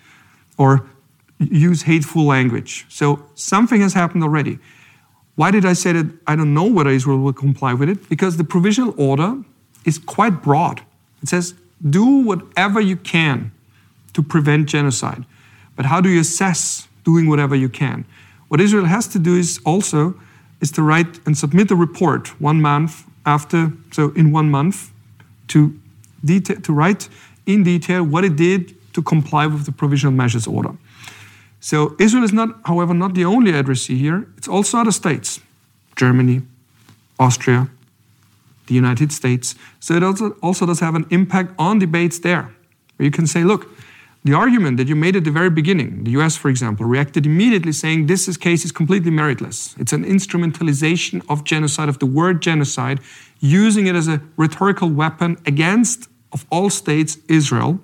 or 0.56 0.86
use 1.38 1.82
hateful 1.82 2.24
language. 2.24 2.86
So 2.88 3.26
something 3.34 3.80
has 3.82 3.92
happened 3.92 4.22
already. 4.22 4.58
Why 5.36 5.50
did 5.50 5.64
I 5.64 5.72
say 5.72 5.92
that 5.92 6.06
I 6.26 6.36
don't 6.36 6.54
know 6.54 6.66
whether 6.66 6.90
Israel 6.90 7.18
will 7.18 7.32
comply 7.32 7.74
with 7.74 7.88
it? 7.88 8.08
Because 8.08 8.36
the 8.36 8.44
provisional 8.44 8.94
order 8.96 9.42
is 9.84 9.98
quite 9.98 10.42
broad. 10.42 10.82
It 11.22 11.28
says, 11.28 11.54
do 11.88 12.04
whatever 12.04 12.80
you 12.80 12.96
can 12.96 13.50
to 14.12 14.22
prevent 14.22 14.68
genocide. 14.68 15.24
But 15.76 15.86
how 15.86 16.00
do 16.00 16.08
you 16.08 16.20
assess 16.20 16.88
doing 17.04 17.28
whatever 17.28 17.56
you 17.56 17.68
can? 17.68 18.04
What 18.48 18.60
Israel 18.60 18.84
has 18.84 19.08
to 19.08 19.18
do 19.18 19.36
is 19.36 19.60
also 19.64 20.14
is 20.60 20.70
to 20.72 20.82
write 20.82 21.18
and 21.26 21.36
submit 21.36 21.70
a 21.70 21.76
report 21.76 22.40
one 22.40 22.60
month 22.62 23.04
after, 23.26 23.72
so 23.90 24.12
in 24.12 24.30
one 24.32 24.50
month, 24.50 24.92
to, 25.48 25.78
detail, 26.24 26.60
to 26.60 26.72
write 26.72 27.08
in 27.46 27.64
detail 27.64 28.04
what 28.04 28.24
it 28.24 28.36
did 28.36 28.74
to 28.94 29.02
comply 29.02 29.46
with 29.46 29.66
the 29.66 29.72
provisional 29.72 30.12
measures 30.12 30.46
order. 30.46 30.74
So 31.64 31.96
Israel 31.98 32.24
is 32.24 32.32
not, 32.34 32.60
however, 32.66 32.92
not 32.92 33.14
the 33.14 33.24
only 33.24 33.50
addressee 33.52 33.96
here. 33.96 34.28
It's 34.36 34.46
also 34.46 34.76
other 34.76 34.92
states, 34.92 35.40
Germany, 35.96 36.42
Austria, 37.18 37.70
the 38.66 38.74
United 38.74 39.10
States. 39.10 39.54
So 39.80 39.94
it 39.94 40.02
also, 40.02 40.32
also 40.42 40.66
does 40.66 40.80
have 40.80 40.94
an 40.94 41.06
impact 41.08 41.54
on 41.58 41.78
debates 41.78 42.18
there. 42.18 42.54
Where 42.96 43.06
you 43.06 43.10
can 43.10 43.26
say, 43.26 43.44
look, 43.44 43.70
the 44.24 44.34
argument 44.34 44.76
that 44.76 44.88
you 44.88 44.94
made 44.94 45.16
at 45.16 45.24
the 45.24 45.30
very 45.30 45.48
beginning, 45.48 46.04
the 46.04 46.10
US, 46.20 46.36
for 46.36 46.50
example, 46.50 46.84
reacted 46.84 47.24
immediately 47.24 47.72
saying 47.72 48.08
this 48.08 48.28
is 48.28 48.36
case 48.36 48.66
is 48.66 48.70
completely 48.70 49.10
meritless. 49.10 49.74
It's 49.80 49.94
an 49.94 50.04
instrumentalization 50.04 51.24
of 51.30 51.44
genocide, 51.44 51.88
of 51.88 51.98
the 51.98 52.04
word 52.04 52.42
genocide, 52.42 53.00
using 53.40 53.86
it 53.86 53.96
as 53.96 54.06
a 54.06 54.20
rhetorical 54.36 54.90
weapon 54.90 55.38
against, 55.46 56.10
of 56.30 56.44
all 56.50 56.68
states, 56.68 57.16
Israel. 57.26 57.80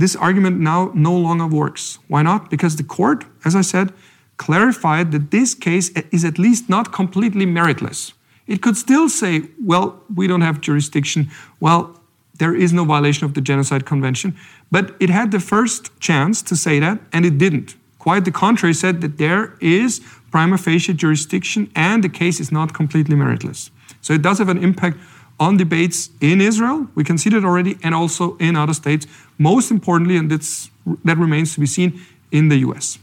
This 0.00 0.16
argument 0.16 0.58
now 0.60 0.90
no 0.94 1.14
longer 1.14 1.46
works. 1.46 1.98
Why 2.08 2.22
not? 2.22 2.48
Because 2.48 2.76
the 2.76 2.82
court, 2.82 3.26
as 3.44 3.54
I 3.54 3.60
said, 3.60 3.92
clarified 4.38 5.12
that 5.12 5.30
this 5.30 5.54
case 5.54 5.90
is 6.10 6.24
at 6.24 6.38
least 6.38 6.70
not 6.70 6.90
completely 6.90 7.44
meritless. 7.44 8.14
It 8.46 8.62
could 8.62 8.78
still 8.78 9.10
say, 9.10 9.42
well, 9.62 10.00
we 10.16 10.26
don't 10.26 10.40
have 10.40 10.62
jurisdiction. 10.62 11.28
Well, 11.60 12.00
there 12.38 12.54
is 12.54 12.72
no 12.72 12.86
violation 12.86 13.26
of 13.26 13.34
the 13.34 13.42
Genocide 13.42 13.84
Convention. 13.84 14.34
But 14.70 14.96
it 15.00 15.10
had 15.10 15.32
the 15.32 15.38
first 15.38 15.90
chance 16.00 16.40
to 16.48 16.56
say 16.56 16.80
that, 16.80 16.98
and 17.12 17.26
it 17.26 17.36
didn't. 17.36 17.76
Quite 17.98 18.24
the 18.24 18.32
contrary, 18.32 18.72
said 18.72 19.02
that 19.02 19.18
there 19.18 19.58
is 19.60 20.00
prima 20.30 20.56
facie 20.56 20.94
jurisdiction 20.94 21.70
and 21.76 22.02
the 22.02 22.08
case 22.08 22.40
is 22.40 22.50
not 22.50 22.72
completely 22.72 23.16
meritless. 23.16 23.68
So 24.00 24.14
it 24.14 24.22
does 24.22 24.38
have 24.38 24.48
an 24.48 24.64
impact 24.64 24.96
on 25.40 25.56
debates 25.56 26.10
in 26.20 26.40
Israel, 26.40 26.86
we 26.94 27.02
can 27.02 27.18
see 27.18 27.30
that 27.30 27.44
already, 27.44 27.78
and 27.82 27.94
also 27.94 28.36
in 28.36 28.54
other 28.54 28.74
states. 28.74 29.06
Most 29.38 29.70
importantly, 29.70 30.16
and 30.16 30.30
that 30.30 31.16
remains 31.16 31.54
to 31.54 31.60
be 31.60 31.66
seen, 31.66 32.00
in 32.30 32.48
the 32.48 32.56
US. 32.68 32.98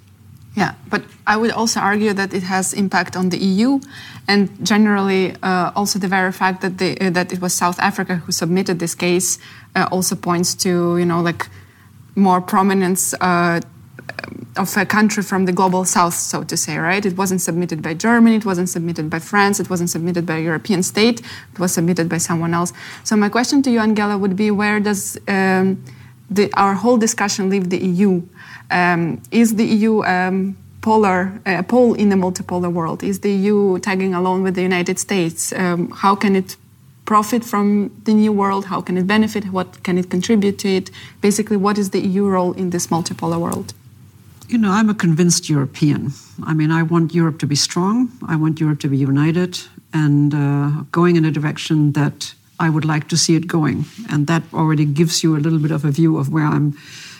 Yeah, 0.56 0.74
but 0.90 1.04
I 1.28 1.38
would 1.38 1.52
also 1.52 1.80
argue 1.80 2.14
that 2.14 2.34
it 2.34 2.44
has 2.44 2.74
impact 2.74 3.16
on 3.16 3.30
the 3.30 3.38
EU, 3.38 3.80
and 4.28 4.50
generally 4.66 5.36
uh, 5.44 5.72
also 5.76 6.00
the 6.00 6.08
very 6.08 6.32
fact 6.32 6.62
that 6.62 6.82
uh, 6.82 7.12
that 7.12 7.32
it 7.32 7.40
was 7.42 7.54
South 7.54 7.80
Africa 7.80 8.16
who 8.16 8.32
submitted 8.32 8.80
this 8.80 8.96
case 8.96 9.38
uh, 9.76 9.88
also 9.92 10.16
points 10.16 10.56
to 10.56 10.98
you 10.98 11.06
know 11.06 11.22
like 11.22 11.48
more 12.16 12.42
prominence 12.42 13.14
uh, 13.22 13.60
of 14.57 14.76
a 14.76 14.86
country 14.86 15.24
from 15.24 15.45
the 15.45 15.51
global 15.51 15.86
south, 15.86 16.13
so 16.13 16.43
to 16.43 16.57
say, 16.57 16.78
right? 16.78 17.05
It 17.05 17.18
wasn't 17.18 17.41
submitted 17.41 17.82
by 17.82 17.93
Germany, 17.93 18.38
it 18.38 18.45
wasn't 18.45 18.70
submitted 18.70 19.09
by 19.09 19.20
France, 19.20 19.59
it 19.59 19.70
wasn't 19.70 19.89
submitted 19.89 20.26
by 20.26 20.38
a 20.38 20.41
European 20.41 20.84
state, 20.84 21.22
it 21.53 21.59
was 21.59 21.74
submitted 21.74 22.09
by 22.09 22.18
someone 22.18 22.53
else. 22.53 22.74
So 23.03 23.15
my 23.15 23.30
question 23.30 23.61
to 23.63 23.72
you, 23.72 23.80
Angela, 23.80 24.18
would 24.18 24.36
be 24.36 24.51
where 24.51 24.80
does 24.80 25.18
um, 25.28 25.84
the, 26.30 26.51
our 26.53 26.74
whole 26.74 26.97
discussion 26.97 27.49
leave 27.49 27.70
the 27.70 27.78
EU? 27.78 28.22
Um, 28.72 29.22
is 29.32 29.55
the 29.55 29.65
EU 29.65 30.03
um, 30.03 30.57
polar, 30.82 31.39
a 31.45 31.57
uh, 31.57 31.63
pole 31.63 31.93
in 31.93 32.09
the 32.09 32.15
multipolar 32.15 32.72
world? 32.72 33.03
Is 33.03 33.20
the 33.20 33.32
EU 33.32 33.80
tagging 33.80 34.13
along 34.13 34.43
with 34.43 34.55
the 34.55 34.63
United 34.63 34.99
States? 34.99 35.53
Um, 35.53 35.91
how 35.91 36.15
can 36.15 36.36
it 36.36 36.57
profit 37.05 37.43
from 37.43 37.91
the 38.03 38.13
new 38.13 38.34
world? 38.34 38.65
How 38.65 38.82
can 38.82 38.97
it 38.97 39.07
benefit? 39.07 39.45
What 39.51 39.84
can 39.84 39.97
it 39.97 40.09
contribute 40.09 40.59
to 40.59 40.68
it? 40.68 40.91
Basically, 41.22 41.57
what 41.57 41.78
is 41.78 41.91
the 41.91 42.01
EU 42.01 42.26
role 42.28 42.53
in 42.53 42.72
this 42.72 42.88
multipolar 42.88 43.39
world? 43.39 43.74
You 44.50 44.58
know, 44.58 44.72
I'm 44.72 44.89
a 44.89 44.93
convinced 44.93 45.50
European. 45.50 46.14
I 46.45 46.54
mean, 46.54 46.72
I 46.72 46.82
want 46.82 47.14
Europe 47.14 47.38
to 47.39 47.48
be 47.48 47.56
strong. 47.56 48.10
I 48.26 48.38
want 48.38 48.62
Europe 48.62 48.80
to 48.80 48.88
be 48.88 48.95
united 48.95 49.60
and 49.91 50.34
uh, 50.34 50.84
going 50.89 51.18
in 51.18 51.26
a 51.26 51.32
direction 51.32 51.91
that 51.93 52.34
I 52.58 52.70
would 52.70 52.86
like 52.86 53.10
to 53.10 53.18
see 53.18 53.36
it 53.36 53.45
going. 53.48 53.86
And 54.10 54.26
that 54.28 54.43
already 54.54 54.86
gives 54.86 55.22
you 55.22 55.36
a 55.36 55.39
little 55.39 55.60
bit 55.60 55.72
of 55.72 55.84
a 55.84 55.91
view 55.91 56.18
of 56.18 56.30
where 56.30 56.45
I'm 56.45 56.78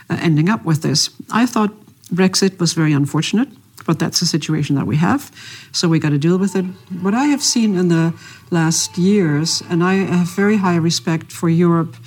uh, 0.09 0.17
ending 0.21 0.47
up 0.47 0.63
with 0.63 0.84
this. 0.84 1.09
I 1.30 1.45
thought 1.45 1.73
Brexit 2.13 2.59
was 2.59 2.71
very 2.71 2.93
unfortunate, 2.93 3.49
but 3.86 3.99
that's 3.99 4.21
the 4.21 4.25
situation 4.25 4.78
that 4.78 4.88
we 4.88 4.95
have. 4.95 5.30
So 5.73 5.89
we 5.89 5.99
got 5.99 6.11
to 6.11 6.17
deal 6.17 6.38
with 6.38 6.55
it. 6.55 6.63
What 7.01 7.13
I 7.13 7.25
have 7.25 7.43
seen 7.43 7.75
in 7.75 7.89
the 7.89 8.13
last 8.51 8.97
years, 8.97 9.61
and 9.69 9.84
I 9.84 9.95
have 9.95 10.30
very 10.30 10.57
high 10.57 10.78
respect 10.78 11.34
for 11.34 11.49
Europe 11.49 11.97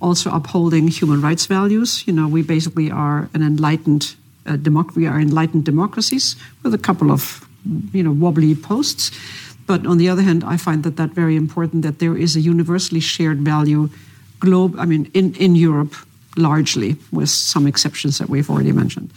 also 0.00 0.30
upholding 0.30 0.88
human 0.88 1.20
rights 1.20 1.44
values. 1.44 2.06
You 2.06 2.14
know, 2.14 2.26
we 2.26 2.42
basically 2.42 2.90
are 2.90 3.28
an 3.34 3.42
enlightened 3.42 4.16
uh, 4.46 4.56
democ- 4.56 4.94
we 4.96 5.06
are 5.06 5.20
enlightened 5.20 5.64
democracies 5.64 6.36
with 6.62 6.74
a 6.74 6.78
couple 6.78 7.10
of 7.10 7.46
you 7.92 8.02
know 8.02 8.12
wobbly 8.12 8.54
posts. 8.54 9.10
But 9.66 9.86
on 9.86 9.98
the 9.98 10.08
other 10.08 10.22
hand, 10.22 10.42
I 10.42 10.56
find 10.56 10.82
that 10.82 10.96
that 10.96 11.10
very 11.10 11.36
important 11.36 11.82
that 11.82 11.98
there 11.98 12.16
is 12.16 12.36
a 12.36 12.40
universally 12.40 13.00
shared 13.00 13.38
value, 13.38 13.88
globe. 14.40 14.74
I 14.78 14.86
mean, 14.86 15.10
in 15.14 15.34
in 15.34 15.54
Europe 15.56 15.94
largely, 16.36 16.96
with 17.10 17.28
some 17.28 17.68
exceptions 17.68 18.18
that 18.18 18.28
we've 18.28 18.50
already 18.50 18.72
mentioned. 18.72 19.10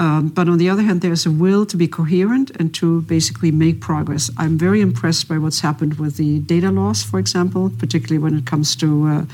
Um, 0.00 0.28
but 0.28 0.48
on 0.48 0.56
the 0.56 0.70
other 0.70 0.80
hand, 0.80 1.02
there's 1.02 1.26
a 1.26 1.30
will 1.30 1.66
to 1.66 1.76
be 1.76 1.86
coherent 1.86 2.50
and 2.58 2.72
to 2.76 3.02
basically 3.02 3.50
make 3.50 3.82
progress. 3.82 4.30
I'm 4.38 4.56
very 4.56 4.80
impressed 4.80 5.28
by 5.28 5.36
what's 5.36 5.60
happened 5.60 5.98
with 5.98 6.16
the 6.16 6.38
data 6.38 6.70
laws, 6.70 7.02
for 7.02 7.18
example, 7.18 7.70
particularly 7.78 8.16
when 8.16 8.34
it 8.34 8.46
comes 8.46 8.74
to 8.76 9.06
uh, 9.06 9.24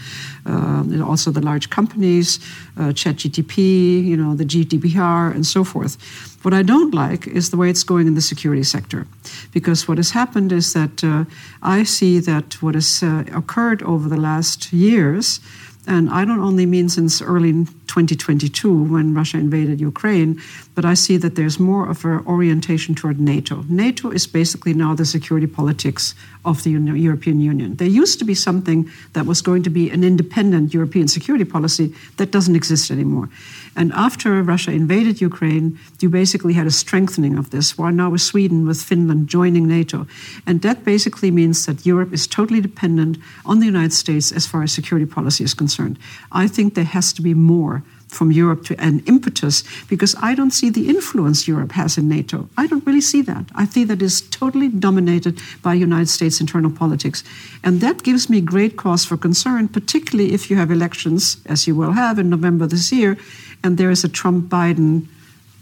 uh, 0.45 1.05
also 1.05 1.31
the 1.31 1.41
large 1.41 1.71
companies, 1.71 2.41
uh, 2.77 2.91
ChatGTP, 2.91 4.05
you 4.05 4.17
know, 4.17 4.35
the 4.35 4.45
GDPR, 4.45 5.33
and 5.33 5.47
so 5.47 5.63
forth. 5.63 5.97
What 6.43 6.53
I 6.53 6.63
don't 6.63 6.93
like 6.93 7.29
is 7.29 7.51
the 7.51 7.57
way 7.57 7.71
it's 7.71 7.85
going 7.85 8.09
in 8.09 8.15
the 8.15 8.21
security 8.21 8.65
sector, 8.65 9.07
because 9.53 9.87
what 9.87 9.99
has 9.99 10.11
happened 10.11 10.51
is 10.51 10.73
that 10.73 11.05
uh, 11.05 11.27
I 11.63 11.85
see 11.85 12.19
that 12.19 12.61
what 12.61 12.75
has 12.75 13.05
uh, 13.05 13.23
occurred 13.33 13.85
over 13.85 14.09
the 14.09 14.21
last 14.21 14.73
years 14.73 15.39
and 15.87 16.11
I 16.11 16.25
don't 16.25 16.41
only 16.41 16.67
mean 16.67 16.89
since 16.89 17.23
early 17.23 17.67
2022 17.87 18.85
when 18.85 19.15
Russia 19.15 19.39
invaded 19.39 19.81
Ukraine, 19.81 20.41
but 20.75 20.85
I 20.85 20.95
see 20.95 21.17
that 21.19 21.35
there's 21.35 21.59
more 21.59 21.89
of 21.89 22.05
an 22.05 22.25
orientation 22.27 22.95
toward 22.95 23.19
NATO. 23.19 23.65
NATO 23.69 24.11
is 24.11 24.27
basically 24.27 24.75
now 24.75 24.95
the 24.95 25.05
security 25.05 25.47
politics 25.47 26.15
of 26.45 26.63
the 26.63 26.71
European 26.71 27.41
Union. 27.41 27.77
There 27.77 27.89
used 27.89 28.19
to 28.19 28.25
be 28.25 28.35
something 28.35 28.91
that 29.13 29.27
was 29.27 29.43
going 29.43 29.63
to 29.65 29.71
be 29.71 29.91
an 29.91 30.05
independent 30.05 30.73
European 30.73 31.09
security 31.09 31.45
policy 31.45 31.95
that 32.19 32.31
doesn't 32.31 32.57
exist 32.57 32.91
anymore. 32.91 33.29
And 33.75 33.93
after 33.93 34.43
Russia 34.43 34.71
invaded 34.71 35.21
Ukraine, 35.21 35.79
you 36.01 36.09
basically 36.09 36.55
had 36.55 36.67
a 36.67 36.71
strengthening 36.71 37.37
of 37.37 37.51
this, 37.51 37.77
while 37.77 37.93
now 37.93 38.11
with 38.11 38.23
Sweden, 38.23 38.67
with 38.67 38.83
Finland 38.83 39.29
joining 39.29 39.67
NATO. 39.67 40.07
And 40.47 40.63
that 40.63 40.85
basically 40.85 41.31
means 41.31 41.67
that 41.67 41.85
Europe 41.85 42.13
is 42.13 42.27
totally 42.27 42.61
dependent 42.61 43.19
on 43.45 43.59
the 43.59 43.67
United 43.67 43.93
States 43.93 44.33
as 44.33 44.47
far 44.47 44.63
as 44.63 44.73
security 44.73 45.07
policy 45.07 45.45
is 45.45 45.55
concerned. 45.55 45.99
I 46.33 46.49
think 46.49 46.75
there 46.75 46.85
has 46.85 47.13
to 47.15 47.23
be 47.23 47.35
more 47.35 47.76
from 48.09 48.31
Europe 48.31 48.65
to 48.65 48.81
an 48.81 49.03
impetus 49.07 49.65
because 49.89 50.15
I 50.23 50.35
don't 50.35 50.53
see 50.53 50.71
the 50.71 50.89
influence 50.89 51.49
Europe 51.49 51.73
has 51.73 51.99
in 51.99 52.09
NATO. 52.09 52.49
I 52.57 52.67
don't 52.67 52.87
really 52.87 53.01
see 53.01 53.23
that. 53.23 53.47
I 53.55 53.67
see 53.67 53.85
that 53.85 54.01
is 54.01 54.21
totally 54.21 54.69
dominated 54.69 55.41
by 55.63 55.75
United 55.75 56.09
States 56.09 56.41
internal 56.41 56.71
politics. 56.71 57.25
And 57.65 57.81
that 57.81 58.05
gives 58.05 58.31
me 58.31 58.41
great 58.41 58.77
cause 58.77 59.05
for 59.05 59.17
concern, 59.17 59.69
particularly 59.69 60.33
if 60.33 60.51
you 60.51 60.57
have 60.57 60.71
elections, 60.71 61.39
as 61.47 61.67
you 61.67 61.75
will 61.75 61.93
have 61.93 62.19
in 62.19 62.31
November 62.31 62.67
this 62.67 62.93
year, 62.93 63.19
and 63.63 63.77
there 63.77 63.91
is 63.91 64.05
a 64.05 64.09
Trump 64.09 64.49
Biden 64.49 65.07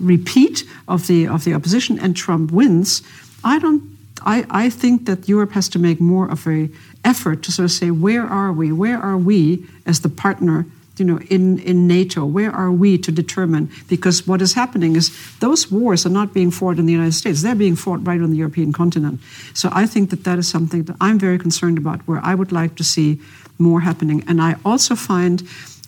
repeat 0.01 0.65
of 0.89 1.07
the 1.07 1.27
of 1.29 1.45
the 1.45 1.55
opposition 1.55 1.99
and 1.99 2.17
Trump 2.17 2.51
wins. 2.51 3.03
I 3.45 3.59
don't 3.59 3.95
I, 4.23 4.45
I 4.51 4.71
think 4.71 5.07
that 5.07 5.29
Europe 5.29 5.53
has 5.53 5.69
to 5.71 5.79
make 5.79 6.01
more 6.01 6.29
of 6.31 6.47
a 6.47 6.71
effort 7.05 7.43
to 7.43 7.53
sort 7.53 7.65
of 7.65 7.73
say, 7.73 7.91
where 7.91 8.27
are 8.27 8.53
we? 8.53 8.73
Where 8.73 8.99
are 8.99 9.19
we 9.19 9.67
as 9.87 10.01
the 10.01 10.09
partner 10.09 10.67
you 10.97 11.05
know, 11.05 11.19
in, 11.31 11.59
in 11.61 11.87
NATO? 11.87 12.25
Where 12.25 12.53
are 12.53 12.71
we 12.71 12.99
to 12.99 13.11
determine? 13.11 13.71
Because 13.89 14.27
what 14.27 14.41
is 14.41 14.55
happening 14.55 14.97
is 14.97 15.11
those 15.41 15.71
wars 15.71 16.07
are 16.07 16.11
not 16.11 16.33
being 16.33 16.51
fought 16.51 16.79
in 16.79 16.87
the 16.87 16.93
United 16.93 17.15
States; 17.15 17.43
they're 17.43 17.55
being 17.55 17.77
fought 17.77 18.07
right 18.07 18.21
on 18.21 18.31
the 18.31 18.37
European 18.37 18.73
continent. 18.73 19.21
So 19.55 19.69
I 19.73 19.87
think 19.87 20.11
that 20.11 20.25
that 20.25 20.39
is 20.39 20.49
something 20.49 20.85
that 20.85 20.97
I'm 21.01 21.19
very 21.19 21.39
concerned 21.39 21.79
about, 21.79 22.01
where 22.03 22.21
I 22.23 22.35
would 22.35 22.53
like 22.53 22.77
to 22.77 22.85
see 22.85 23.21
more 23.59 23.81
happening. 23.81 24.25
And 24.29 24.41
I 24.41 24.57
also 24.65 24.95
find 24.95 25.43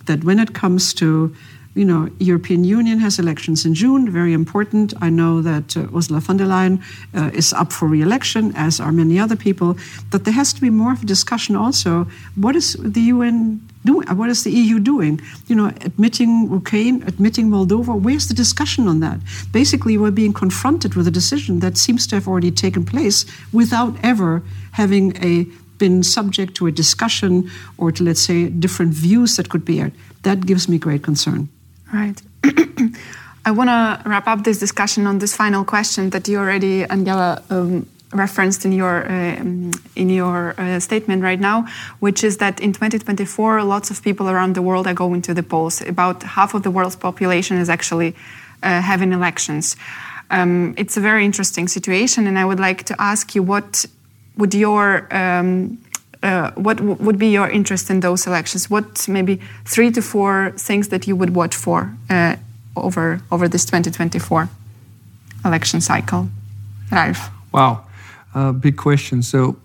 that 0.07 0.25
when 0.25 0.39
it 0.39 0.55
comes 0.55 0.95
to 0.95 1.35
you 1.77 1.85
know, 1.85 2.09
European 2.19 2.65
Union 2.65 2.99
has 3.01 3.19
elections 3.19 3.67
in 3.67 3.75
June, 3.75 4.11
very 4.11 4.33
important. 4.33 4.95
I 5.03 5.11
know 5.11 5.43
that 5.43 5.77
uh, 5.77 5.87
Ursula 5.95 6.21
von 6.21 6.39
der 6.39 6.47
Leyen 6.47 6.83
uh, 7.15 7.31
is 7.35 7.53
up 7.53 7.71
for 7.71 7.87
re-election, 7.87 8.53
as 8.57 8.81
are 8.81 8.93
many 8.93 9.19
other 9.19 9.37
people. 9.37 9.77
But 10.11 10.25
there 10.25 10.33
has 10.33 10.55
to 10.55 10.61
be 10.63 10.71
more 10.71 10.93
of 10.93 11.03
a 11.03 11.07
discussion 11.07 11.55
also. 11.55 12.07
What 12.35 12.57
is 12.57 12.77
the 12.81 13.03
UN 13.13 13.61
doing? 13.85 14.09
What 14.09 14.31
is 14.31 14.43
the 14.43 14.51
EU 14.51 14.81
doing? 14.81 15.21
You 15.49 15.57
know, 15.57 15.67
admitting 15.85 16.51
Ukraine, 16.51 17.03
admitting 17.03 17.51
Moldova. 17.51 18.01
Where's 18.01 18.27
the 18.29 18.35
discussion 18.35 18.89
on 18.89 19.01
that? 19.01 19.21
Basically, 19.53 19.99
we're 19.99 20.11
being 20.11 20.33
confronted 20.33 20.95
with 20.95 21.07
a 21.07 21.11
decision 21.11 21.61
that 21.61 21.77
seems 21.77 22.07
to 22.07 22.17
have 22.17 22.27
already 22.27 22.51
taken 22.51 22.87
place 22.87 23.27
without 23.53 23.95
ever 24.03 24.43
having 24.73 25.15
a 25.23 25.47
been 25.79 26.03
subject 26.03 26.55
to 26.55 26.67
a 26.67 26.73
discussion 26.73 27.51
or 27.77 27.93
to 27.93 28.03
let's 28.03 28.21
say 28.21 28.49
different 28.49 28.95
views 28.95 29.37
that 29.37 29.51
could 29.51 29.63
be 29.63 29.79
aired. 29.79 29.93
That 30.23 30.47
gives 30.47 30.71
me 30.71 30.79
great 30.79 31.03
concern. 31.03 31.51
Right. 31.93 32.21
I 33.45 33.53
want 33.53 33.69
to 33.69 34.09
wrap 34.09 34.27
up 34.27 34.43
this 34.43 34.59
discussion 34.59 35.07
on 35.07 35.19
this 35.19 35.37
final 35.37 35.65
question 35.65 36.11
that 36.11 36.27
you 36.27 36.39
already, 36.39 36.85
Angela, 36.85 37.43
um, 37.49 37.87
referenced 38.13 38.65
in 38.65 38.73
your 38.73 39.07
uh, 39.09 39.37
in 39.95 40.09
your 40.11 40.55
uh, 40.59 40.81
statement 40.81 41.23
right 41.23 41.39
now, 41.39 41.67
which 42.01 42.25
is 42.25 42.39
that 42.39 42.61
in 42.61 42.73
2024, 42.73 43.63
lots 43.63 43.91
of 43.91 44.03
people 44.03 44.29
around 44.29 44.55
the 44.55 44.63
world 44.63 44.87
are 44.87 44.95
going 44.95 45.23
to 45.23 45.35
the 45.35 45.43
polls. 45.43 45.81
About 45.83 46.23
half 46.23 46.55
of 46.55 46.63
the 46.63 46.71
world's 46.71 46.97
population 46.97 47.57
is 47.59 47.69
actually 47.69 48.15
uh, 48.63 48.81
having 48.81 49.13
elections. 49.13 49.77
Um, 50.31 50.75
it's 50.77 50.97
a 50.97 51.01
very 51.01 51.25
interesting 51.25 51.69
situation, 51.69 52.27
and 52.27 52.39
I 52.39 52.45
would 52.45 52.61
like 52.61 52.85
to 52.85 52.97
ask 52.99 53.35
you 53.35 53.43
what 53.43 53.85
would 54.37 54.55
your 54.55 55.07
um, 55.15 55.79
uh, 56.23 56.51
what 56.55 56.81
would 56.81 57.19
be 57.19 57.29
your 57.29 57.49
interest 57.49 57.91
in 57.91 58.01
those 58.01 58.27
elections? 58.27 58.71
What 58.71 59.09
maybe 59.09 59.41
three 59.65 59.91
to 59.93 60.03
four 60.03 60.53
things 60.57 60.89
that 60.89 61.07
you 61.07 61.17
would 61.17 61.35
watch 61.35 61.55
for 61.55 61.93
uh, 62.11 62.37
over 62.75 63.21
over 63.31 63.49
this 63.49 63.65
2024 63.65 64.49
election 65.45 65.81
cycle, 65.81 66.29
Ralf? 66.91 67.31
Wow, 67.53 67.85
uh, 68.35 68.53
big 68.53 68.77
question. 68.77 69.23
So, 69.23 69.57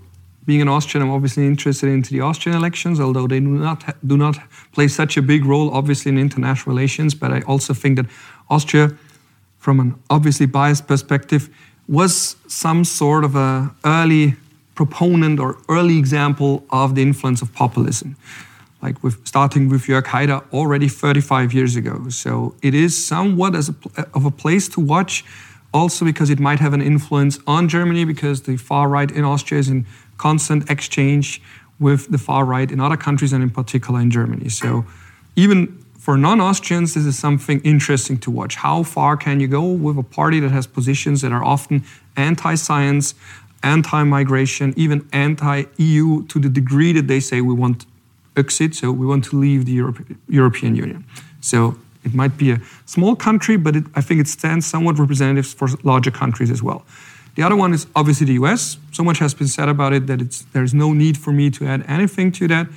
being 0.45 0.61
an 0.61 0.67
Austrian, 0.67 1.07
I'm 1.07 1.13
obviously 1.13 1.45
interested 1.45 1.89
into 1.89 2.11
the 2.11 2.21
Austrian 2.21 2.57
elections, 2.57 2.99
although 2.99 3.27
they 3.27 3.39
do 3.39 3.47
not 3.47 3.83
do 4.05 4.17
not 4.17 4.37
play 4.71 4.87
such 4.87 5.17
a 5.17 5.21
big 5.21 5.45
role, 5.45 5.69
obviously 5.71 6.11
in 6.11 6.17
international 6.17 6.75
relations. 6.75 7.15
But 7.15 7.31
I 7.31 7.41
also 7.41 7.73
think 7.73 7.97
that 7.97 8.05
Austria, 8.49 8.91
from 9.57 9.79
an 9.79 9.95
obviously 10.09 10.47
biased 10.47 10.87
perspective, 10.87 11.49
was 11.87 12.35
some 12.47 12.83
sort 12.83 13.23
of 13.23 13.35
a 13.35 13.71
early 13.83 14.35
proponent 14.75 15.39
or 15.39 15.57
early 15.69 15.97
example 15.97 16.65
of 16.69 16.95
the 16.95 17.01
influence 17.01 17.41
of 17.41 17.53
populism, 17.53 18.15
like 18.81 19.03
with 19.03 19.25
starting 19.27 19.69
with 19.69 19.83
Jörg 19.83 20.03
Haider 20.03 20.43
already 20.53 20.87
35 20.87 21.53
years 21.53 21.75
ago. 21.75 22.09
So 22.09 22.55
it 22.61 22.73
is 22.73 23.05
somewhat 23.05 23.55
as 23.55 23.69
a, 23.69 23.75
uh, 23.97 24.05
of 24.13 24.25
a 24.25 24.31
place 24.31 24.67
to 24.69 24.79
watch, 24.79 25.25
also 25.73 26.05
because 26.05 26.29
it 26.29 26.39
might 26.39 26.59
have 26.59 26.73
an 26.73 26.81
influence 26.81 27.39
on 27.47 27.69
Germany, 27.69 28.05
because 28.05 28.43
the 28.43 28.57
far 28.57 28.87
right 28.89 29.11
in 29.11 29.23
Austria 29.23 29.59
is 29.59 29.69
in 29.69 29.85
constant 30.17 30.69
exchange 30.69 31.41
with 31.79 32.11
the 32.11 32.17
far 32.17 32.45
right 32.45 32.71
in 32.71 32.79
other 32.79 32.97
countries 32.97 33.33
and 33.33 33.43
in 33.43 33.49
particular 33.49 33.99
in 33.99 34.11
Germany. 34.11 34.49
So 34.49 34.85
even 35.35 35.81
for 36.01 36.17
non-Austrians, 36.17 36.95
this 36.95 37.05
is 37.05 37.17
something 37.17 37.61
interesting 37.61 38.17
to 38.19 38.31
watch. 38.31 38.55
How 38.55 38.81
far 38.81 39.15
can 39.15 39.39
you 39.39 39.47
go 39.47 39.63
with 39.63 39.99
a 39.99 40.03
party 40.03 40.39
that 40.39 40.49
has 40.49 40.65
positions 40.65 41.21
that 41.21 41.31
are 41.31 41.43
often 41.43 41.83
anti-science, 42.17 43.13
anti 43.63 44.03
migration, 44.03 44.73
even 44.75 45.07
anti 45.13 45.63
EU 45.77 46.25
to 46.27 46.39
the 46.39 46.49
degree 46.49 46.93
that 46.93 47.07
they 47.07 47.19
say 47.19 47.41
we 47.41 47.53
want 47.53 47.85
exit, 48.37 48.75
so 48.75 48.91
we 48.91 49.05
want 49.05 49.23
to 49.25 49.37
leave 49.37 49.65
the 49.65 49.73
Europe, 49.73 50.05
European 50.27 50.75
Union. 50.75 51.05
So 51.41 51.75
it 52.03 52.13
might 52.13 52.37
be 52.37 52.51
a 52.51 52.61
small 52.85 53.15
country, 53.15 53.57
but 53.57 53.75
it, 53.75 53.83
I 53.95 54.01
think 54.01 54.21
it 54.21 54.27
stands 54.27 54.65
somewhat 54.65 54.97
representative 54.97 55.47
for 55.47 55.67
larger 55.83 56.11
countries 56.11 56.49
as 56.49 56.63
well. 56.63 56.83
The 57.35 57.43
other 57.43 57.55
one 57.55 57.73
is 57.73 57.87
obviously 57.95 58.27
the 58.27 58.33
US. 58.43 58.77
So 58.91 59.03
much 59.03 59.19
has 59.19 59.33
been 59.33 59.47
said 59.47 59.69
about 59.69 59.93
it 59.93 60.07
that 60.07 60.43
there's 60.53 60.73
no 60.73 60.93
need 60.93 61.17
for 61.17 61.31
me 61.31 61.49
to 61.51 61.65
add 61.65 61.85
anything 61.87 62.31
to 62.33 62.47
that. 62.49 62.67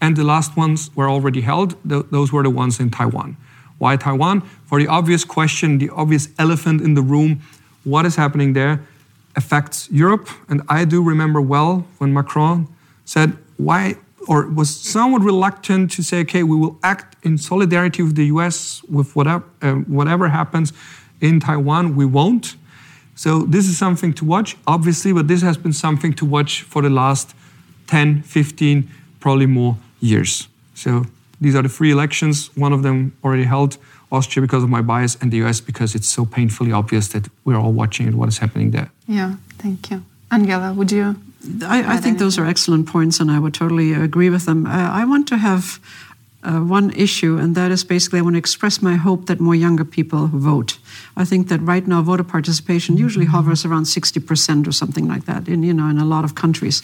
And 0.00 0.16
the 0.16 0.24
last 0.24 0.56
ones 0.56 0.90
were 0.94 1.08
already 1.08 1.40
held. 1.40 1.70
Th 1.88 2.04
those 2.10 2.32
were 2.32 2.42
the 2.42 2.50
ones 2.50 2.78
in 2.78 2.90
Taiwan. 2.90 3.36
Why 3.78 3.96
Taiwan? 3.96 4.42
For 4.66 4.78
the 4.78 4.88
obvious 4.88 5.24
question, 5.24 5.78
the 5.78 5.90
obvious 5.90 6.28
elephant 6.38 6.80
in 6.80 6.94
the 6.94 7.02
room 7.02 7.40
what 7.84 8.06
is 8.06 8.16
happening 8.16 8.54
there? 8.54 8.80
Affects 9.36 9.88
Europe. 9.90 10.28
And 10.48 10.62
I 10.68 10.84
do 10.84 11.02
remember 11.02 11.40
well 11.40 11.86
when 11.98 12.12
Macron 12.12 12.68
said, 13.04 13.36
why, 13.56 13.96
or 14.28 14.48
was 14.48 14.74
somewhat 14.74 15.22
reluctant 15.22 15.90
to 15.92 16.02
say, 16.02 16.20
okay, 16.20 16.42
we 16.42 16.56
will 16.56 16.78
act 16.82 17.16
in 17.24 17.38
solidarity 17.38 18.02
with 18.02 18.16
the 18.16 18.26
US 18.26 18.82
with 18.84 19.14
whatever, 19.14 19.44
uh, 19.62 19.74
whatever 19.74 20.28
happens 20.28 20.72
in 21.20 21.40
Taiwan, 21.40 21.96
we 21.96 22.04
won't. 22.04 22.56
So 23.14 23.42
this 23.42 23.68
is 23.68 23.78
something 23.78 24.12
to 24.14 24.24
watch, 24.24 24.56
obviously, 24.66 25.12
but 25.12 25.28
this 25.28 25.42
has 25.42 25.56
been 25.56 25.72
something 25.72 26.12
to 26.14 26.24
watch 26.24 26.62
for 26.62 26.82
the 26.82 26.90
last 26.90 27.34
10, 27.86 28.22
15, 28.22 28.90
probably 29.20 29.46
more 29.46 29.76
years. 30.00 30.48
So 30.74 31.04
these 31.40 31.54
are 31.54 31.62
the 31.62 31.68
three 31.68 31.92
elections, 31.92 32.50
one 32.56 32.72
of 32.72 32.82
them 32.82 33.16
already 33.22 33.44
held. 33.44 33.78
Austria 34.14 34.42
because 34.42 34.62
of 34.62 34.70
my 34.70 34.82
bias, 34.82 35.16
and 35.20 35.30
the 35.30 35.38
US 35.44 35.60
because 35.60 35.94
it's 35.94 36.08
so 36.08 36.24
painfully 36.24 36.72
obvious 36.72 37.08
that 37.08 37.28
we're 37.44 37.58
all 37.58 37.72
watching 37.72 38.08
it, 38.08 38.14
what 38.14 38.28
is 38.28 38.38
happening 38.38 38.70
there. 38.70 38.90
Yeah, 39.06 39.36
thank 39.58 39.90
you. 39.90 40.04
Angela, 40.30 40.72
would 40.72 40.92
you? 40.92 41.16
I, 41.62 41.94
I 41.94 41.96
think 41.98 42.18
those 42.18 42.38
are 42.38 42.46
excellent 42.46 42.88
points, 42.88 43.20
and 43.20 43.30
I 43.30 43.38
would 43.38 43.54
totally 43.54 43.92
agree 43.92 44.30
with 44.30 44.46
them. 44.46 44.66
Uh, 44.66 44.70
I 44.70 45.04
want 45.04 45.28
to 45.28 45.36
have 45.36 45.78
uh, 46.42 46.60
one 46.60 46.90
issue, 46.90 47.38
and 47.38 47.54
that 47.54 47.70
is 47.70 47.84
basically 47.84 48.18
I 48.18 48.22
want 48.22 48.34
to 48.34 48.38
express 48.38 48.82
my 48.82 48.96
hope 48.96 49.26
that 49.26 49.40
more 49.40 49.54
younger 49.54 49.84
people 49.84 50.26
vote. 50.26 50.78
I 51.16 51.24
think 51.24 51.48
that 51.48 51.60
right 51.60 51.86
now 51.86 52.02
voter 52.02 52.24
participation 52.24 52.96
usually 52.96 53.26
hovers 53.26 53.64
around 53.64 53.84
60% 53.84 54.66
or 54.66 54.72
something 54.72 55.08
like 55.08 55.24
that 55.24 55.48
in, 55.48 55.62
you 55.62 55.74
know, 55.74 55.88
in 55.88 55.98
a 55.98 56.04
lot 56.04 56.24
of 56.24 56.34
countries. 56.34 56.82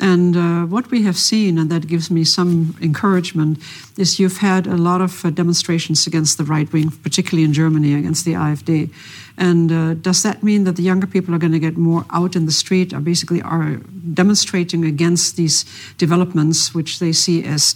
And 0.00 0.36
uh, 0.36 0.62
what 0.66 0.90
we 0.90 1.02
have 1.02 1.16
seen, 1.16 1.58
and 1.58 1.70
that 1.70 1.88
gives 1.88 2.10
me 2.10 2.24
some 2.24 2.76
encouragement, 2.80 3.58
is 3.96 4.20
you've 4.20 4.38
had 4.38 4.66
a 4.66 4.76
lot 4.76 5.00
of 5.00 5.24
uh, 5.24 5.30
demonstrations 5.30 6.06
against 6.06 6.38
the 6.38 6.44
right 6.44 6.72
wing, 6.72 6.90
particularly 7.02 7.44
in 7.44 7.52
Germany 7.52 7.94
against 7.94 8.24
the 8.24 8.34
AfD. 8.34 8.92
And 9.36 9.72
uh, 9.72 9.94
does 9.94 10.22
that 10.22 10.42
mean 10.42 10.64
that 10.64 10.76
the 10.76 10.82
younger 10.82 11.06
people 11.06 11.34
are 11.34 11.38
going 11.38 11.52
to 11.52 11.58
get 11.58 11.76
more 11.76 12.04
out 12.10 12.36
in 12.36 12.46
the 12.46 12.52
street, 12.52 12.94
are 12.94 13.00
basically 13.00 13.42
are 13.42 13.76
demonstrating 14.14 14.84
against 14.84 15.36
these 15.36 15.64
developments, 15.96 16.74
which 16.74 17.00
they 17.00 17.12
see 17.12 17.44
as 17.44 17.74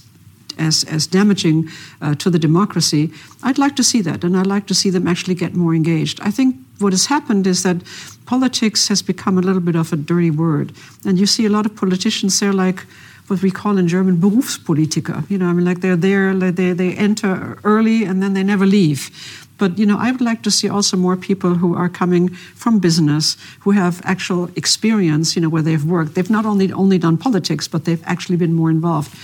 as, 0.58 0.84
as 0.84 1.06
damaging 1.06 1.68
uh, 2.00 2.14
to 2.16 2.30
the 2.30 2.38
democracy, 2.38 3.10
I'd 3.42 3.58
like 3.58 3.76
to 3.76 3.84
see 3.84 4.02
that, 4.02 4.24
and 4.24 4.36
I'd 4.36 4.46
like 4.46 4.66
to 4.66 4.74
see 4.74 4.90
them 4.90 5.06
actually 5.06 5.34
get 5.34 5.54
more 5.54 5.74
engaged. 5.74 6.20
I 6.20 6.30
think 6.30 6.56
what 6.78 6.92
has 6.92 7.06
happened 7.06 7.46
is 7.46 7.62
that 7.62 7.82
politics 8.26 8.88
has 8.88 9.02
become 9.02 9.38
a 9.38 9.42
little 9.42 9.60
bit 9.60 9.76
of 9.76 9.92
a 9.92 9.96
dirty 9.96 10.30
word. 10.30 10.72
And 11.04 11.18
you 11.18 11.26
see 11.26 11.46
a 11.46 11.50
lot 11.50 11.66
of 11.66 11.76
politicians, 11.76 12.40
they're 12.40 12.52
like 12.52 12.80
what 13.28 13.42
we 13.42 13.50
call 13.50 13.78
in 13.78 13.88
German 13.88 14.16
Berufspolitiker. 14.16 15.28
You 15.30 15.38
know, 15.38 15.46
I 15.46 15.52
mean, 15.52 15.64
like 15.64 15.80
they're 15.80 15.96
there, 15.96 16.34
like 16.34 16.56
they, 16.56 16.72
they 16.72 16.92
enter 16.94 17.58
early 17.64 18.04
and 18.04 18.22
then 18.22 18.34
they 18.34 18.42
never 18.42 18.66
leave. 18.66 19.10
But, 19.58 19.78
you 19.78 19.86
know, 19.86 19.96
I 19.96 20.10
would 20.10 20.20
like 20.20 20.42
to 20.42 20.50
see 20.50 20.68
also 20.68 20.96
more 20.96 21.16
people 21.16 21.54
who 21.54 21.76
are 21.76 21.88
coming 21.88 22.30
from 22.30 22.80
business, 22.80 23.36
who 23.60 23.70
have 23.70 24.00
actual 24.04 24.50
experience, 24.56 25.36
you 25.36 25.42
know, 25.42 25.48
where 25.48 25.62
they've 25.62 25.84
worked. 25.84 26.14
They've 26.14 26.28
not 26.28 26.44
only, 26.44 26.72
only 26.72 26.98
done 26.98 27.16
politics, 27.16 27.68
but 27.68 27.84
they've 27.84 28.02
actually 28.04 28.36
been 28.36 28.54
more 28.54 28.70
involved. 28.70 29.14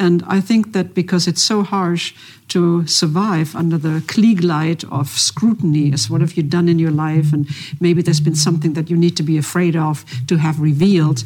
And 0.00 0.24
I 0.26 0.40
think 0.40 0.72
that 0.72 0.94
because 0.94 1.28
it's 1.28 1.42
so 1.42 1.62
harsh 1.62 2.14
to 2.48 2.86
survive 2.86 3.54
under 3.54 3.78
the 3.78 4.02
Klieg 4.06 4.42
light 4.42 4.82
of 4.84 5.08
scrutiny, 5.10 5.92
as 5.92 6.08
what 6.08 6.22
have 6.22 6.38
you 6.38 6.42
done 6.42 6.70
in 6.70 6.78
your 6.78 6.90
life, 6.90 7.34
and 7.34 7.46
maybe 7.80 8.00
there's 8.02 8.18
been 8.18 8.34
something 8.34 8.72
that 8.72 8.88
you 8.88 8.96
need 8.96 9.14
to 9.18 9.22
be 9.22 9.36
afraid 9.36 9.76
of 9.76 10.04
to 10.26 10.38
have 10.38 10.58
revealed. 10.58 11.22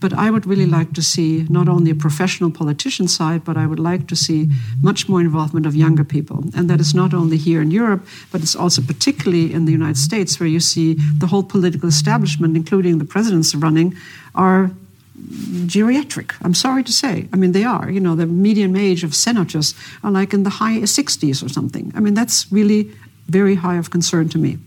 But 0.00 0.12
I 0.12 0.30
would 0.30 0.46
really 0.46 0.66
like 0.66 0.92
to 0.94 1.02
see 1.02 1.46
not 1.48 1.68
only 1.68 1.90
a 1.90 1.96
professional 1.96 2.50
politician 2.50 3.08
side, 3.08 3.44
but 3.44 3.56
I 3.56 3.66
would 3.66 3.80
like 3.80 4.06
to 4.06 4.16
see 4.16 4.48
much 4.82 5.08
more 5.08 5.20
involvement 5.20 5.66
of 5.66 5.74
younger 5.74 6.04
people. 6.04 6.44
And 6.56 6.70
that 6.70 6.80
is 6.80 6.94
not 6.94 7.12
only 7.12 7.36
here 7.36 7.60
in 7.60 7.72
Europe, 7.72 8.06
but 8.30 8.40
it's 8.40 8.56
also 8.56 8.82
particularly 8.82 9.52
in 9.52 9.64
the 9.64 9.72
United 9.72 9.98
States, 9.98 10.38
where 10.38 10.48
you 10.48 10.60
see 10.60 10.94
the 11.18 11.26
whole 11.26 11.42
political 11.42 11.88
establishment, 11.88 12.56
including 12.56 12.98
the 12.98 13.04
presidents 13.04 13.54
running, 13.54 13.96
are 14.34 14.70
geriatric. 15.66 16.32
I'm 16.42 16.54
sorry 16.54 16.82
to 16.84 16.92
say. 16.92 17.28
I 17.32 17.36
mean, 17.36 17.52
they 17.52 17.64
are. 17.64 17.90
You 17.90 18.00
know, 18.00 18.14
the 18.16 18.26
median 18.26 18.76
age 18.76 19.04
of 19.04 19.14
senators 19.14 19.74
are 20.02 20.10
like 20.10 20.34
in 20.34 20.42
the 20.42 20.50
high 20.50 20.80
60s 20.80 21.44
or 21.44 21.48
something. 21.48 21.92
I 21.94 22.00
mean, 22.00 22.14
that's 22.14 22.50
really 22.50 22.90
very 23.28 23.54
high 23.56 23.76
of 23.76 23.90
concern 23.90 24.28
to 24.30 24.38
me. 24.38 24.58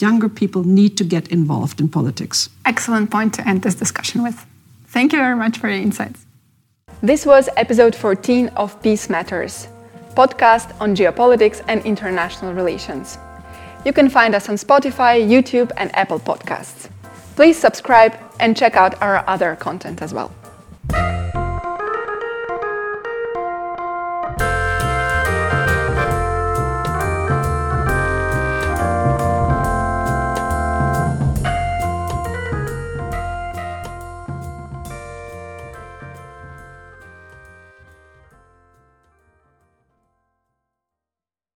younger 0.00 0.28
people 0.28 0.64
need 0.64 0.96
to 0.96 1.04
get 1.04 1.28
involved 1.28 1.80
in 1.80 1.88
politics. 1.88 2.48
Excellent 2.64 3.10
point 3.10 3.34
to 3.34 3.46
end 3.46 3.62
this 3.62 3.74
discussion 3.74 4.22
with. 4.22 4.46
Thank 4.86 5.12
you 5.12 5.18
very 5.18 5.36
much 5.36 5.58
for 5.58 5.68
your 5.68 5.82
insights. 5.82 6.26
This 7.02 7.24
was 7.24 7.48
episode 7.56 7.94
14 7.94 8.48
of 8.56 8.80
Peace 8.82 9.08
Matters, 9.08 9.68
podcast 10.14 10.78
on 10.80 10.94
geopolitics 10.94 11.62
and 11.68 11.84
international 11.84 12.52
relations. 12.52 13.18
You 13.84 13.92
can 13.92 14.10
find 14.10 14.34
us 14.34 14.48
on 14.48 14.56
Spotify, 14.56 15.26
YouTube, 15.26 15.70
and 15.76 15.94
Apple 15.96 16.20
Podcasts. 16.20 16.90
Please 17.36 17.58
subscribe 17.58 18.14
and 18.40 18.56
check 18.56 18.74
out 18.74 19.00
our 19.00 19.22
other 19.28 19.54
content 19.56 20.02
as 20.02 20.12
well. 20.12 20.32